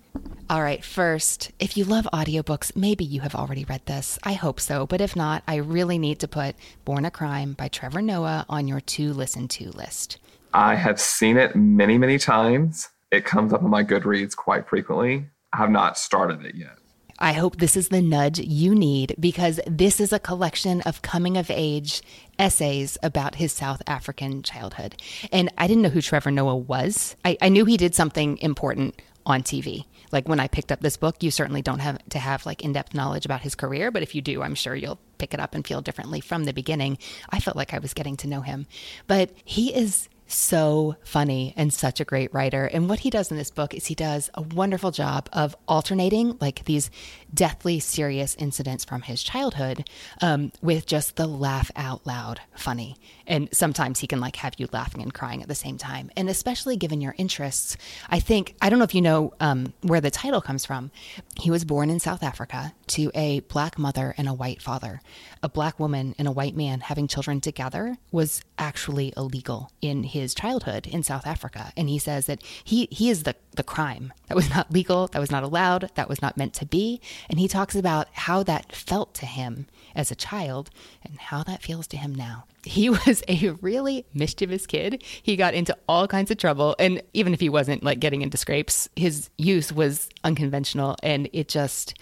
All 0.51 0.63
right, 0.63 0.83
first, 0.83 1.53
if 1.59 1.77
you 1.77 1.85
love 1.85 2.09
audiobooks, 2.13 2.75
maybe 2.75 3.05
you 3.05 3.21
have 3.21 3.35
already 3.35 3.65
read 3.65 3.85
this. 3.85 4.19
I 4.23 4.33
hope 4.33 4.61
so, 4.61 4.87
but 4.87 5.01
if 5.01 5.15
not, 5.15 5.43
I 5.47 5.57
really 5.57 5.99
need 5.99 6.21
to 6.21 6.29
put 6.29 6.57
Born 6.87 7.05
a 7.05 7.11
Crime 7.11 7.53
by 7.53 7.69
Trevor 7.69 8.01
Noah 8.01 8.47
on 8.49 8.67
your 8.67 8.81
to 8.81 9.13
listen 9.13 9.47
to 9.49 9.71
list. 9.71 10.17
I 10.55 10.75
have 10.75 10.99
seen 10.99 11.37
it 11.37 11.55
many, 11.55 11.99
many 11.99 12.19
times. 12.19 12.89
It 13.11 13.27
comes 13.27 13.53
up 13.53 13.63
on 13.63 13.71
my 13.71 13.85
Goodreads 13.85 14.35
quite 14.35 14.67
frequently. 14.67 15.29
I 15.53 15.59
have 15.59 15.71
not 15.71 15.99
started 15.99 16.45
it 16.45 16.55
yet. 16.55 16.79
I 17.19 17.33
hope 17.33 17.57
this 17.57 17.77
is 17.77 17.89
the 17.89 18.01
nudge 18.01 18.39
you 18.39 18.75
need 18.75 19.17
because 19.19 19.59
this 19.67 19.99
is 19.99 20.13
a 20.13 20.21
collection 20.21 20.83
of 20.83 21.03
coming 21.03 21.37
of 21.37 21.51
age 21.51 22.01
essays 22.39 22.97
about 23.03 23.35
his 23.35 23.53
South 23.53 23.83
African 23.89 24.43
childhood. 24.43 25.01
And 25.33 25.53
I 25.59 25.67
didn't 25.67 25.83
know 25.83 25.89
who 25.89 26.01
Trevor 26.01 26.31
Noah 26.31 26.57
was. 26.57 27.17
I, 27.25 27.37
I 27.43 27.49
knew 27.49 27.65
he 27.65 27.77
did 27.77 27.95
something 27.95 28.39
important 28.39 29.03
on 29.27 29.43
TV. 29.43 29.85
Like 30.13 30.29
when 30.29 30.41
I 30.41 30.49
picked 30.49 30.71
up 30.71 30.81
this 30.81 30.97
book, 30.97 31.23
you 31.23 31.31
certainly 31.31 31.61
don't 31.61 31.81
have 31.81 31.99
to 32.11 32.19
have 32.19 32.47
like 32.47 32.63
in 32.63 32.73
depth 32.73 32.95
knowledge 32.95 33.27
about 33.27 33.43
his 33.43 33.55
career, 33.55 33.91
but 33.91 34.03
if 34.03 34.15
you 34.15 34.23
do, 34.23 34.43
I'm 34.43 34.55
sure 34.55 34.75
you'll 34.75 35.01
pick 35.19 35.35
it 35.35 35.41
up 35.41 35.55
and 35.55 35.67
feel 35.67 35.83
differently 35.83 36.21
from 36.21 36.45
the 36.45 36.53
beginning. 36.53 36.99
I 37.31 37.41
felt 37.41 37.57
like 37.57 37.75
I 37.75 37.79
was 37.79 37.95
getting 37.95 38.17
to 38.19 38.29
know 38.29 38.41
him. 38.41 38.67
But 39.07 39.33
he 39.45 39.75
is 39.75 40.09
so 40.29 40.97
funny 41.03 41.55
and 41.57 41.73
such 41.73 42.01
a 42.01 42.05
great 42.05 42.33
writer. 42.33 42.67
And 42.67 42.89
what 42.89 43.01
he 43.01 43.11
does 43.11 43.31
in 43.31 43.37
this 43.37 43.51
book 43.51 43.75
is 43.75 43.87
he 43.87 43.95
does 43.95 44.31
a 44.35 44.43
wonderful 44.43 44.91
job 44.91 45.29
of 45.33 45.57
alternating 45.67 46.37
like 46.41 46.65
these 46.65 46.91
deathly 47.33 47.81
serious 47.81 48.37
incidents 48.39 48.85
from 48.85 49.03
his 49.03 49.23
childhood 49.23 49.89
um, 50.21 50.53
with 50.63 50.87
just 50.87 51.17
the 51.17 51.27
laugh 51.27 51.71
out 51.77 52.07
loud 52.07 52.41
funny. 52.55 52.97
And 53.27 53.49
sometimes 53.53 54.01
he 54.01 54.07
can 54.07 54.21
like 54.21 54.37
have 54.37 54.55
you 54.59 54.69
laughing 54.73 55.03
and 55.03 55.13
crying 55.13 55.43
at 55.43 55.49
the 55.49 55.55
same 55.55 55.79
time. 55.79 56.11
And 56.17 56.29
especially 56.29 56.77
given 56.77 57.01
your 57.01 57.15
interests, 57.19 57.77
I 58.09 58.21
think, 58.21 58.55
I 58.61 58.71
don't 58.71 58.79
know 58.79 58.85
if 58.85 58.95
you 58.95 59.03
know 59.03 59.33
um, 59.41 59.73
where 59.83 60.01
the 60.01 60.11
title 60.11 60.41
comes 60.41 60.65
from. 60.65 60.91
He 61.37 61.51
was 61.51 61.65
born 61.65 61.91
in 61.91 62.01
South 62.01 62.23
Africa 62.23 62.73
to 62.89 63.11
a 63.15 63.41
black 63.41 63.79
mother 63.79 64.15
and 64.17 64.29
a 64.29 64.35
white 64.35 64.63
father. 64.63 65.01
A 65.43 65.49
black 65.49 65.79
woman 65.79 66.15
and 66.19 66.27
a 66.27 66.33
white 66.33 66.57
man 66.57 66.81
having 66.81 67.07
children 67.07 67.41
together 67.41 67.97
was 68.11 68.43
actually 68.59 69.13
illegal 69.17 69.71
in 69.81 70.03
his 70.03 70.18
childhood 70.27 70.87
in 70.87 71.03
South 71.03 71.27
Africa. 71.27 71.73
And 71.77 71.89
he 71.89 71.99
says 71.99 72.27
that 72.27 72.43
he, 72.65 72.89
he 72.91 73.11
is 73.11 73.23
the, 73.23 73.35
the 73.57 73.63
crime. 73.63 74.13
That 74.29 74.37
was 74.37 74.51
not 74.51 74.73
legal, 74.73 75.07
that 75.09 75.19
was 75.19 75.31
not 75.31 75.43
allowed, 75.43 75.91
that 75.95 76.09
was 76.09 76.23
not 76.23 76.37
meant 76.37 76.55
to 76.55 76.67
be. 76.67 77.01
And 77.29 77.39
he 77.39 77.49
talks 77.49 77.75
about 77.75 78.09
how 78.13 78.43
that 78.45 78.75
felt 78.75 79.15
to 79.15 79.27
him 79.27 79.67
as 79.95 80.11
a 80.11 80.17
child 80.17 80.71
and 81.05 81.19
how 81.19 81.43
that 81.45 81.63
feels 81.63 81.87
to 81.89 81.97
him 81.97 82.15
now. 82.15 82.45
He 82.65 82.91
was 83.07 83.23
a 83.29 83.51
really 83.61 84.07
mischievous 84.15 84.67
kid. 84.67 85.03
He 85.23 85.37
got 85.37 85.55
into 85.55 85.77
all 85.89 86.07
kinds 86.09 86.31
of 86.31 86.39
trouble. 86.39 86.77
And 86.79 87.03
even 87.13 87.35
if 87.35 87.41
he 87.41 87.49
wasn't 87.49 87.83
like 87.83 88.01
getting 88.01 88.23
into 88.23 88.37
scrapes, 88.37 88.89
his 88.97 89.31
youth 89.39 89.73
was 89.73 90.09
unconventional. 90.25 90.97
And 91.03 91.29
it 91.33 91.49
just, 91.49 91.95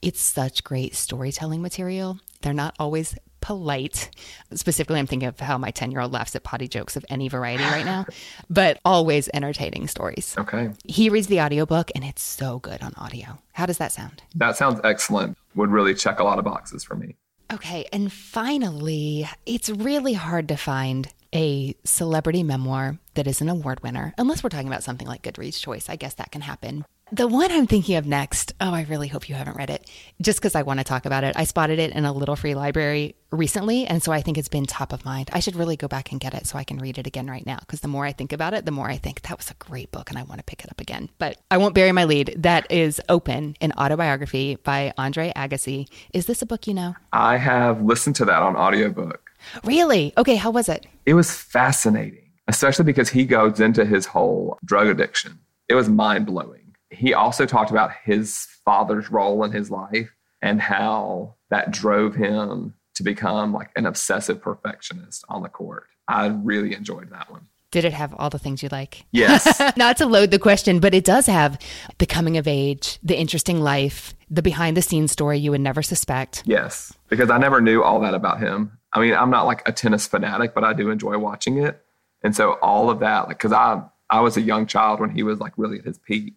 it's 0.00 0.20
such 0.20 0.64
great 0.64 0.94
storytelling 0.94 1.62
material. 1.62 2.18
They're 2.42 2.52
not 2.52 2.74
always 2.78 3.16
polite. 3.42 4.08
Specifically, 4.54 4.98
I'm 4.98 5.06
thinking 5.06 5.28
of 5.28 5.38
how 5.38 5.58
my 5.58 5.70
10 5.70 5.90
year 5.90 6.00
old 6.00 6.12
laughs 6.12 6.34
at 6.34 6.42
potty 6.42 6.66
jokes 6.66 6.96
of 6.96 7.04
any 7.10 7.28
variety 7.28 7.64
right 7.64 7.84
now, 7.84 8.06
but 8.48 8.80
always 8.86 9.28
entertaining 9.34 9.88
stories. 9.88 10.34
Okay. 10.38 10.70
He 10.84 11.10
reads 11.10 11.26
the 11.26 11.42
audiobook 11.42 11.90
and 11.94 12.04
it's 12.04 12.22
so 12.22 12.58
good 12.60 12.82
on 12.82 12.94
audio. 12.96 13.38
How 13.52 13.66
does 13.66 13.76
that 13.78 13.92
sound? 13.92 14.22
That 14.34 14.56
sounds 14.56 14.80
excellent. 14.84 15.36
Would 15.54 15.70
really 15.70 15.94
check 15.94 16.20
a 16.20 16.24
lot 16.24 16.38
of 16.38 16.46
boxes 16.46 16.82
for 16.82 16.94
me. 16.94 17.16
Okay. 17.52 17.86
And 17.92 18.10
finally, 18.10 19.28
it's 19.44 19.68
really 19.68 20.14
hard 20.14 20.48
to 20.48 20.56
find 20.56 21.12
a 21.34 21.74
celebrity 21.84 22.42
memoir 22.42 22.98
that 23.14 23.26
is 23.26 23.40
an 23.40 23.48
award 23.48 23.82
winner, 23.82 24.14
unless 24.18 24.42
we're 24.42 24.50
talking 24.50 24.68
about 24.68 24.82
something 24.82 25.08
like 25.08 25.22
Goodreads 25.22 25.60
Choice. 25.60 25.88
I 25.88 25.96
guess 25.96 26.14
that 26.14 26.30
can 26.30 26.42
happen. 26.42 26.84
The 27.14 27.28
one 27.28 27.52
I'm 27.52 27.66
thinking 27.66 27.96
of 27.96 28.06
next, 28.06 28.54
oh, 28.58 28.72
I 28.72 28.84
really 28.84 29.06
hope 29.06 29.28
you 29.28 29.34
haven't 29.34 29.58
read 29.58 29.68
it, 29.68 29.86
just 30.22 30.38
because 30.38 30.54
I 30.54 30.62
want 30.62 30.80
to 30.80 30.84
talk 30.84 31.04
about 31.04 31.24
it. 31.24 31.36
I 31.36 31.44
spotted 31.44 31.78
it 31.78 31.92
in 31.92 32.06
a 32.06 32.12
little 32.12 32.36
free 32.36 32.54
library 32.54 33.16
recently, 33.30 33.84
and 33.84 34.02
so 34.02 34.12
I 34.12 34.22
think 34.22 34.38
it's 34.38 34.48
been 34.48 34.64
top 34.64 34.94
of 34.94 35.04
mind. 35.04 35.28
I 35.30 35.40
should 35.40 35.54
really 35.54 35.76
go 35.76 35.88
back 35.88 36.10
and 36.10 36.18
get 36.18 36.32
it 36.32 36.46
so 36.46 36.56
I 36.56 36.64
can 36.64 36.78
read 36.78 36.96
it 36.96 37.06
again 37.06 37.26
right 37.26 37.44
now, 37.44 37.58
because 37.60 37.80
the 37.80 37.88
more 37.88 38.06
I 38.06 38.12
think 38.12 38.32
about 38.32 38.54
it, 38.54 38.64
the 38.64 38.70
more 38.70 38.88
I 38.88 38.96
think 38.96 39.20
that 39.20 39.36
was 39.36 39.50
a 39.50 39.54
great 39.62 39.90
book 39.90 40.08
and 40.08 40.18
I 40.18 40.22
want 40.22 40.38
to 40.38 40.44
pick 40.44 40.64
it 40.64 40.70
up 40.70 40.80
again. 40.80 41.10
But 41.18 41.36
I 41.50 41.58
won't 41.58 41.74
bury 41.74 41.92
my 41.92 42.04
lead. 42.04 42.34
That 42.38 42.66
is 42.72 42.98
Open, 43.10 43.56
an 43.60 43.72
autobiography 43.72 44.54
by 44.54 44.94
Andre 44.96 45.34
Agassi. 45.36 45.90
Is 46.14 46.24
this 46.24 46.40
a 46.40 46.46
book 46.46 46.66
you 46.66 46.72
know? 46.72 46.96
I 47.12 47.36
have 47.36 47.82
listened 47.82 48.16
to 48.16 48.24
that 48.24 48.42
on 48.42 48.56
audiobook. 48.56 49.32
Really? 49.64 50.14
Okay, 50.16 50.36
how 50.36 50.50
was 50.50 50.66
it? 50.66 50.86
It 51.04 51.12
was 51.12 51.30
fascinating, 51.30 52.30
especially 52.48 52.86
because 52.86 53.10
he 53.10 53.26
goes 53.26 53.60
into 53.60 53.84
his 53.84 54.06
whole 54.06 54.56
drug 54.64 54.86
addiction. 54.86 55.40
It 55.68 55.74
was 55.74 55.90
mind 55.90 56.24
blowing 56.24 56.61
he 56.92 57.14
also 57.14 57.46
talked 57.46 57.70
about 57.70 57.92
his 58.04 58.46
father's 58.64 59.10
role 59.10 59.44
in 59.44 59.52
his 59.52 59.70
life 59.70 60.10
and 60.40 60.60
how 60.60 61.34
that 61.50 61.70
drove 61.70 62.14
him 62.14 62.74
to 62.94 63.02
become 63.02 63.52
like 63.52 63.70
an 63.76 63.86
obsessive 63.86 64.40
perfectionist 64.42 65.24
on 65.28 65.42
the 65.42 65.48
court. 65.48 65.86
I 66.08 66.26
really 66.26 66.74
enjoyed 66.74 67.10
that 67.10 67.30
one. 67.30 67.46
Did 67.70 67.86
it 67.86 67.94
have 67.94 68.14
all 68.18 68.28
the 68.28 68.38
things 68.38 68.62
you 68.62 68.68
like? 68.70 69.06
Yes. 69.12 69.60
Not 69.78 69.96
to 69.96 70.06
load 70.06 70.30
the 70.30 70.38
question, 70.38 70.78
but 70.78 70.94
it 70.94 71.04
does 71.04 71.26
have 71.26 71.58
the 71.96 72.06
coming 72.06 72.36
of 72.36 72.46
age, 72.46 72.98
the 73.02 73.18
interesting 73.18 73.60
life, 73.62 74.14
the 74.30 74.42
behind 74.42 74.76
the 74.76 74.82
scenes 74.82 75.10
story 75.10 75.38
you 75.38 75.50
would 75.52 75.62
never 75.62 75.82
suspect. 75.82 76.42
Yes, 76.44 76.92
because 77.08 77.30
I 77.30 77.38
never 77.38 77.62
knew 77.62 77.82
all 77.82 77.98
that 78.00 78.12
about 78.12 78.40
him. 78.40 78.78
I 78.92 79.00
mean, 79.00 79.14
I'm 79.14 79.30
not 79.30 79.46
like 79.46 79.66
a 79.66 79.72
tennis 79.72 80.06
fanatic, 80.06 80.54
but 80.54 80.64
I 80.64 80.74
do 80.74 80.90
enjoy 80.90 81.16
watching 81.16 81.56
it. 81.58 81.82
And 82.22 82.36
so 82.36 82.52
all 82.54 82.90
of 82.90 83.00
that, 83.00 83.26
like, 83.26 83.38
cause 83.38 83.52
I, 83.52 83.82
I 84.10 84.20
was 84.20 84.36
a 84.36 84.42
young 84.42 84.66
child 84.66 85.00
when 85.00 85.08
he 85.08 85.22
was 85.22 85.40
like 85.40 85.54
really 85.56 85.78
at 85.78 85.86
his 85.86 85.96
peak. 85.98 86.34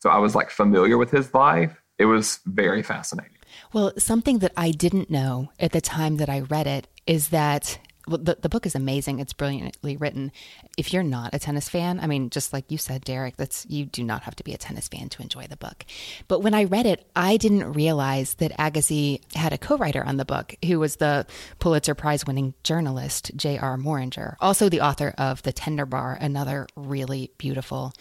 So 0.00 0.10
I 0.10 0.18
was 0.18 0.34
like 0.34 0.50
familiar 0.50 0.98
with 0.98 1.10
his 1.10 1.32
life. 1.34 1.82
It 1.98 2.06
was 2.06 2.40
very 2.46 2.82
fascinating. 2.82 3.32
Well, 3.72 3.92
something 3.98 4.38
that 4.38 4.52
I 4.56 4.70
didn't 4.70 5.10
know 5.10 5.50
at 5.58 5.72
the 5.72 5.80
time 5.80 6.16
that 6.18 6.28
I 6.28 6.40
read 6.40 6.66
it 6.66 6.88
is 7.06 7.30
that 7.30 7.78
well, 8.08 8.18
the, 8.18 8.36
the 8.40 8.48
book 8.48 8.66
is 8.66 8.74
amazing. 8.74 9.18
It's 9.18 9.32
brilliantly 9.32 9.96
written. 9.96 10.30
If 10.78 10.92
you're 10.92 11.02
not 11.02 11.34
a 11.34 11.38
tennis 11.38 11.68
fan, 11.68 11.98
I 12.00 12.06
mean, 12.06 12.30
just 12.30 12.52
like 12.52 12.70
you 12.70 12.78
said, 12.78 13.04
Derek, 13.04 13.36
that's 13.36 13.66
you 13.68 13.84
do 13.84 14.04
not 14.04 14.22
have 14.22 14.36
to 14.36 14.44
be 14.44 14.54
a 14.54 14.58
tennis 14.58 14.88
fan 14.88 15.08
to 15.10 15.22
enjoy 15.22 15.46
the 15.46 15.56
book. 15.56 15.84
But 16.28 16.40
when 16.40 16.54
I 16.54 16.64
read 16.64 16.86
it, 16.86 17.08
I 17.16 17.36
didn't 17.36 17.72
realize 17.72 18.34
that 18.34 18.56
Agassi 18.58 19.20
had 19.34 19.52
a 19.52 19.58
co-writer 19.58 20.04
on 20.04 20.16
the 20.16 20.24
book 20.24 20.54
who 20.64 20.78
was 20.78 20.96
the 20.96 21.26
Pulitzer 21.58 21.94
Prize 21.94 22.26
winning 22.26 22.54
journalist 22.62 23.32
J.R. 23.34 23.76
Moehringer, 23.76 24.36
also 24.40 24.68
the 24.68 24.80
author 24.80 25.14
of 25.18 25.42
The 25.42 25.52
Tender 25.52 25.86
Bar, 25.86 26.16
another 26.20 26.66
really 26.76 27.32
beautiful, 27.38 27.92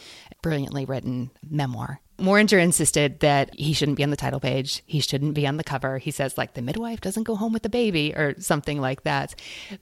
brilliantly 0.42 0.86
written 0.86 1.32
memoir. 1.48 2.00
Moehringer 2.18 2.62
insisted 2.62 3.20
that 3.20 3.54
he 3.58 3.74
shouldn't 3.74 3.98
be 3.98 4.04
on 4.04 4.10
the 4.10 4.16
title 4.16 4.40
page. 4.40 4.84
He 4.86 5.00
shouldn't 5.00 5.34
be 5.34 5.46
on 5.46 5.58
the 5.58 5.64
cover. 5.64 5.98
He 5.98 6.12
says, 6.12 6.38
like, 6.38 6.54
the 6.54 6.62
midwife 6.62 7.02
doesn't 7.02 7.24
go 7.24 7.36
home 7.36 7.52
with 7.52 7.64
the 7.64 7.70
baby 7.70 8.14
or 8.16 8.36
something 8.40 8.80
like 8.80 9.04
that. 9.04 9.36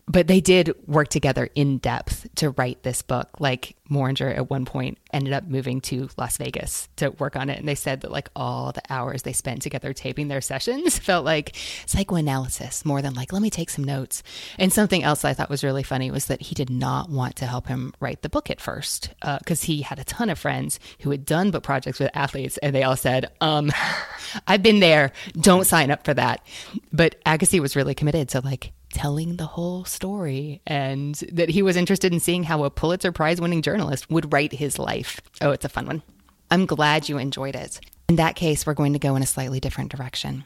But 0.08 0.28
they 0.28 0.42
did 0.42 0.74
work 0.88 1.10
together 1.10 1.50
in 1.56 1.78
depth 1.78 2.28
to 2.36 2.50
write 2.52 2.84
this 2.84 3.02
book. 3.02 3.30
Like, 3.40 3.76
Moehringer 3.90 4.36
at 4.36 4.50
one 4.50 4.66
point 4.66 4.98
ended 5.14 5.34
up 5.34 5.46
moving 5.46 5.80
to 5.82 6.10
Las 6.18 6.38
Vegas 6.38 6.90
to 6.98 7.12
work 7.12 7.36
on 7.36 7.50
it. 7.50 7.60
And 7.60 7.68
they 7.68 7.76
said 7.76 8.02
that, 8.02 8.12
like, 8.12 8.30
all 8.36 8.72
the 8.72 8.82
hours 8.90 9.22
they 9.22 9.34
spent 9.34 9.62
together 9.62 9.94
taping 9.94 10.28
their 10.28 10.42
sessions 10.54 10.98
felt 10.98 11.24
like 11.24 11.56
psychoanalysis 11.86 12.86
more 12.86 13.02
than, 13.02 13.14
like, 13.14 13.32
let 13.32 13.42
me 13.42 13.50
take 13.50 13.70
some 13.70 13.84
notes. 13.84 14.24
And 14.58 14.74
something 14.74 15.04
else 15.04 15.24
I 15.24 15.34
thought 15.34 15.50
was 15.50 15.64
really 15.64 15.84
funny 15.84 16.12
was 16.12 16.26
that 16.26 16.42
he 16.42 16.56
did 16.56 16.70
not 16.70 17.10
want 17.10 17.36
to 17.38 17.46
help 17.46 17.68
him 17.68 17.94
write 18.00 18.22
the 18.22 18.30
book 18.30 18.50
at 18.50 18.60
first 18.60 19.10
because 19.40 19.64
uh, 19.64 19.68
he 19.68 19.82
had 19.82 20.00
a 20.00 20.04
ton 20.04 20.30
of 20.30 20.40
friends 20.40 20.80
who 21.02 21.12
had 21.12 21.26
done 21.26 21.52
book 21.52 21.64
projects 21.64 22.00
with 22.00 22.12
athletes, 22.14 22.58
and 22.58 22.76
they 22.76 22.84
all 22.84 22.96
said, 22.96 23.32
um, 23.42 23.72
I've 24.48 24.64
been 24.64 24.80
there. 24.80 25.12
Don't 25.34 25.66
sign 25.66 25.92
up 25.92 26.04
for 26.04 26.14
that. 26.14 26.46
But 26.92 27.24
Agassi 27.26 27.60
was 27.60 27.76
really 27.76 27.96
committed 27.96 28.30
to 28.30 28.42
like 28.42 28.72
telling 28.94 29.36
the 29.36 29.46
whole 29.46 29.84
story 29.84 30.62
and 30.66 31.16
that 31.32 31.50
he 31.50 31.62
was 31.62 31.76
interested 31.76 32.14
in 32.14 32.20
seeing 32.20 32.44
how 32.44 32.64
a 32.64 32.70
Pulitzer 32.70 33.12
Prize 33.12 33.42
winning 33.42 33.62
journalist 33.62 34.10
would 34.10 34.32
write 34.32 34.54
his 34.54 34.80
life. 34.80 35.20
Oh, 35.42 35.52
it's 35.52 35.66
a 35.66 35.70
fun 35.70 35.88
one. 35.88 36.04
I'm 36.50 36.66
glad 36.66 37.10
you 37.10 37.18
enjoyed 37.18 37.56
it. 37.56 37.82
In 38.08 38.16
that 38.18 38.36
case, 38.36 38.66
we're 38.66 38.74
going 38.74 38.94
to 38.94 39.00
go 39.00 39.16
in 39.16 39.24
a 39.24 39.28
slightly 39.28 39.60
different 39.60 39.92
direction. 39.92 40.46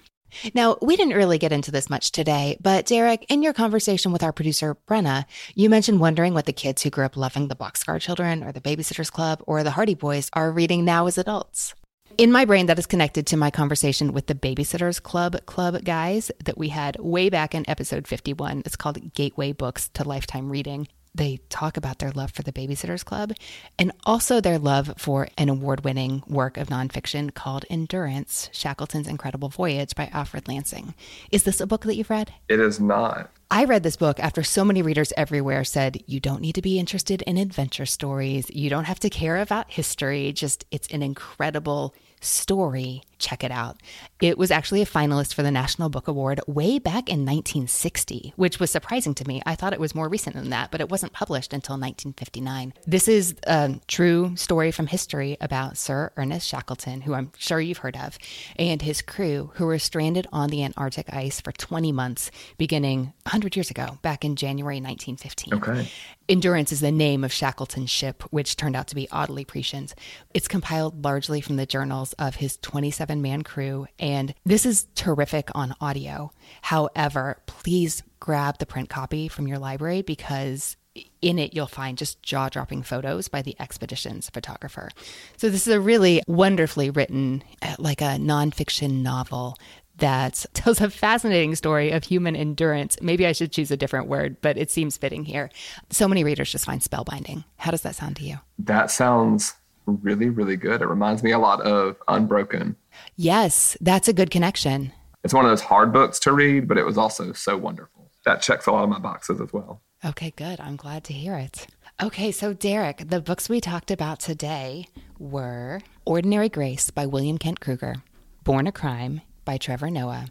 Now, 0.54 0.78
we 0.82 0.96
didn't 0.96 1.16
really 1.16 1.38
get 1.38 1.52
into 1.52 1.72
this 1.72 1.90
much 1.90 2.12
today, 2.12 2.58
but 2.62 2.86
Derek, 2.86 3.26
in 3.30 3.44
your 3.44 3.54
conversation 3.54 4.12
with 4.12 4.24
our 4.24 4.34
producer, 4.34 4.78
Brenna, 4.88 5.26
you 5.56 5.70
mentioned 5.70 6.00
wondering 6.00 6.34
what 6.34 6.46
the 6.46 6.54
kids 6.54 6.84
who 6.84 6.90
grew 6.90 7.06
up 7.06 7.18
loving 7.18 7.48
the 7.48 7.56
Boxcar 7.56 8.00
Children 8.00 8.44
or 8.44 8.52
the 8.52 8.62
Babysitters 8.62 9.12
Club 9.12 9.42
or 9.48 9.64
the 9.64 9.72
Hardy 9.72 9.96
Boys 9.96 10.30
are 10.34 10.52
reading 10.52 10.86
now 10.86 11.08
as 11.08 11.18
adults. 11.18 11.74
In 12.18 12.32
my 12.32 12.46
brain, 12.46 12.66
that 12.66 12.80
is 12.80 12.88
connected 12.88 13.28
to 13.28 13.38
my 13.38 13.52
conversation 13.52 14.12
with 14.12 14.26
the 14.26 14.34
Babysitters 14.34 15.00
Club 15.00 15.46
Club 15.46 15.84
guys 15.84 16.32
that 16.46 16.58
we 16.58 16.70
had 16.70 16.98
way 17.00 17.30
back 17.30 17.54
in 17.54 17.64
episode 17.70 18.08
51. 18.08 18.64
It's 18.66 18.76
called 18.76 19.14
Gateway 19.14 19.52
Books 19.52 19.90
to 19.90 20.04
Lifetime 20.04 20.50
Reading 20.50 20.88
they 21.18 21.40
talk 21.50 21.78
about 21.78 22.00
their 22.00 22.12
love 22.12 22.32
for 22.32 22.44
the 22.44 22.54
Babysitters 22.54 23.04
Club 23.04 23.34
and 23.78 23.92
also 24.06 24.40
their 24.40 24.60
love 24.60 24.94
for 24.98 25.28
an 25.38 25.50
award 25.50 25.84
winning 25.84 26.24
work 26.28 26.58
of 26.58 26.68
nonfiction 26.68 27.34
called 27.34 27.66
Endurance 27.70 28.50
Shackleton's 28.54 29.08
Incredible 29.08 29.50
Voyage 29.50 29.96
by 29.96 30.10
Alfred 30.14 30.48
Lansing. 30.48 30.94
Is 31.32 31.44
this 31.44 31.60
a 31.60 31.68
book 31.68 31.84
that 31.84 31.96
you've 31.96 32.10
read? 32.10 32.32
It 32.48 32.60
is 32.60 32.80
not. 32.80 33.32
I 33.50 33.64
read 33.64 33.84
this 33.84 33.96
book 33.96 34.20
after 34.20 34.44
so 34.44 34.64
many 34.64 34.82
readers 34.82 35.14
everywhere 35.18 35.64
said, 35.64 36.04
you 36.06 36.20
don't 36.20 36.42
need 36.42 36.56
to 36.56 36.62
be 36.62 36.80
interested 36.80 37.22
in 37.24 37.38
adventure 37.38 37.86
stories. 37.86 38.50
You 38.50 38.70
don't 38.70 38.84
have 38.84 39.00
to 39.00 39.10
care 39.10 39.38
about 39.38 39.72
history. 39.72 40.34
Just, 40.34 40.66
it's 40.70 40.88
an 40.90 41.02
incredible 41.02 41.96
story. 42.22 43.04
Check 43.20 43.44
it 43.44 43.52
out. 43.52 43.78
It 44.22 44.38
was 44.38 44.52
actually 44.52 44.82
a 44.82 44.86
finalist 44.86 45.34
for 45.34 45.44
the 45.44 45.52
National 45.52 45.90
Book 45.90 46.08
Award 46.08 46.40
way 46.48 46.80
back 46.80 47.10
in 47.10 47.26
1960, 47.26 48.34
which 48.36 48.60
was 48.60 48.72
surprising 48.72 49.14
to 49.16 49.28
me. 49.28 49.42
I 49.46 49.56
thought 49.56 49.74
it 49.74 49.80
was 49.80 49.96
more 49.96 50.10
recent 50.10 50.36
than 50.36 50.50
that, 50.50 50.72
but 50.72 50.82
it 50.82 50.90
wasn't 50.90 51.14
published 51.14 51.54
until 51.54 51.74
1959. 51.74 52.74
This 52.86 53.08
is 53.08 53.36
a 53.46 53.80
true 53.88 54.36
story 54.36 54.72
from 54.72 54.88
history 54.88 55.38
about 55.42 55.78
Sir 55.78 56.12
Ernest 56.18 56.48
Shackleton, 56.48 57.02
who 57.02 57.14
I'm 57.14 57.32
sure 57.38 57.60
you've 57.60 57.80
heard 57.80 57.98
of, 57.98 58.18
and 58.58 58.82
his 58.82 59.02
crew 59.02 59.52
who 59.56 59.66
were 59.66 59.80
stranded 59.80 60.28
on 60.32 60.50
the 60.50 60.64
Antarctic 60.64 61.14
ice 61.14 61.40
for 61.40 61.52
20 61.52 61.92
months 61.92 62.32
beginning 62.58 63.14
100 63.24 63.56
years 63.56 63.72
ago, 63.72 63.98
back 64.02 64.26
in 64.26 64.36
January 64.36 64.82
1915. 64.82 65.54
Okay. 65.54 65.90
Endurance 66.30 66.74
is 66.74 66.82
the 66.82 66.92
name 66.92 67.24
of 67.24 67.32
Shackleton's 67.32 67.90
ship, 67.90 68.22
which 68.32 68.58
turned 68.58 68.76
out 68.76 68.88
to 68.88 68.96
be 68.96 69.08
oddly 69.12 69.46
prescient. 69.46 69.96
It's 70.34 70.50
compiled 70.50 71.06
largely 71.06 71.40
from 71.40 71.56
the 71.56 71.66
journals 71.66 72.12
of 72.14 72.36
his 72.36 72.58
27 72.58 73.07
man 73.16 73.44
crew, 73.44 73.88
and 74.00 74.34
this 74.46 74.66
is 74.66 74.88
terrific 74.96 75.50
on 75.56 75.76
audio. 75.82 76.32
However, 76.62 77.38
please 77.46 78.04
grab 78.20 78.58
the 78.58 78.66
print 78.66 78.90
copy 78.90 79.28
from 79.28 79.48
your 79.48 79.60
library 79.60 80.02
because 80.02 80.76
in 81.22 81.38
it 81.38 81.54
you'll 81.54 81.68
find 81.68 81.98
just 81.98 82.22
jaw 82.24 82.50
dropping 82.50 82.82
photos 82.84 83.28
by 83.28 83.42
the 83.42 83.56
expedition's 83.60 84.30
photographer. 84.30 84.90
So, 85.38 85.50
this 85.50 85.68
is 85.68 85.74
a 85.74 85.80
really 85.80 86.22
wonderfully 86.28 86.90
written, 86.90 87.44
uh, 87.62 87.76
like 87.78 88.02
a 88.02 88.18
nonfiction 88.18 89.02
novel 89.02 89.58
that 89.98 90.46
tells 90.54 90.82
a 90.82 90.90
fascinating 90.90 91.56
story 91.56 91.92
of 91.92 92.04
human 92.04 92.36
endurance. 92.36 92.98
Maybe 93.02 93.26
I 93.26 93.32
should 93.32 93.52
choose 93.52 93.72
a 93.72 93.78
different 93.78 94.08
word, 94.08 94.38
but 94.42 94.58
it 94.58 94.72
seems 94.72 94.98
fitting 94.98 95.26
here. 95.26 95.50
So 95.90 96.08
many 96.08 96.24
readers 96.24 96.52
just 96.52 96.66
find 96.66 96.82
spellbinding. 96.82 97.44
How 97.58 97.72
does 97.72 97.82
that 97.82 97.96
sound 97.96 98.18
to 98.18 98.24
you? 98.24 98.38
That 98.60 98.92
sounds 98.92 99.56
really, 99.88 100.30
really 100.30 100.58
good. 100.58 100.82
It 100.82 100.88
reminds 100.88 101.24
me 101.24 101.32
a 101.32 101.40
lot 101.40 101.62
of 101.62 101.98
Unbroken. 102.08 102.76
Yes, 103.16 103.78
that's 103.82 104.08
a 104.08 104.14
good 104.14 104.30
connection. 104.30 104.92
It's 105.24 105.34
one 105.34 105.46
of 105.46 105.52
those 105.52 105.62
hard 105.62 105.92
books 105.92 106.20
to 106.20 106.34
read, 106.34 106.68
but 106.68 106.78
it 106.78 106.86
was 106.86 106.98
also 106.98 107.34
so 107.34 107.58
wonderful. 107.58 108.12
That 108.26 108.42
checks 108.42 108.68
a 108.68 108.72
lot 108.72 108.84
of 108.84 108.90
my 108.90 109.00
boxes 109.00 109.42
as 109.42 109.52
well. 109.52 109.82
Okay, 110.06 110.32
good. 110.36 110.60
I'm 110.60 110.76
glad 110.76 111.04
to 111.06 111.14
hear 111.14 111.36
it. 111.36 111.68
Okay, 112.02 112.32
so 112.32 112.54
Derek, 112.54 113.10
the 113.10 113.22
books 113.22 113.50
we 113.50 113.60
talked 113.60 113.90
about 113.90 114.20
today 114.20 114.86
were 115.18 115.82
Ordinary 116.06 116.50
Grace 116.50 116.92
by 116.92 117.08
William 117.08 117.38
Kent 117.38 117.60
Krueger, 117.60 117.96
Born 118.44 118.68
a 118.68 118.72
Crime 118.72 119.22
by 119.46 119.58
Trevor 119.58 119.90
Noah, 119.90 120.28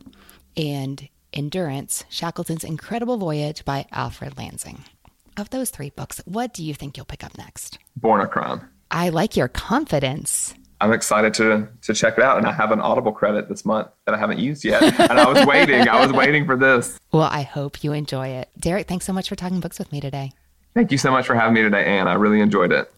and 0.57 1.09
Endurance 1.33 2.05
Shackleton's 2.09 2.65
Incredible 2.65 3.17
Voyage 3.17 3.65
by 3.65 3.87
Alfred 3.91 4.39
Lansing. 4.39 4.85
Of 5.37 5.51
those 5.51 5.71
three 5.71 5.91
books, 5.91 6.21
what 6.25 6.55
do 6.55 6.65
you 6.65 6.73
think 6.73 6.97
you'll 6.97 7.05
pick 7.05 7.25
up 7.25 7.37
next? 7.37 7.79
Born 7.97 8.21
a 8.21 8.29
Crime. 8.29 8.69
I 8.91 9.09
like 9.09 9.37
your 9.37 9.49
confidence. 9.49 10.55
I'm 10.80 10.93
excited 10.93 11.32
to 11.34 11.68
to 11.82 11.95
check 11.95 12.18
it 12.18 12.22
out, 12.22 12.37
and 12.39 12.47
I 12.47 12.53
have 12.53 12.70
an 12.70 12.80
Audible 12.80 13.12
credit 13.12 13.49
this 13.49 13.64
month 13.64 13.89
that 14.05 14.14
I 14.14 14.18
haven't 14.18 14.39
used 14.39 14.64
yet, 14.64 14.82
and 14.82 15.18
I 15.18 15.30
was 15.30 15.47
waiting. 15.47 15.89
I 15.89 16.05
was 16.05 16.12
waiting 16.12 16.45
for 16.45 16.57
this. 16.57 16.99
Well, 17.12 17.22
I 17.22 17.43
hope 17.43 17.82
you 17.82 17.93
enjoy 17.93 18.28
it, 18.28 18.51
Derek. 18.59 18.87
Thanks 18.87 19.07
so 19.07 19.12
much 19.12 19.28
for 19.28 19.37
talking 19.37 19.61
books 19.61 19.78
with 19.78 19.91
me 19.91 20.01
today. 20.01 20.32
Thank 20.74 20.93
you 20.93 20.99
so 20.99 21.11
much 21.11 21.26
for 21.26 21.34
having 21.34 21.55
me 21.55 21.62
today, 21.62 21.84
Anne. 21.84 22.09
I 22.09 22.14
really 22.14 22.41
enjoyed 22.41 22.72
it. 22.72 22.93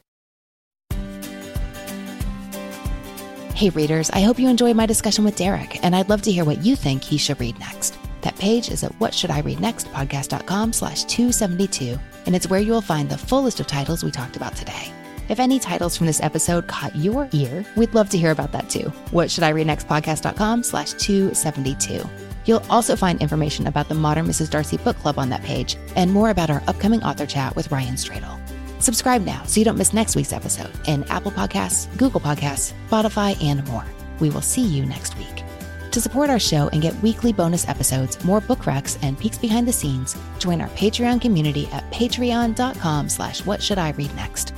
Hey, 3.54 3.70
readers, 3.70 4.10
I 4.10 4.20
hope 4.20 4.38
you 4.38 4.48
enjoyed 4.48 4.76
my 4.76 4.86
discussion 4.86 5.24
with 5.24 5.36
Derek, 5.36 5.84
and 5.84 5.94
I'd 5.94 6.08
love 6.08 6.22
to 6.22 6.32
hear 6.32 6.44
what 6.44 6.64
you 6.64 6.74
think 6.76 7.02
he 7.02 7.18
should 7.18 7.40
read 7.40 7.58
next. 7.60 7.96
That 8.22 8.36
page 8.36 8.70
is 8.70 8.82
at 8.82 8.92
whatshouldireadnextpodcast.com 8.98 10.72
slash 10.72 11.04
272, 11.04 11.98
and 12.26 12.34
it's 12.34 12.48
where 12.48 12.60
you 12.60 12.72
will 12.72 12.80
find 12.80 13.08
the 13.08 13.18
full 13.18 13.42
list 13.42 13.60
of 13.60 13.68
titles 13.68 14.02
we 14.02 14.10
talked 14.10 14.36
about 14.36 14.56
today. 14.56 14.92
If 15.28 15.40
any 15.40 15.58
titles 15.58 15.96
from 15.96 16.06
this 16.06 16.22
episode 16.22 16.66
caught 16.68 16.96
your 16.96 17.28
ear, 17.32 17.64
we'd 17.76 17.92
love 17.94 18.08
to 18.10 18.18
hear 18.18 18.30
about 18.30 18.52
that 18.52 18.70
too. 18.70 18.88
What 19.10 19.30
should 19.30 19.44
I 19.44 19.50
read 19.50 19.66
next 19.66 19.86
podcast.com 19.86 20.62
slash 20.62 20.92
272. 20.94 22.02
You'll 22.46 22.62
also 22.70 22.96
find 22.96 23.20
information 23.20 23.66
about 23.66 23.90
the 23.90 23.94
Modern 23.94 24.26
Mrs. 24.26 24.48
Darcy 24.48 24.78
Book 24.78 24.96
Club 24.96 25.18
on 25.18 25.28
that 25.28 25.42
page 25.42 25.76
and 25.96 26.10
more 26.10 26.30
about 26.30 26.48
our 26.48 26.62
upcoming 26.66 27.02
author 27.02 27.26
chat 27.26 27.54
with 27.54 27.70
Ryan 27.70 27.96
Stradal. 27.96 28.40
Subscribe 28.82 29.22
now 29.22 29.42
so 29.44 29.60
you 29.60 29.66
don't 29.66 29.76
miss 29.76 29.92
next 29.92 30.16
week's 30.16 30.32
episode 30.32 30.70
in 30.86 31.04
Apple 31.04 31.32
Podcasts, 31.32 31.94
Google 31.98 32.20
Podcasts, 32.20 32.72
Spotify, 32.88 33.42
and 33.44 33.66
more. 33.68 33.84
We 34.20 34.30
will 34.30 34.40
see 34.40 34.64
you 34.64 34.86
next 34.86 35.18
week. 35.18 35.44
To 35.90 36.00
support 36.00 36.30
our 36.30 36.38
show 36.38 36.68
and 36.68 36.80
get 36.80 36.94
weekly 37.02 37.34
bonus 37.34 37.68
episodes, 37.68 38.22
more 38.24 38.40
book 38.40 38.60
recs, 38.60 38.98
and 39.02 39.18
peeks 39.18 39.36
behind 39.36 39.68
the 39.68 39.72
scenes, 39.72 40.16
join 40.38 40.62
our 40.62 40.68
Patreon 40.70 41.20
community 41.20 41.66
at 41.72 41.90
patreon.com 41.90 43.08
slash 43.10 43.44
what 43.44 43.62
should 43.62 43.78
I 43.78 43.90
read 43.90 44.14
next. 44.14 44.54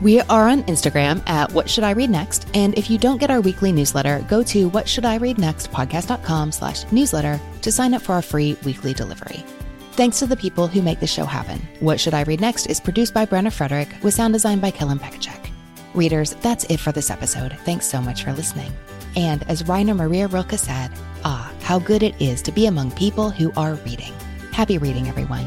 We 0.00 0.20
are 0.22 0.48
on 0.48 0.64
Instagram 0.64 1.22
at 1.28 1.52
What 1.52 1.70
Should 1.70 1.84
I 1.84 1.92
Read 1.92 2.10
Next, 2.10 2.48
and 2.52 2.76
if 2.76 2.90
you 2.90 2.98
don't 2.98 3.18
get 3.18 3.30
our 3.30 3.40
weekly 3.40 3.70
newsletter, 3.70 4.24
go 4.28 4.42
to 4.42 4.68
What 4.68 4.88
Should 4.88 5.04
I 5.04 5.16
Read 5.16 5.38
Next 5.38 5.70
podcast.com 5.70 6.50
slash 6.50 6.90
newsletter 6.90 7.40
to 7.62 7.72
sign 7.72 7.94
up 7.94 8.02
for 8.02 8.12
our 8.12 8.22
free 8.22 8.56
weekly 8.64 8.92
delivery. 8.92 9.44
Thanks 9.92 10.18
to 10.18 10.26
the 10.26 10.36
people 10.36 10.66
who 10.66 10.82
make 10.82 10.98
the 10.98 11.06
show 11.06 11.24
happen. 11.24 11.60
What 11.78 12.00
Should 12.00 12.12
I 12.12 12.24
Read 12.24 12.40
Next 12.40 12.66
is 12.66 12.80
produced 12.80 13.14
by 13.14 13.24
Brenna 13.24 13.52
Frederick 13.52 13.88
with 14.02 14.14
sound 14.14 14.34
design 14.34 14.58
by 14.58 14.72
Kellen 14.72 14.98
Pekacek. 14.98 15.48
Readers, 15.94 16.34
that's 16.42 16.64
it 16.64 16.80
for 16.80 16.90
this 16.90 17.08
episode. 17.08 17.56
Thanks 17.64 17.86
so 17.86 18.02
much 18.02 18.24
for 18.24 18.32
listening. 18.32 18.72
And 19.14 19.48
as 19.48 19.66
Rainer 19.68 19.94
Maria 19.94 20.26
Rilke 20.26 20.58
said, 20.58 20.90
ah, 21.24 21.52
how 21.60 21.78
good 21.78 22.02
it 22.02 22.20
is 22.20 22.42
to 22.42 22.52
be 22.52 22.66
among 22.66 22.90
people 22.90 23.30
who 23.30 23.52
are 23.56 23.74
reading. 23.86 24.12
Happy 24.50 24.76
reading, 24.76 25.08
everyone. 25.08 25.46